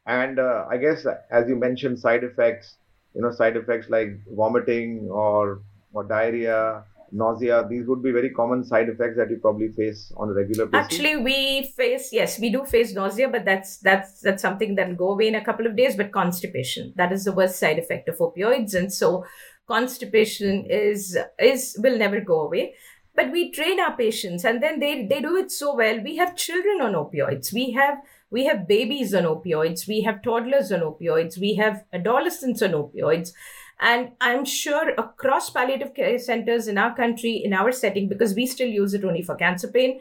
And 0.06 0.39
uh, 0.39 0.66
I 0.70 0.78
guess 0.78 1.06
as 1.30 1.50
you 1.50 1.56
mentioned, 1.56 2.00
side 2.00 2.24
effects, 2.24 2.76
you 3.14 3.22
know, 3.22 3.32
side 3.32 3.58
effects 3.58 3.89
like 3.89 4.20
vomiting 4.28 5.10
or 5.12 5.62
or 5.93 6.04
diarrhea, 6.04 6.84
nausea, 7.12 7.68
these 7.68 7.88
would 7.88 8.02
be 8.04 8.12
very 8.12 8.30
common 8.30 8.64
side 8.64 8.88
effects 8.89 9.18
that 9.18 9.30
you 9.30 9.38
probably 9.38 9.70
face 9.70 10.12
on 10.16 10.30
a 10.30 10.34
regular 10.34 10.66
basis. 10.66 10.86
Actually, 10.86 11.18
we 11.18 11.64
face 11.76 12.14
yes, 12.14 12.39
we 12.39 12.50
do 12.50 12.64
face 12.66 12.93
nausea, 12.93 13.28
but 13.28 13.43
that's 13.43 13.78
that's 13.80 14.22
that's 14.22 14.41
something 14.41 14.76
that'll 14.76 14.95
go 14.95 15.12
away 15.12 15.28
in 15.28 15.36
a 15.36 15.43
couple 15.43 15.66
of 15.68 15.76
days. 15.76 15.98
But 15.98 16.12
constipation, 16.12 16.93
that 16.95 17.12
is 17.12 17.26
the 17.26 17.34
worst 17.34 17.60
side 17.60 17.80
effect 17.80 18.08
of 18.08 18.18
opioids, 18.18 18.76
and 18.76 18.91
so 18.93 19.26
constipation 19.68 20.66
is 20.70 21.18
is 21.39 21.78
will 21.84 21.98
never 21.98 22.22
go 22.22 22.41
away. 22.41 22.76
But 23.18 23.32
we 23.32 23.51
train 23.51 23.82
our 23.82 23.97
patients, 23.97 24.45
and 24.45 24.63
then 24.63 24.80
they 24.80 25.05
they 25.07 25.22
do 25.22 25.36
it 25.38 25.51
so 25.51 25.76
well. 25.76 26.01
We 26.01 26.18
have 26.18 26.36
children 26.38 26.82
on 26.82 26.93
opioids. 26.93 27.51
We 27.53 27.72
have 27.72 27.97
we 28.30 28.45
have 28.45 28.68
babies 28.68 29.13
on 29.13 29.24
opioids. 29.24 29.88
We 29.88 30.01
have 30.03 30.22
toddlers 30.22 30.72
on 30.72 30.82
opioids. 30.82 31.39
We 31.39 31.55
have 31.55 31.84
adolescents 31.93 32.61
on 32.61 32.72
opioids. 32.72 33.32
And 33.80 34.11
I'm 34.22 34.45
sure 34.45 34.89
across 34.97 35.49
palliative 35.51 35.93
care 35.93 36.18
centers 36.20 36.68
in 36.68 36.78
our 36.78 36.95
country, 36.95 37.34
in 37.43 37.53
our 37.53 37.72
setting, 37.72 38.07
because 38.09 38.34
we 38.36 38.47
still 38.47 38.68
use 38.68 38.93
it 38.93 39.05
only 39.05 39.22
for 39.22 39.36
cancer 39.36 39.68
pain, 39.68 39.99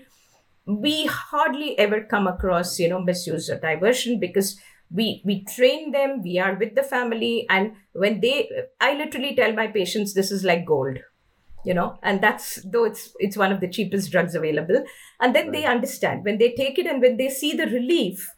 we 0.67 1.07
hardly 1.07 1.79
ever 1.79 2.03
come 2.03 2.27
across 2.27 2.79
you 2.79 2.89
know 2.89 3.01
misuse 3.01 3.49
or 3.51 3.59
diversion 3.59 4.19
because 4.19 4.59
we 4.91 5.23
we 5.25 5.45
train 5.45 5.93
them 5.93 6.23
we 6.23 6.39
are 6.39 6.55
with 6.55 6.75
the 6.75 6.83
family 6.83 7.47
and 7.51 7.73
when 7.93 8.21
they 8.21 8.49
i 8.81 8.93
literally 8.95 9.35
tell 9.35 9.53
my 9.53 9.67
patients 9.67 10.15
this 10.15 10.31
is 10.31 10.45
like 10.45 10.65
gold 10.67 10.99
you 11.69 11.75
know 11.79 11.99
and 12.03 12.21
that's 12.25 12.49
though 12.75 12.85
it's 12.91 13.05
it's 13.27 13.37
one 13.43 13.53
of 13.53 13.61
the 13.61 13.69
cheapest 13.77 14.11
drugs 14.13 14.35
available. 14.41 14.85
And 15.21 15.35
then 15.37 15.53
they 15.53 15.65
understand 15.65 16.25
when 16.25 16.39
they 16.39 16.53
take 16.61 16.79
it 16.79 16.87
and 16.87 17.01
when 17.03 17.17
they 17.23 17.29
see 17.41 17.53
the 17.63 17.67
relief 17.67 18.31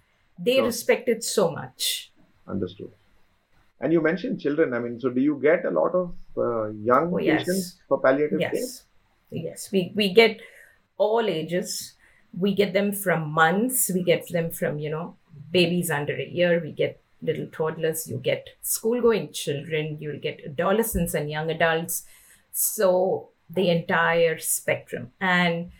they 0.48 0.56
Sure. 0.56 0.66
respect 0.66 1.08
it 1.08 1.24
so 1.24 1.50
much. 1.50 2.12
Understood. 2.46 2.92
And 3.80 3.92
you 3.92 4.00
mentioned 4.00 4.40
children. 4.40 4.74
I 4.74 4.78
mean, 4.80 4.98
so 5.00 5.10
do 5.10 5.20
you 5.20 5.38
get 5.42 5.64
a 5.64 5.70
lot 5.70 5.94
of 5.94 6.14
uh, 6.36 6.68
young 6.90 7.12
Oh, 7.12 7.18
yes. 7.18 7.40
patients 7.44 7.80
for 7.88 8.00
palliative 8.00 8.40
care? 8.40 8.54
yes. 8.54 8.84
Yes. 9.30 9.70
We 9.72 9.92
we 9.94 10.12
get 10.14 10.40
all 10.96 11.26
ages. 11.28 11.94
We 12.46 12.54
get 12.54 12.72
them 12.72 12.92
from 12.92 13.30
months. 13.30 13.90
We 13.94 14.02
get 14.02 14.28
them 14.28 14.50
from 14.50 14.78
you 14.78 14.90
know 14.90 15.16
babies 15.50 15.90
under 15.90 16.14
a 16.14 16.28
year. 16.38 16.60
We 16.62 16.72
get 16.72 17.00
little 17.22 17.46
toddlers. 17.58 18.06
You 18.08 18.18
get 18.18 18.48
school 18.62 19.00
going 19.00 19.32
children. 19.32 19.98
You'll 20.00 20.20
get 20.20 20.40
adolescents 20.52 21.14
and 21.14 21.30
young 21.30 21.50
adults 21.50 22.04
so 22.58 23.30
the 23.48 23.70
entire 23.70 24.38
spectrum. 24.38 25.12
And 25.20 25.70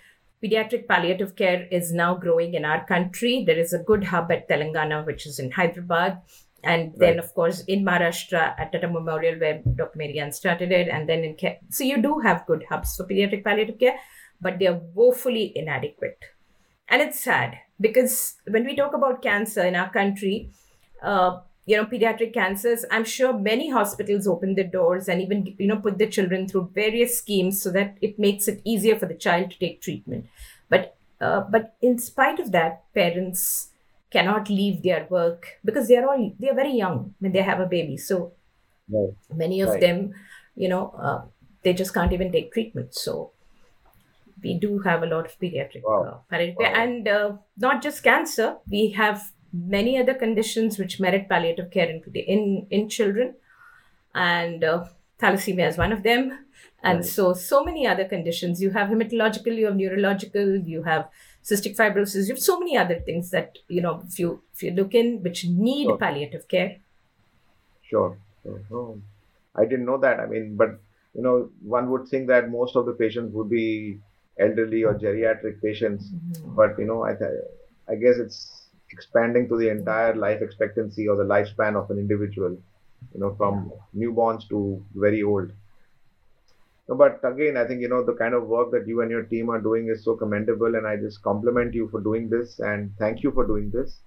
pediatric 0.43 0.87
palliative 0.87 1.35
care 1.37 1.67
is 1.71 1.93
now 1.93 2.15
growing 2.15 2.55
in 2.55 2.65
our 2.65 2.87
country. 2.87 3.45
There 3.45 3.59
is 3.59 3.73
a 3.73 3.83
good 3.83 4.05
hub 4.05 4.31
at 4.31 4.49
telangana 4.49 5.05
which 5.05 5.27
is 5.27 5.39
in 5.39 5.51
hyderabad. 5.51 6.19
And 6.63 6.93
then 6.97 7.17
Right. 7.17 7.25
of 7.25 7.35
course 7.35 7.63
in 7.67 7.85
maharashtra 7.85 8.55
at 8.59 8.73
tata 8.73 8.89
memorial 8.89 9.39
where 9.41 9.61
dr 9.81 9.97
marianne 9.97 10.33
started 10.33 10.73
it. 10.73 10.89
And 10.89 11.09
then 11.09 11.25
in 11.25 11.35
Ke- 11.35 11.59
so 11.71 11.85
you 11.85 12.01
do 12.01 12.19
have 12.21 12.47
good 12.47 12.65
hubs 12.71 12.97
for 12.97 13.05
pediatric 13.05 13.45
palliative 13.45 13.79
care 13.79 13.99
but 14.41 14.59
they're 14.59 14.81
woefully 14.95 15.53
inadequate. 15.57 16.19
And 16.89 17.03
it's 17.03 17.21
sad 17.21 17.59
because 17.81 18.37
when 18.49 18.65
we 18.65 18.77
talk 18.77 18.95
about 18.95 19.23
cancer 19.23 19.65
in 19.65 19.75
our 19.75 19.91
country 19.91 20.51
uh, 21.03 21.41
you 21.69 21.77
know 21.77 21.85
pediatric 21.93 22.33
cancers 22.35 22.85
i'm 22.91 23.05
sure 23.05 23.33
many 23.47 23.71
hospitals 23.71 24.27
open 24.27 24.55
their 24.55 24.71
doors 24.77 25.09
and 25.09 25.21
even 25.25 25.43
you 25.59 25.67
know 25.71 25.81
put 25.87 25.99
the 25.99 26.07
children 26.17 26.49
through 26.49 26.69
various 26.75 27.19
schemes 27.19 27.63
so 27.63 27.71
that 27.71 27.97
it 28.01 28.19
makes 28.27 28.49
it 28.49 28.63
easier 28.65 28.99
for 28.99 29.07
the 29.11 29.19
child 29.27 29.51
to 29.51 29.59
take 29.59 29.81
treatment 29.83 30.27
but 30.71 30.97
uh, 31.21 31.41
but 31.41 31.75
in 31.83 31.99
spite 31.99 32.41
of 32.41 32.53
that 32.53 32.83
parents 32.95 33.71
cannot 34.11 34.49
leave 34.49 34.83
their 34.83 35.07
work 35.11 35.59
because 35.65 35.89
they 35.89 35.97
are 35.97 36.09
all 36.09 36.33
they 36.41 36.49
are 36.49 36.61
very 36.65 36.75
young 36.83 37.15
when 37.19 37.33
they 37.33 37.43
have 37.51 37.61
a 37.61 37.73
baby 37.77 37.97
so 37.97 38.33
right. 38.89 39.15
many 39.45 39.61
of 39.61 39.69
right. 39.71 39.81
them 39.81 40.15
you 40.57 40.69
know 40.69 40.85
uh, 41.07 41.21
they 41.63 41.75
just 41.75 41.93
can't 41.93 42.15
even 42.15 42.33
take 42.33 42.53
treatment 42.53 42.95
so 42.95 43.31
we 44.43 44.55
do 44.55 44.79
have 44.79 45.03
a 45.03 45.07
lot 45.07 45.27
of 45.27 45.39
pediatric 45.39 45.83
wow. 45.85 46.23
uh, 46.33 46.39
wow. 46.59 46.73
and 46.83 47.09
uh, 47.09 47.33
not 47.59 47.83
just 47.83 48.03
cancer 48.03 48.57
we 48.71 48.89
have 48.91 49.33
many 49.53 49.99
other 49.99 50.15
conditions 50.15 50.79
which 50.79 51.01
merit 51.01 51.29
palliative 51.29 51.71
care 51.71 51.89
in 51.89 52.03
in, 52.15 52.67
in 52.71 52.89
children 52.89 53.35
and 54.15 54.65
uh, 54.65 54.85
thalassemia 55.21 55.69
is 55.69 55.79
one 55.79 55.93
of 55.93 56.03
them 56.03 56.39
and 56.83 56.99
right. 56.99 57.05
so 57.05 57.33
so 57.33 57.65
many 57.65 57.87
other 57.87 58.05
conditions 58.05 58.63
you 58.63 58.71
have 58.71 58.89
hematological 58.89 59.57
you 59.57 59.67
have 59.67 59.77
neurological 59.77 60.57
you 60.57 60.83
have 60.83 61.09
cystic 61.43 61.77
fibrosis 61.77 62.29
you 62.29 62.35
have 62.35 62.43
so 62.43 62.59
many 62.59 62.77
other 62.77 62.99
things 63.01 63.31
that 63.31 63.59
you 63.69 63.81
know 63.81 64.03
if 64.07 64.19
you 64.19 64.41
if 64.55 64.63
you 64.63 64.71
look 64.71 64.95
in 64.95 65.23
which 65.23 65.45
need 65.45 65.87
sure. 65.87 65.99
palliative 65.99 66.47
care 66.49 66.77
sure, 67.83 68.19
sure. 68.43 68.61
Oh, 68.71 69.01
i 69.57 69.65
didn't 69.65 69.87
know 69.87 69.99
that 69.99 70.21
i 70.21 70.27
mean 70.27 70.57
but 70.57 70.79
you 71.15 71.23
know 71.23 71.51
one 71.63 71.91
would 71.91 72.07
think 72.09 72.29
that 72.29 72.51
most 72.51 72.77
of 72.77 72.87
the 72.87 72.93
patients 72.93 73.35
would 73.35 73.51
be 73.51 73.99
elderly 74.39 74.85
or 74.85 74.95
geriatric 74.95 75.61
patients 75.61 76.11
mm-hmm. 76.11 76.55
but 76.55 76.79
you 76.79 76.85
know 76.85 77.03
i 77.03 77.15
th- 77.15 77.43
i 77.89 77.97
guess 77.97 78.19
it's 78.19 78.58
expanding 78.91 79.49
to 79.49 79.57
the 79.57 79.69
entire 79.69 80.15
life 80.15 80.41
expectancy 80.43 81.09
or 81.09 81.17
the 81.17 81.25
lifespan 81.25 81.77
of 81.77 81.91
an 81.91 81.99
individual 81.99 82.57
you 83.15 83.21
know 83.21 83.35
from 83.37 83.73
newborns 83.97 84.49
to 84.49 84.85
very 84.95 85.23
old. 85.23 85.51
No, 86.89 86.95
but 86.95 87.21
again 87.23 87.57
i 87.59 87.67
think 87.67 87.83
you 87.83 87.89
know 87.89 88.03
the 88.03 88.15
kind 88.15 88.35
of 88.35 88.47
work 88.47 88.71
that 88.73 88.87
you 88.89 89.03
and 89.03 89.11
your 89.11 89.25
team 89.25 89.51
are 89.51 89.61
doing 89.61 89.89
is 89.89 90.03
so 90.05 90.17
commendable 90.17 90.75
and 90.75 90.87
i 90.87 90.97
just 90.97 91.23
compliment 91.23 91.75
you 91.75 91.89
for 91.91 92.01
doing 92.01 92.31
this 92.31 92.61
and 92.61 92.91
thank 92.99 93.23
you 93.23 93.31
for 93.31 93.47
doing 93.47 93.71
this. 93.71 94.01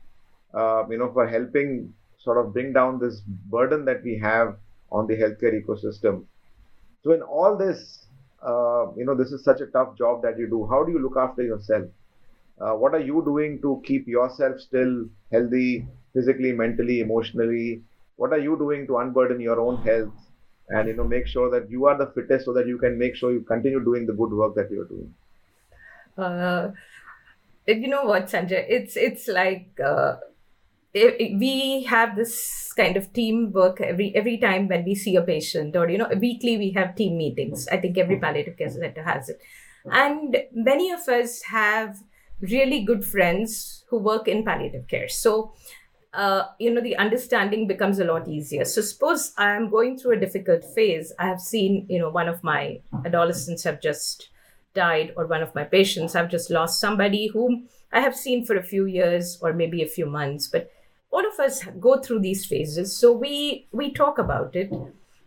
Uh, 0.54 0.84
you 0.90 0.98
know 0.98 1.12
for 1.14 1.28
helping 1.28 1.94
sort 2.18 2.38
of 2.38 2.54
bring 2.54 2.74
down 2.74 3.00
this 3.00 3.22
burden 3.56 3.86
that 3.86 4.04
we 4.04 4.18
have 4.18 4.58
on 4.92 5.08
the 5.08 5.16
healthcare 5.16 5.54
ecosystem. 5.60 6.26
So 7.04 7.14
in 7.14 7.22
all 7.22 7.56
this 7.56 8.08
uh, 8.42 8.92
you 8.98 9.06
know 9.06 9.16
this 9.16 9.32
is 9.32 9.44
such 9.44 9.62
a 9.62 9.68
tough 9.68 9.98
job 9.98 10.22
that 10.24 10.38
you 10.38 10.48
do. 10.48 10.68
How 10.68 10.84
do 10.84 10.92
you 10.92 11.00
look 11.00 11.18
after 11.18 11.44
yourself 11.44 11.86
uh, 12.60 12.74
what 12.74 12.94
are 12.94 13.00
you 13.00 13.22
doing 13.26 13.62
to 13.62 13.82
keep 13.86 14.08
yourself 14.08 14.60
still 14.60 15.06
healthy 15.32 15.88
physically 16.14 16.52
mentally 16.52 17.00
emotionally? 17.00 17.82
What 18.18 18.34
are 18.34 18.40
you 18.40 18.58
doing 18.58 18.86
to 18.88 18.98
unburden 18.98 19.40
your 19.40 19.60
own 19.60 19.82
health? 19.84 20.14
And 20.70 20.88
you 20.88 20.96
know 20.96 21.04
make 21.04 21.28
sure 21.28 21.50
that 21.52 21.70
you 21.70 21.86
are 21.86 21.98
the 21.98 22.12
fittest 22.16 22.46
so 22.46 22.54
that 22.54 22.68
you 22.68 22.78
can 22.78 22.98
make 22.98 23.16
sure 23.16 23.32
you 23.32 23.42
continue 23.42 23.84
doing 23.84 24.06
the 24.06 24.14
good 24.14 24.32
work 24.32 24.56
that 24.56 24.72
you're 24.72 24.86
doing. 24.86 25.14
Uh, 26.18 26.72
you 27.68 27.88
know 27.88 28.04
what 28.04 28.28
sanjay? 28.28 28.66
It's 28.70 28.96
it's 28.96 29.28
like 29.28 29.80
uh, 29.84 30.16
it, 30.94 31.16
it, 31.20 31.40
we 31.40 31.84
have 31.84 32.16
this 32.16 32.72
kind 32.74 32.98
of 32.98 33.12
teamwork 33.14 33.82
every 33.82 34.16
every 34.16 34.38
time 34.38 34.68
when 34.68 34.86
we 34.86 34.96
see 34.96 35.16
a 35.16 35.22
patient 35.22 35.76
or 35.76 35.90
you 35.90 35.98
know 35.98 36.10
weekly 36.20 36.58
we 36.58 36.72
have 36.72 36.96
team 36.96 37.18
meetings. 37.18 37.68
I 37.68 37.78
think 37.78 37.98
every 37.98 38.20
palliative 38.20 38.58
care 38.58 38.70
center 38.70 39.04
has 39.04 39.30
it. 39.30 39.42
And 39.86 40.38
many 40.54 40.92
of 40.92 41.08
us 41.08 41.42
have 41.44 41.98
really 42.42 42.84
good 42.84 43.06
friends 43.06 43.84
who 43.90 43.98
work 43.98 44.28
in 44.28 44.44
palliative 44.44 44.88
care. 44.88 45.10
So 45.10 45.54
uh, 46.14 46.44
you 46.60 46.74
know 46.74 46.82
the 46.82 46.98
understanding 46.98 47.68
becomes 47.68 48.00
a 48.00 48.06
lot 48.06 48.28
easier. 48.28 48.66
So 48.66 48.82
suppose 48.82 49.34
i 49.38 49.52
am 49.52 49.70
going 49.70 49.98
through 49.98 50.18
a 50.18 50.20
difficult 50.20 50.66
phase. 50.76 51.14
I 51.20 51.28
have 51.28 51.40
seen 51.40 51.86
you 51.90 52.00
know 52.00 52.10
one 52.10 52.28
of 52.28 52.44
my 52.44 52.82
adolescents 53.06 53.64
have 53.64 53.82
just 53.82 54.30
died 54.74 55.14
or 55.18 55.28
one 55.28 55.42
of 55.42 55.54
my 55.54 55.66
patients 55.66 56.16
i've 56.16 56.30
just 56.30 56.50
lost 56.50 56.80
somebody 56.80 57.28
whom 57.28 57.68
i 57.92 58.00
have 58.00 58.16
seen 58.16 58.46
for 58.46 58.56
a 58.56 58.64
few 58.64 58.86
years 58.86 59.38
or 59.42 59.52
maybe 59.52 59.82
a 59.82 59.88
few 59.88 60.06
months. 60.06 60.48
But 60.48 60.72
all 61.12 61.26
of 61.28 61.40
us 61.40 61.66
go 61.80 62.00
through 62.00 62.22
these 62.22 62.46
phases. 62.46 62.98
So 62.98 63.12
we 63.12 63.68
we 63.72 63.92
talk 63.94 64.18
about 64.18 64.56
it. 64.56 64.72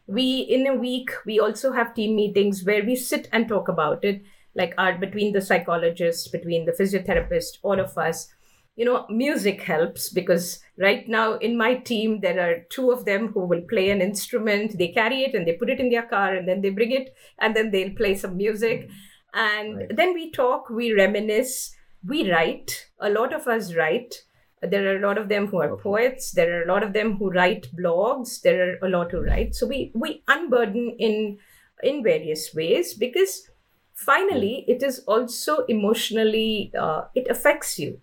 We 0.06 0.40
in 0.40 0.66
a 0.66 0.74
week 0.74 1.10
we 1.24 1.40
also 1.40 1.72
have 1.72 1.94
team 1.94 2.16
meetings 2.16 2.64
where 2.64 2.84
we 2.84 2.96
sit 2.96 3.28
and 3.32 3.48
talk 3.48 3.68
about 3.68 4.04
it 4.04 4.22
like 4.56 4.74
our 4.78 4.96
between 4.98 5.32
the 5.32 5.40
psychologist 5.40 6.30
between 6.32 6.64
the 6.64 6.72
physiotherapist 6.72 7.58
all 7.62 7.80
of 7.80 7.96
us 7.98 8.28
you 8.76 8.84
know, 8.84 9.06
music 9.08 9.62
helps 9.62 10.08
because 10.08 10.60
right 10.78 11.08
now 11.08 11.34
in 11.34 11.56
my 11.56 11.76
team, 11.76 12.20
there 12.20 12.40
are 12.40 12.64
two 12.70 12.90
of 12.90 13.04
them 13.04 13.28
who 13.28 13.46
will 13.46 13.62
play 13.62 13.90
an 13.90 14.00
instrument. 14.00 14.76
They 14.78 14.88
carry 14.88 15.22
it 15.22 15.34
and 15.34 15.46
they 15.46 15.52
put 15.52 15.70
it 15.70 15.78
in 15.78 15.90
their 15.90 16.06
car 16.06 16.34
and 16.34 16.48
then 16.48 16.60
they 16.60 16.70
bring 16.70 16.90
it 16.90 17.14
and 17.38 17.54
then 17.54 17.70
they'll 17.70 17.94
play 17.94 18.16
some 18.16 18.36
music. 18.36 18.88
And 19.32 19.76
right. 19.76 19.96
then 19.96 20.12
we 20.12 20.32
talk, 20.32 20.70
we 20.70 20.92
reminisce, 20.92 21.74
we 22.06 22.30
write. 22.30 22.86
A 23.00 23.10
lot 23.10 23.32
of 23.32 23.46
us 23.46 23.74
write. 23.74 24.14
There 24.60 24.92
are 24.92 24.96
a 24.96 25.06
lot 25.06 25.18
of 25.18 25.28
them 25.28 25.46
who 25.46 25.58
are 25.58 25.70
okay. 25.70 25.82
poets. 25.82 26.32
There 26.32 26.58
are 26.58 26.64
a 26.64 26.72
lot 26.72 26.82
of 26.82 26.94
them 26.94 27.16
who 27.16 27.30
write 27.30 27.68
blogs. 27.78 28.40
There 28.40 28.70
are 28.70 28.86
a 28.86 28.88
lot 28.88 29.12
who 29.12 29.20
write. 29.20 29.54
So 29.54 29.66
we, 29.66 29.92
we 29.94 30.22
unburden 30.26 30.96
in 30.98 31.38
in 31.82 32.02
various 32.02 32.54
ways 32.54 32.94
because 32.94 33.50
finally 33.94 34.64
it 34.68 34.82
is 34.82 35.00
also 35.06 35.64
emotionally 35.66 36.72
uh, 36.78 37.04
it 37.14 37.26
affects 37.28 37.78
you 37.78 38.00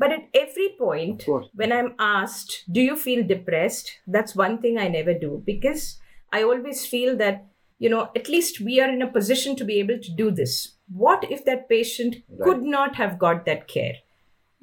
but 0.00 0.12
at 0.12 0.28
every 0.32 0.70
point, 0.78 1.26
when 1.54 1.72
I'm 1.72 1.94
asked, 1.98 2.64
Do 2.72 2.80
you 2.80 2.96
feel 2.96 3.22
depressed? 3.22 3.98
That's 4.06 4.34
one 4.34 4.56
thing 4.56 4.78
I 4.78 4.88
never 4.88 5.12
do 5.12 5.42
because 5.44 5.98
I 6.32 6.42
always 6.42 6.86
feel 6.86 7.18
that, 7.18 7.44
you 7.78 7.90
know, 7.90 8.10
at 8.16 8.26
least 8.26 8.62
we 8.62 8.80
are 8.80 8.88
in 8.88 9.02
a 9.02 9.12
position 9.12 9.56
to 9.56 9.64
be 9.64 9.78
able 9.78 9.98
to 9.98 10.10
do 10.10 10.30
this. 10.30 10.72
What 10.90 11.30
if 11.30 11.44
that 11.44 11.68
patient 11.68 12.16
right. 12.30 12.40
could 12.40 12.62
not 12.62 12.96
have 12.96 13.18
got 13.18 13.44
that 13.44 13.68
care? 13.68 13.96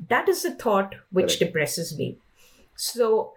That 0.10 0.28
is 0.28 0.44
a 0.44 0.56
thought 0.56 0.96
which 1.12 1.34
right. 1.34 1.40
depresses 1.40 1.96
me. 1.96 2.18
So 2.76 3.34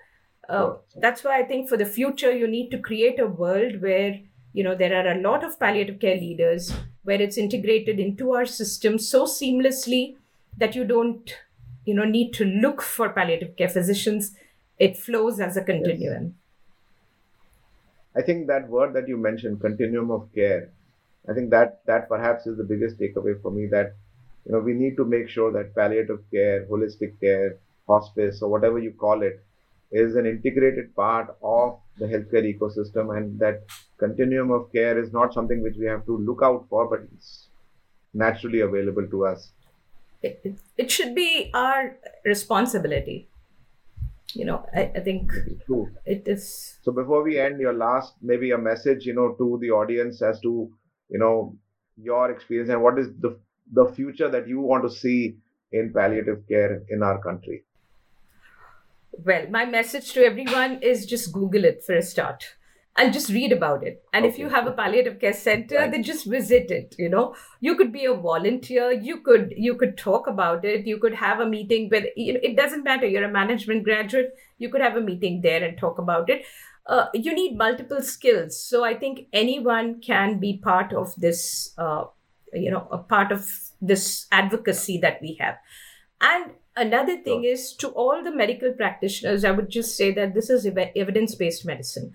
uh, 0.48 0.76
that's 0.96 1.22
why 1.22 1.38
I 1.38 1.42
think 1.42 1.68
for 1.68 1.76
the 1.76 1.84
future, 1.84 2.32
you 2.32 2.48
need 2.48 2.70
to 2.70 2.78
create 2.78 3.20
a 3.20 3.26
world 3.26 3.82
where 3.82 4.20
you 4.52 4.64
know 4.64 4.74
there 4.74 4.94
are 4.98 5.12
a 5.12 5.20
lot 5.20 5.44
of 5.44 5.58
palliative 5.58 6.00
care 6.00 6.16
leaders 6.16 6.72
where 7.04 7.20
it's 7.20 7.38
integrated 7.38 8.00
into 8.00 8.32
our 8.32 8.46
system 8.46 8.98
so 8.98 9.24
seamlessly 9.24 10.16
that 10.58 10.74
you 10.74 10.84
don't 10.84 11.36
you 11.84 11.94
know 11.94 12.04
need 12.04 12.32
to 12.32 12.44
look 12.44 12.82
for 12.82 13.08
palliative 13.10 13.56
care 13.56 13.68
physicians 13.68 14.34
it 14.78 14.96
flows 14.96 15.40
as 15.40 15.56
a 15.56 15.64
continuum 15.64 16.24
yes. 16.24 16.32
i 18.16 18.26
think 18.26 18.46
that 18.46 18.68
word 18.68 18.92
that 18.94 19.08
you 19.08 19.16
mentioned 19.16 19.60
continuum 19.60 20.10
of 20.10 20.28
care 20.34 20.68
i 21.28 21.32
think 21.32 21.50
that 21.50 21.80
that 21.86 22.08
perhaps 22.08 22.46
is 22.46 22.56
the 22.56 22.68
biggest 22.72 22.98
takeaway 22.98 23.40
for 23.40 23.50
me 23.50 23.66
that 23.66 23.94
you 24.44 24.52
know 24.52 24.60
we 24.60 24.72
need 24.72 24.96
to 24.96 25.04
make 25.04 25.28
sure 25.28 25.52
that 25.52 25.74
palliative 25.74 26.22
care 26.30 26.66
holistic 26.66 27.18
care 27.20 27.56
hospice 27.86 28.42
or 28.42 28.50
whatever 28.50 28.78
you 28.78 28.92
call 28.92 29.22
it 29.22 29.44
is 29.90 30.16
an 30.16 30.26
integrated 30.26 30.94
part 30.94 31.36
of 31.42 31.78
the 32.00 32.06
healthcare 32.06 32.44
ecosystem 32.52 33.16
and 33.16 33.38
that 33.38 33.62
continuum 33.98 34.50
of 34.50 34.72
care 34.72 34.98
is 34.98 35.12
not 35.12 35.32
something 35.32 35.62
which 35.62 35.76
we 35.78 35.86
have 35.86 36.04
to 36.06 36.18
look 36.18 36.40
out 36.42 36.66
for 36.68 36.88
but 36.88 37.00
it's 37.14 37.48
naturally 38.14 38.60
available 38.60 39.06
to 39.08 39.26
us. 39.26 39.52
It, 40.22 40.58
it 40.76 40.90
should 40.90 41.14
be 41.14 41.50
our 41.54 41.96
responsibility. 42.24 43.28
You 44.34 44.44
know 44.44 44.64
i, 44.72 44.82
I 44.94 45.00
think 45.00 45.32
True. 45.66 45.90
it 46.06 46.28
is. 46.28 46.78
So 46.82 46.92
before 46.92 47.24
we 47.24 47.38
end 47.38 47.60
your 47.60 47.72
last 47.72 48.14
maybe 48.22 48.52
a 48.52 48.58
message 48.58 49.04
you 49.04 49.12
know 49.12 49.34
to 49.38 49.58
the 49.60 49.70
audience 49.70 50.22
as 50.22 50.38
to 50.40 50.70
you 51.08 51.18
know 51.18 51.56
your 51.96 52.30
experience 52.30 52.70
and 52.70 52.80
what 52.80 52.98
is 52.98 53.08
the 53.20 53.36
the 53.72 53.86
future 53.96 54.28
that 54.28 54.46
you 54.46 54.60
want 54.60 54.84
to 54.84 54.90
see 54.90 55.36
in 55.72 55.92
palliative 55.92 56.46
care 56.48 56.82
in 56.90 57.02
our 57.02 57.20
country 57.22 57.64
well 59.24 59.46
my 59.50 59.64
message 59.64 60.12
to 60.12 60.24
everyone 60.24 60.82
is 60.82 61.06
just 61.06 61.32
google 61.32 61.64
it 61.64 61.82
for 61.84 61.94
a 61.94 62.02
start 62.02 62.44
and 62.96 63.12
just 63.12 63.30
read 63.30 63.52
about 63.52 63.82
it. 63.82 64.02
And 64.12 64.24
okay. 64.24 64.32
if 64.32 64.38
you 64.38 64.48
have 64.48 64.66
a 64.66 64.72
palliative 64.72 65.20
care 65.20 65.32
center, 65.32 65.76
right. 65.76 65.90
then 65.90 66.02
just 66.02 66.26
visit 66.26 66.70
it. 66.70 66.94
You 66.98 67.08
know, 67.08 67.34
you 67.60 67.76
could 67.76 67.92
be 67.92 68.04
a 68.04 68.14
volunteer. 68.14 68.92
You 68.92 69.18
could 69.18 69.54
you 69.56 69.74
could 69.74 69.96
talk 69.96 70.26
about 70.26 70.64
it. 70.64 70.86
You 70.86 70.98
could 70.98 71.14
have 71.14 71.40
a 71.40 71.46
meeting 71.46 71.88
with. 71.90 72.04
You 72.16 72.34
know, 72.34 72.40
it 72.42 72.56
doesn't 72.56 72.84
matter. 72.84 73.06
You're 73.06 73.24
a 73.24 73.32
management 73.32 73.84
graduate. 73.84 74.34
You 74.58 74.68
could 74.68 74.80
have 74.80 74.96
a 74.96 75.00
meeting 75.00 75.40
there 75.40 75.62
and 75.64 75.78
talk 75.78 75.98
about 75.98 76.28
it. 76.28 76.44
Uh, 76.86 77.06
you 77.14 77.34
need 77.34 77.56
multiple 77.56 78.02
skills. 78.02 78.60
So 78.60 78.84
I 78.84 78.94
think 78.94 79.26
anyone 79.32 80.00
can 80.00 80.38
be 80.38 80.58
part 80.58 80.92
of 80.92 81.14
this. 81.16 81.72
Uh, 81.78 82.04
you 82.52 82.70
know, 82.70 82.88
a 82.90 82.98
part 82.98 83.30
of 83.30 83.48
this 83.80 84.26
advocacy 84.32 84.98
that 84.98 85.22
we 85.22 85.36
have. 85.40 85.56
And 86.20 86.52
another 86.76 87.16
thing 87.16 87.42
sure. 87.42 87.52
is 87.52 87.72
to 87.74 87.88
all 87.88 88.22
the 88.22 88.34
medical 88.34 88.72
practitioners, 88.72 89.44
I 89.44 89.50
would 89.50 89.70
just 89.70 89.96
say 89.96 90.12
that 90.12 90.34
this 90.34 90.50
is 90.50 90.66
evidence 90.66 91.34
based 91.34 91.64
medicine. 91.64 92.14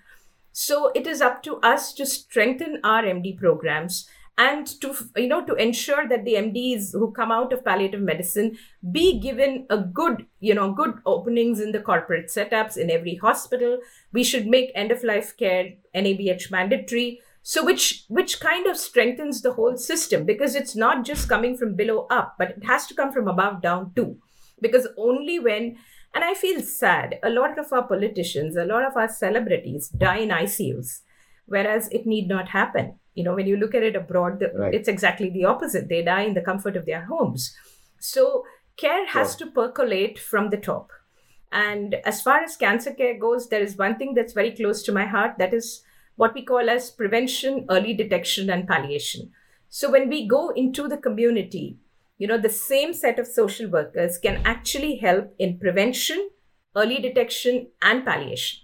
So 0.51 0.91
it 0.95 1.05
is 1.05 1.21
up 1.21 1.43
to 1.43 1.57
us 1.57 1.93
to 1.93 2.05
strengthen 2.05 2.79
our 2.83 3.03
MD 3.03 3.37
programs 3.37 4.07
and 4.37 4.67
to 4.81 4.93
you 5.15 5.27
know 5.27 5.45
to 5.45 5.53
ensure 5.55 6.07
that 6.07 6.25
the 6.25 6.33
mds 6.33 6.91
who 6.91 7.11
come 7.11 7.31
out 7.31 7.53
of 7.53 7.63
palliative 7.63 8.01
medicine 8.01 8.57
be 8.91 9.19
given 9.19 9.65
a 9.69 9.77
good 9.77 10.25
you 10.41 10.53
know 10.53 10.73
good 10.73 10.95
openings 11.05 11.61
in 11.61 11.71
the 11.71 11.79
corporate 11.79 12.27
setups 12.27 12.77
in 12.77 12.91
every 12.91 13.15
hospital. 13.15 13.79
We 14.11 14.23
should 14.23 14.47
make 14.47 14.71
end 14.75 14.91
of 14.91 15.03
life 15.03 15.35
care 15.37 15.73
nabh 15.95 16.51
mandatory 16.51 17.21
so 17.47 17.63
which 17.63 18.05
which 18.07 18.39
kind 18.39 18.65
of 18.65 18.75
strengthens 18.75 19.43
the 19.43 19.53
whole 19.53 19.77
system? 19.77 20.25
Because 20.25 20.55
it's 20.55 20.75
not 20.75 21.05
just 21.05 21.29
coming 21.29 21.55
from 21.55 21.75
below 21.75 22.07
up 22.09 22.37
but 22.39 22.49
it 22.49 22.63
has 22.65 22.87
to 22.87 22.95
come 22.95 23.11
from 23.11 23.27
above 23.27 23.61
down 23.61 23.91
too. 23.95 24.17
Because 24.59 24.87
only 24.97 25.37
when 25.37 25.77
and 26.15 26.23
i 26.23 26.33
feel 26.33 26.59
sad 26.61 27.19
a 27.21 27.29
lot 27.29 27.59
of 27.59 27.71
our 27.71 27.87
politicians 27.87 28.55
a 28.55 28.65
lot 28.65 28.83
of 28.83 28.97
our 28.97 29.07
celebrities 29.07 29.89
die 29.89 30.17
in 30.25 30.29
icus 30.29 31.01
whereas 31.45 31.87
it 31.91 32.07
need 32.07 32.27
not 32.27 32.49
happen. 32.49 32.95
You 33.13 33.25
know 33.25 33.35
when 33.35 33.45
you 33.45 33.57
look 33.57 33.75
at 33.75 33.83
it 33.83 33.95
abroad 33.95 34.39
the, 34.39 34.51
right. 34.57 34.73
it's 34.73 34.89
exactly 34.89 35.29
the 35.29 35.45
opposite. 35.45 35.87
They 35.87 36.01
die 36.01 36.23
in 36.23 36.33
the 36.33 36.41
comfort 36.51 36.75
of 36.75 36.87
their 36.87 37.05
homes. 37.05 37.55
So 37.99 38.43
care 38.75 39.05
has 39.05 39.37
sure. 39.37 39.45
to 39.45 39.53
percolate 39.53 40.17
from 40.17 40.49
the 40.49 40.57
top. 40.57 40.89
And 41.51 41.93
as 42.05 42.23
far 42.23 42.39
as 42.41 42.57
cancer 42.57 42.91
care 42.91 43.19
goes 43.19 43.49
there 43.49 43.61
is 43.61 43.77
one 43.77 43.99
thing 43.99 44.15
that's 44.15 44.33
very 44.33 44.55
close 44.55 44.81
to 44.83 44.91
my 44.91 45.05
heart 45.05 45.35
that 45.37 45.53
is 45.53 45.83
what 46.15 46.33
we 46.33 46.43
call 46.43 46.69
as 46.69 46.91
prevention 46.91 47.65
early 47.69 47.93
detection 47.93 48.49
and 48.49 48.67
palliation 48.67 49.31
so 49.69 49.91
when 49.91 50.09
we 50.09 50.27
go 50.27 50.49
into 50.49 50.87
the 50.87 50.97
community 50.97 51.77
you 52.17 52.27
know 52.27 52.37
the 52.37 52.49
same 52.49 52.93
set 52.93 53.19
of 53.19 53.27
social 53.27 53.69
workers 53.69 54.17
can 54.17 54.41
actually 54.45 54.95
help 54.97 55.33
in 55.39 55.59
prevention 55.59 56.29
early 56.75 56.99
detection 56.99 57.67
and 57.81 58.05
palliation 58.05 58.61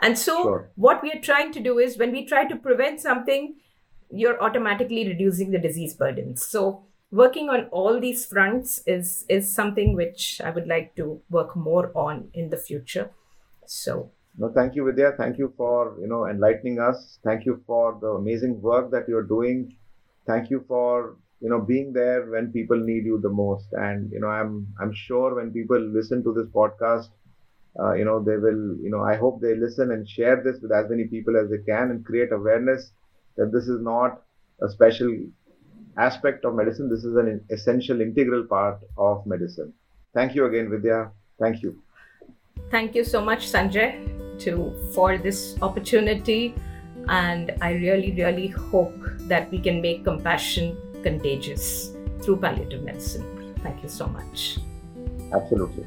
and 0.00 0.18
so 0.18 0.42
sure. 0.42 0.70
what 0.74 1.02
we 1.02 1.10
are 1.10 1.20
trying 1.20 1.52
to 1.52 1.60
do 1.60 1.78
is 1.78 1.96
when 1.96 2.12
we 2.12 2.26
try 2.26 2.44
to 2.44 2.56
prevent 2.56 3.00
something 3.00 3.54
you're 4.10 4.42
automatically 4.42 5.06
reducing 5.08 5.50
the 5.50 5.58
disease 5.58 5.94
burden. 5.94 6.36
So 6.36 6.84
working 7.10 7.48
on 7.48 7.66
all 7.66 8.00
these 8.00 8.24
fronts 8.24 8.82
is 8.86 9.24
is 9.28 9.52
something 9.52 9.94
which 9.94 10.40
I 10.44 10.50
would 10.50 10.66
like 10.66 10.94
to 10.96 11.20
work 11.30 11.56
more 11.56 11.92
on 11.94 12.28
in 12.34 12.50
the 12.50 12.56
future. 12.56 13.10
So 13.66 14.10
no, 14.38 14.50
thank 14.54 14.74
you, 14.74 14.84
Vidya. 14.84 15.12
Thank 15.16 15.38
you 15.38 15.52
for 15.56 15.96
you 16.00 16.06
know 16.06 16.26
enlightening 16.26 16.78
us. 16.78 17.18
Thank 17.24 17.46
you 17.46 17.62
for 17.66 17.98
the 18.00 18.08
amazing 18.08 18.60
work 18.60 18.90
that 18.90 19.08
you're 19.08 19.22
doing. 19.22 19.74
Thank 20.26 20.50
you 20.50 20.64
for 20.68 21.16
you 21.40 21.48
know 21.48 21.60
being 21.60 21.92
there 21.92 22.26
when 22.30 22.52
people 22.52 22.78
need 22.78 23.04
you 23.04 23.18
the 23.20 23.30
most. 23.30 23.66
And 23.72 24.10
you 24.12 24.20
know, 24.20 24.28
I'm 24.28 24.66
I'm 24.80 24.92
sure 24.92 25.34
when 25.36 25.52
people 25.52 25.80
listen 25.80 26.22
to 26.24 26.34
this 26.34 26.48
podcast, 26.48 27.08
uh, 27.80 27.94
you 27.94 28.04
know 28.04 28.22
they 28.22 28.36
will 28.36 28.76
you 28.76 28.90
know 28.90 29.02
I 29.02 29.16
hope 29.16 29.40
they 29.40 29.54
listen 29.54 29.92
and 29.92 30.08
share 30.08 30.42
this 30.44 30.60
with 30.60 30.72
as 30.72 30.90
many 30.90 31.04
people 31.04 31.36
as 31.36 31.48
they 31.48 31.62
can 31.66 31.90
and 31.90 32.04
create 32.04 32.32
awareness 32.32 32.92
that 33.36 33.52
this 33.52 33.68
is 33.68 33.80
not 33.80 34.22
a 34.62 34.68
special 34.68 35.16
aspect 35.96 36.44
of 36.44 36.54
medicine. 36.54 36.90
This 36.90 37.04
is 37.04 37.16
an 37.16 37.42
essential, 37.50 38.02
integral 38.02 38.44
part 38.44 38.80
of 38.98 39.26
medicine. 39.26 39.72
Thank 40.14 40.34
you 40.34 40.44
again, 40.46 40.70
Vidya. 40.70 41.10
Thank 41.38 41.62
you. 41.62 41.82
Thank 42.70 42.94
you 42.94 43.04
so 43.04 43.20
much, 43.20 43.50
Sanjay, 43.50 44.25
to 44.40 44.74
for 44.94 45.18
this 45.18 45.56
opportunity. 45.62 46.54
And 47.08 47.54
I 47.60 47.72
really, 47.72 48.12
really 48.12 48.48
hope 48.48 48.98
that 49.28 49.50
we 49.50 49.58
can 49.58 49.80
make 49.80 50.04
compassion 50.04 50.76
contagious 51.02 51.92
through 52.22 52.38
palliative 52.38 52.82
medicine. 52.82 53.54
Thank 53.62 53.82
you 53.82 53.88
so 53.88 54.06
much. 54.06 54.58
Absolutely. 55.32 55.86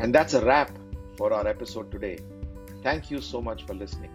And 0.00 0.14
that's 0.14 0.34
a 0.34 0.44
wrap 0.44 0.70
for 1.16 1.32
our 1.32 1.46
episode 1.46 1.90
today. 1.92 2.18
Thank 2.82 3.10
you 3.10 3.20
so 3.20 3.40
much 3.40 3.64
for 3.64 3.74
listening. 3.74 4.10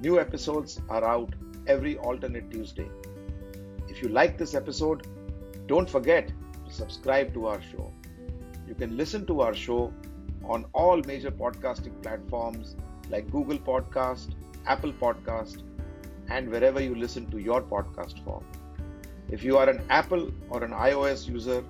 New 0.00 0.18
episodes 0.18 0.80
are 0.88 1.04
out 1.04 1.34
every 1.66 1.98
alternate 1.98 2.50
Tuesday. 2.50 2.88
If 3.88 4.02
you 4.02 4.08
like 4.08 4.38
this 4.38 4.54
episode, 4.54 5.06
don't 5.66 5.90
forget 5.90 6.28
to 6.66 6.72
subscribe 6.72 7.34
to 7.34 7.46
our 7.46 7.60
show. 7.60 7.92
You 8.66 8.74
can 8.74 8.96
listen 8.96 9.26
to 9.26 9.40
our 9.40 9.54
show 9.54 9.92
on 10.48 10.64
all 10.72 11.02
major 11.06 11.30
podcasting 11.30 12.02
platforms 12.02 12.76
like 13.10 13.30
Google 13.30 13.58
Podcast, 13.58 14.34
Apple 14.66 14.92
Podcast, 14.92 15.62
and 16.30 16.50
wherever 16.50 16.80
you 16.80 16.94
listen 16.94 17.30
to 17.30 17.38
your 17.38 17.62
podcast 17.62 18.22
form. 18.24 18.44
If 19.30 19.44
you 19.44 19.58
are 19.58 19.68
an 19.68 19.82
Apple 19.90 20.30
or 20.50 20.64
an 20.64 20.72
iOS 20.72 21.28
user, 21.28 21.62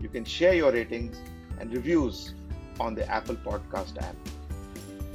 you 0.00 0.08
can 0.08 0.24
share 0.24 0.54
your 0.54 0.72
ratings 0.72 1.20
and 1.58 1.72
reviews 1.72 2.34
on 2.78 2.94
the 2.94 3.06
Apple 3.10 3.36
Podcast 3.36 4.02
app. 4.02 4.16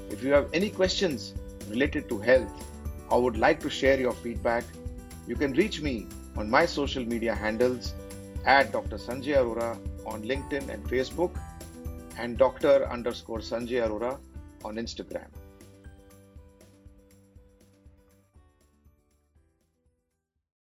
If 0.10 0.24
you 0.24 0.32
have 0.32 0.50
any 0.54 0.70
questions 0.70 1.34
related 1.70 2.10
to 2.10 2.20
health 2.20 2.66
or 3.10 3.22
would 3.24 3.38
like 3.38 3.60
to 3.62 3.70
share 3.70 4.00
your 4.00 4.14
feedback, 4.14 4.64
you 5.28 5.36
can 5.36 5.54
reach 5.54 5.82
me 5.82 6.08
on 6.38 6.50
my 6.50 6.66
social 6.66 7.04
media 7.04 7.34
handles 7.34 7.94
at 8.46 8.72
Dr. 8.72 8.98
Sanjay 8.98 9.36
Arora 9.36 9.78
on 10.06 10.22
LinkedIn 10.24 10.70
and 10.70 10.84
Facebook 10.88 11.40
and 12.18 12.38
Dr. 12.38 12.88
underscore 12.90 13.40
Sanjay 13.40 13.82
Arora 13.86 14.20
on 14.64 14.76
Instagram. 14.76 15.28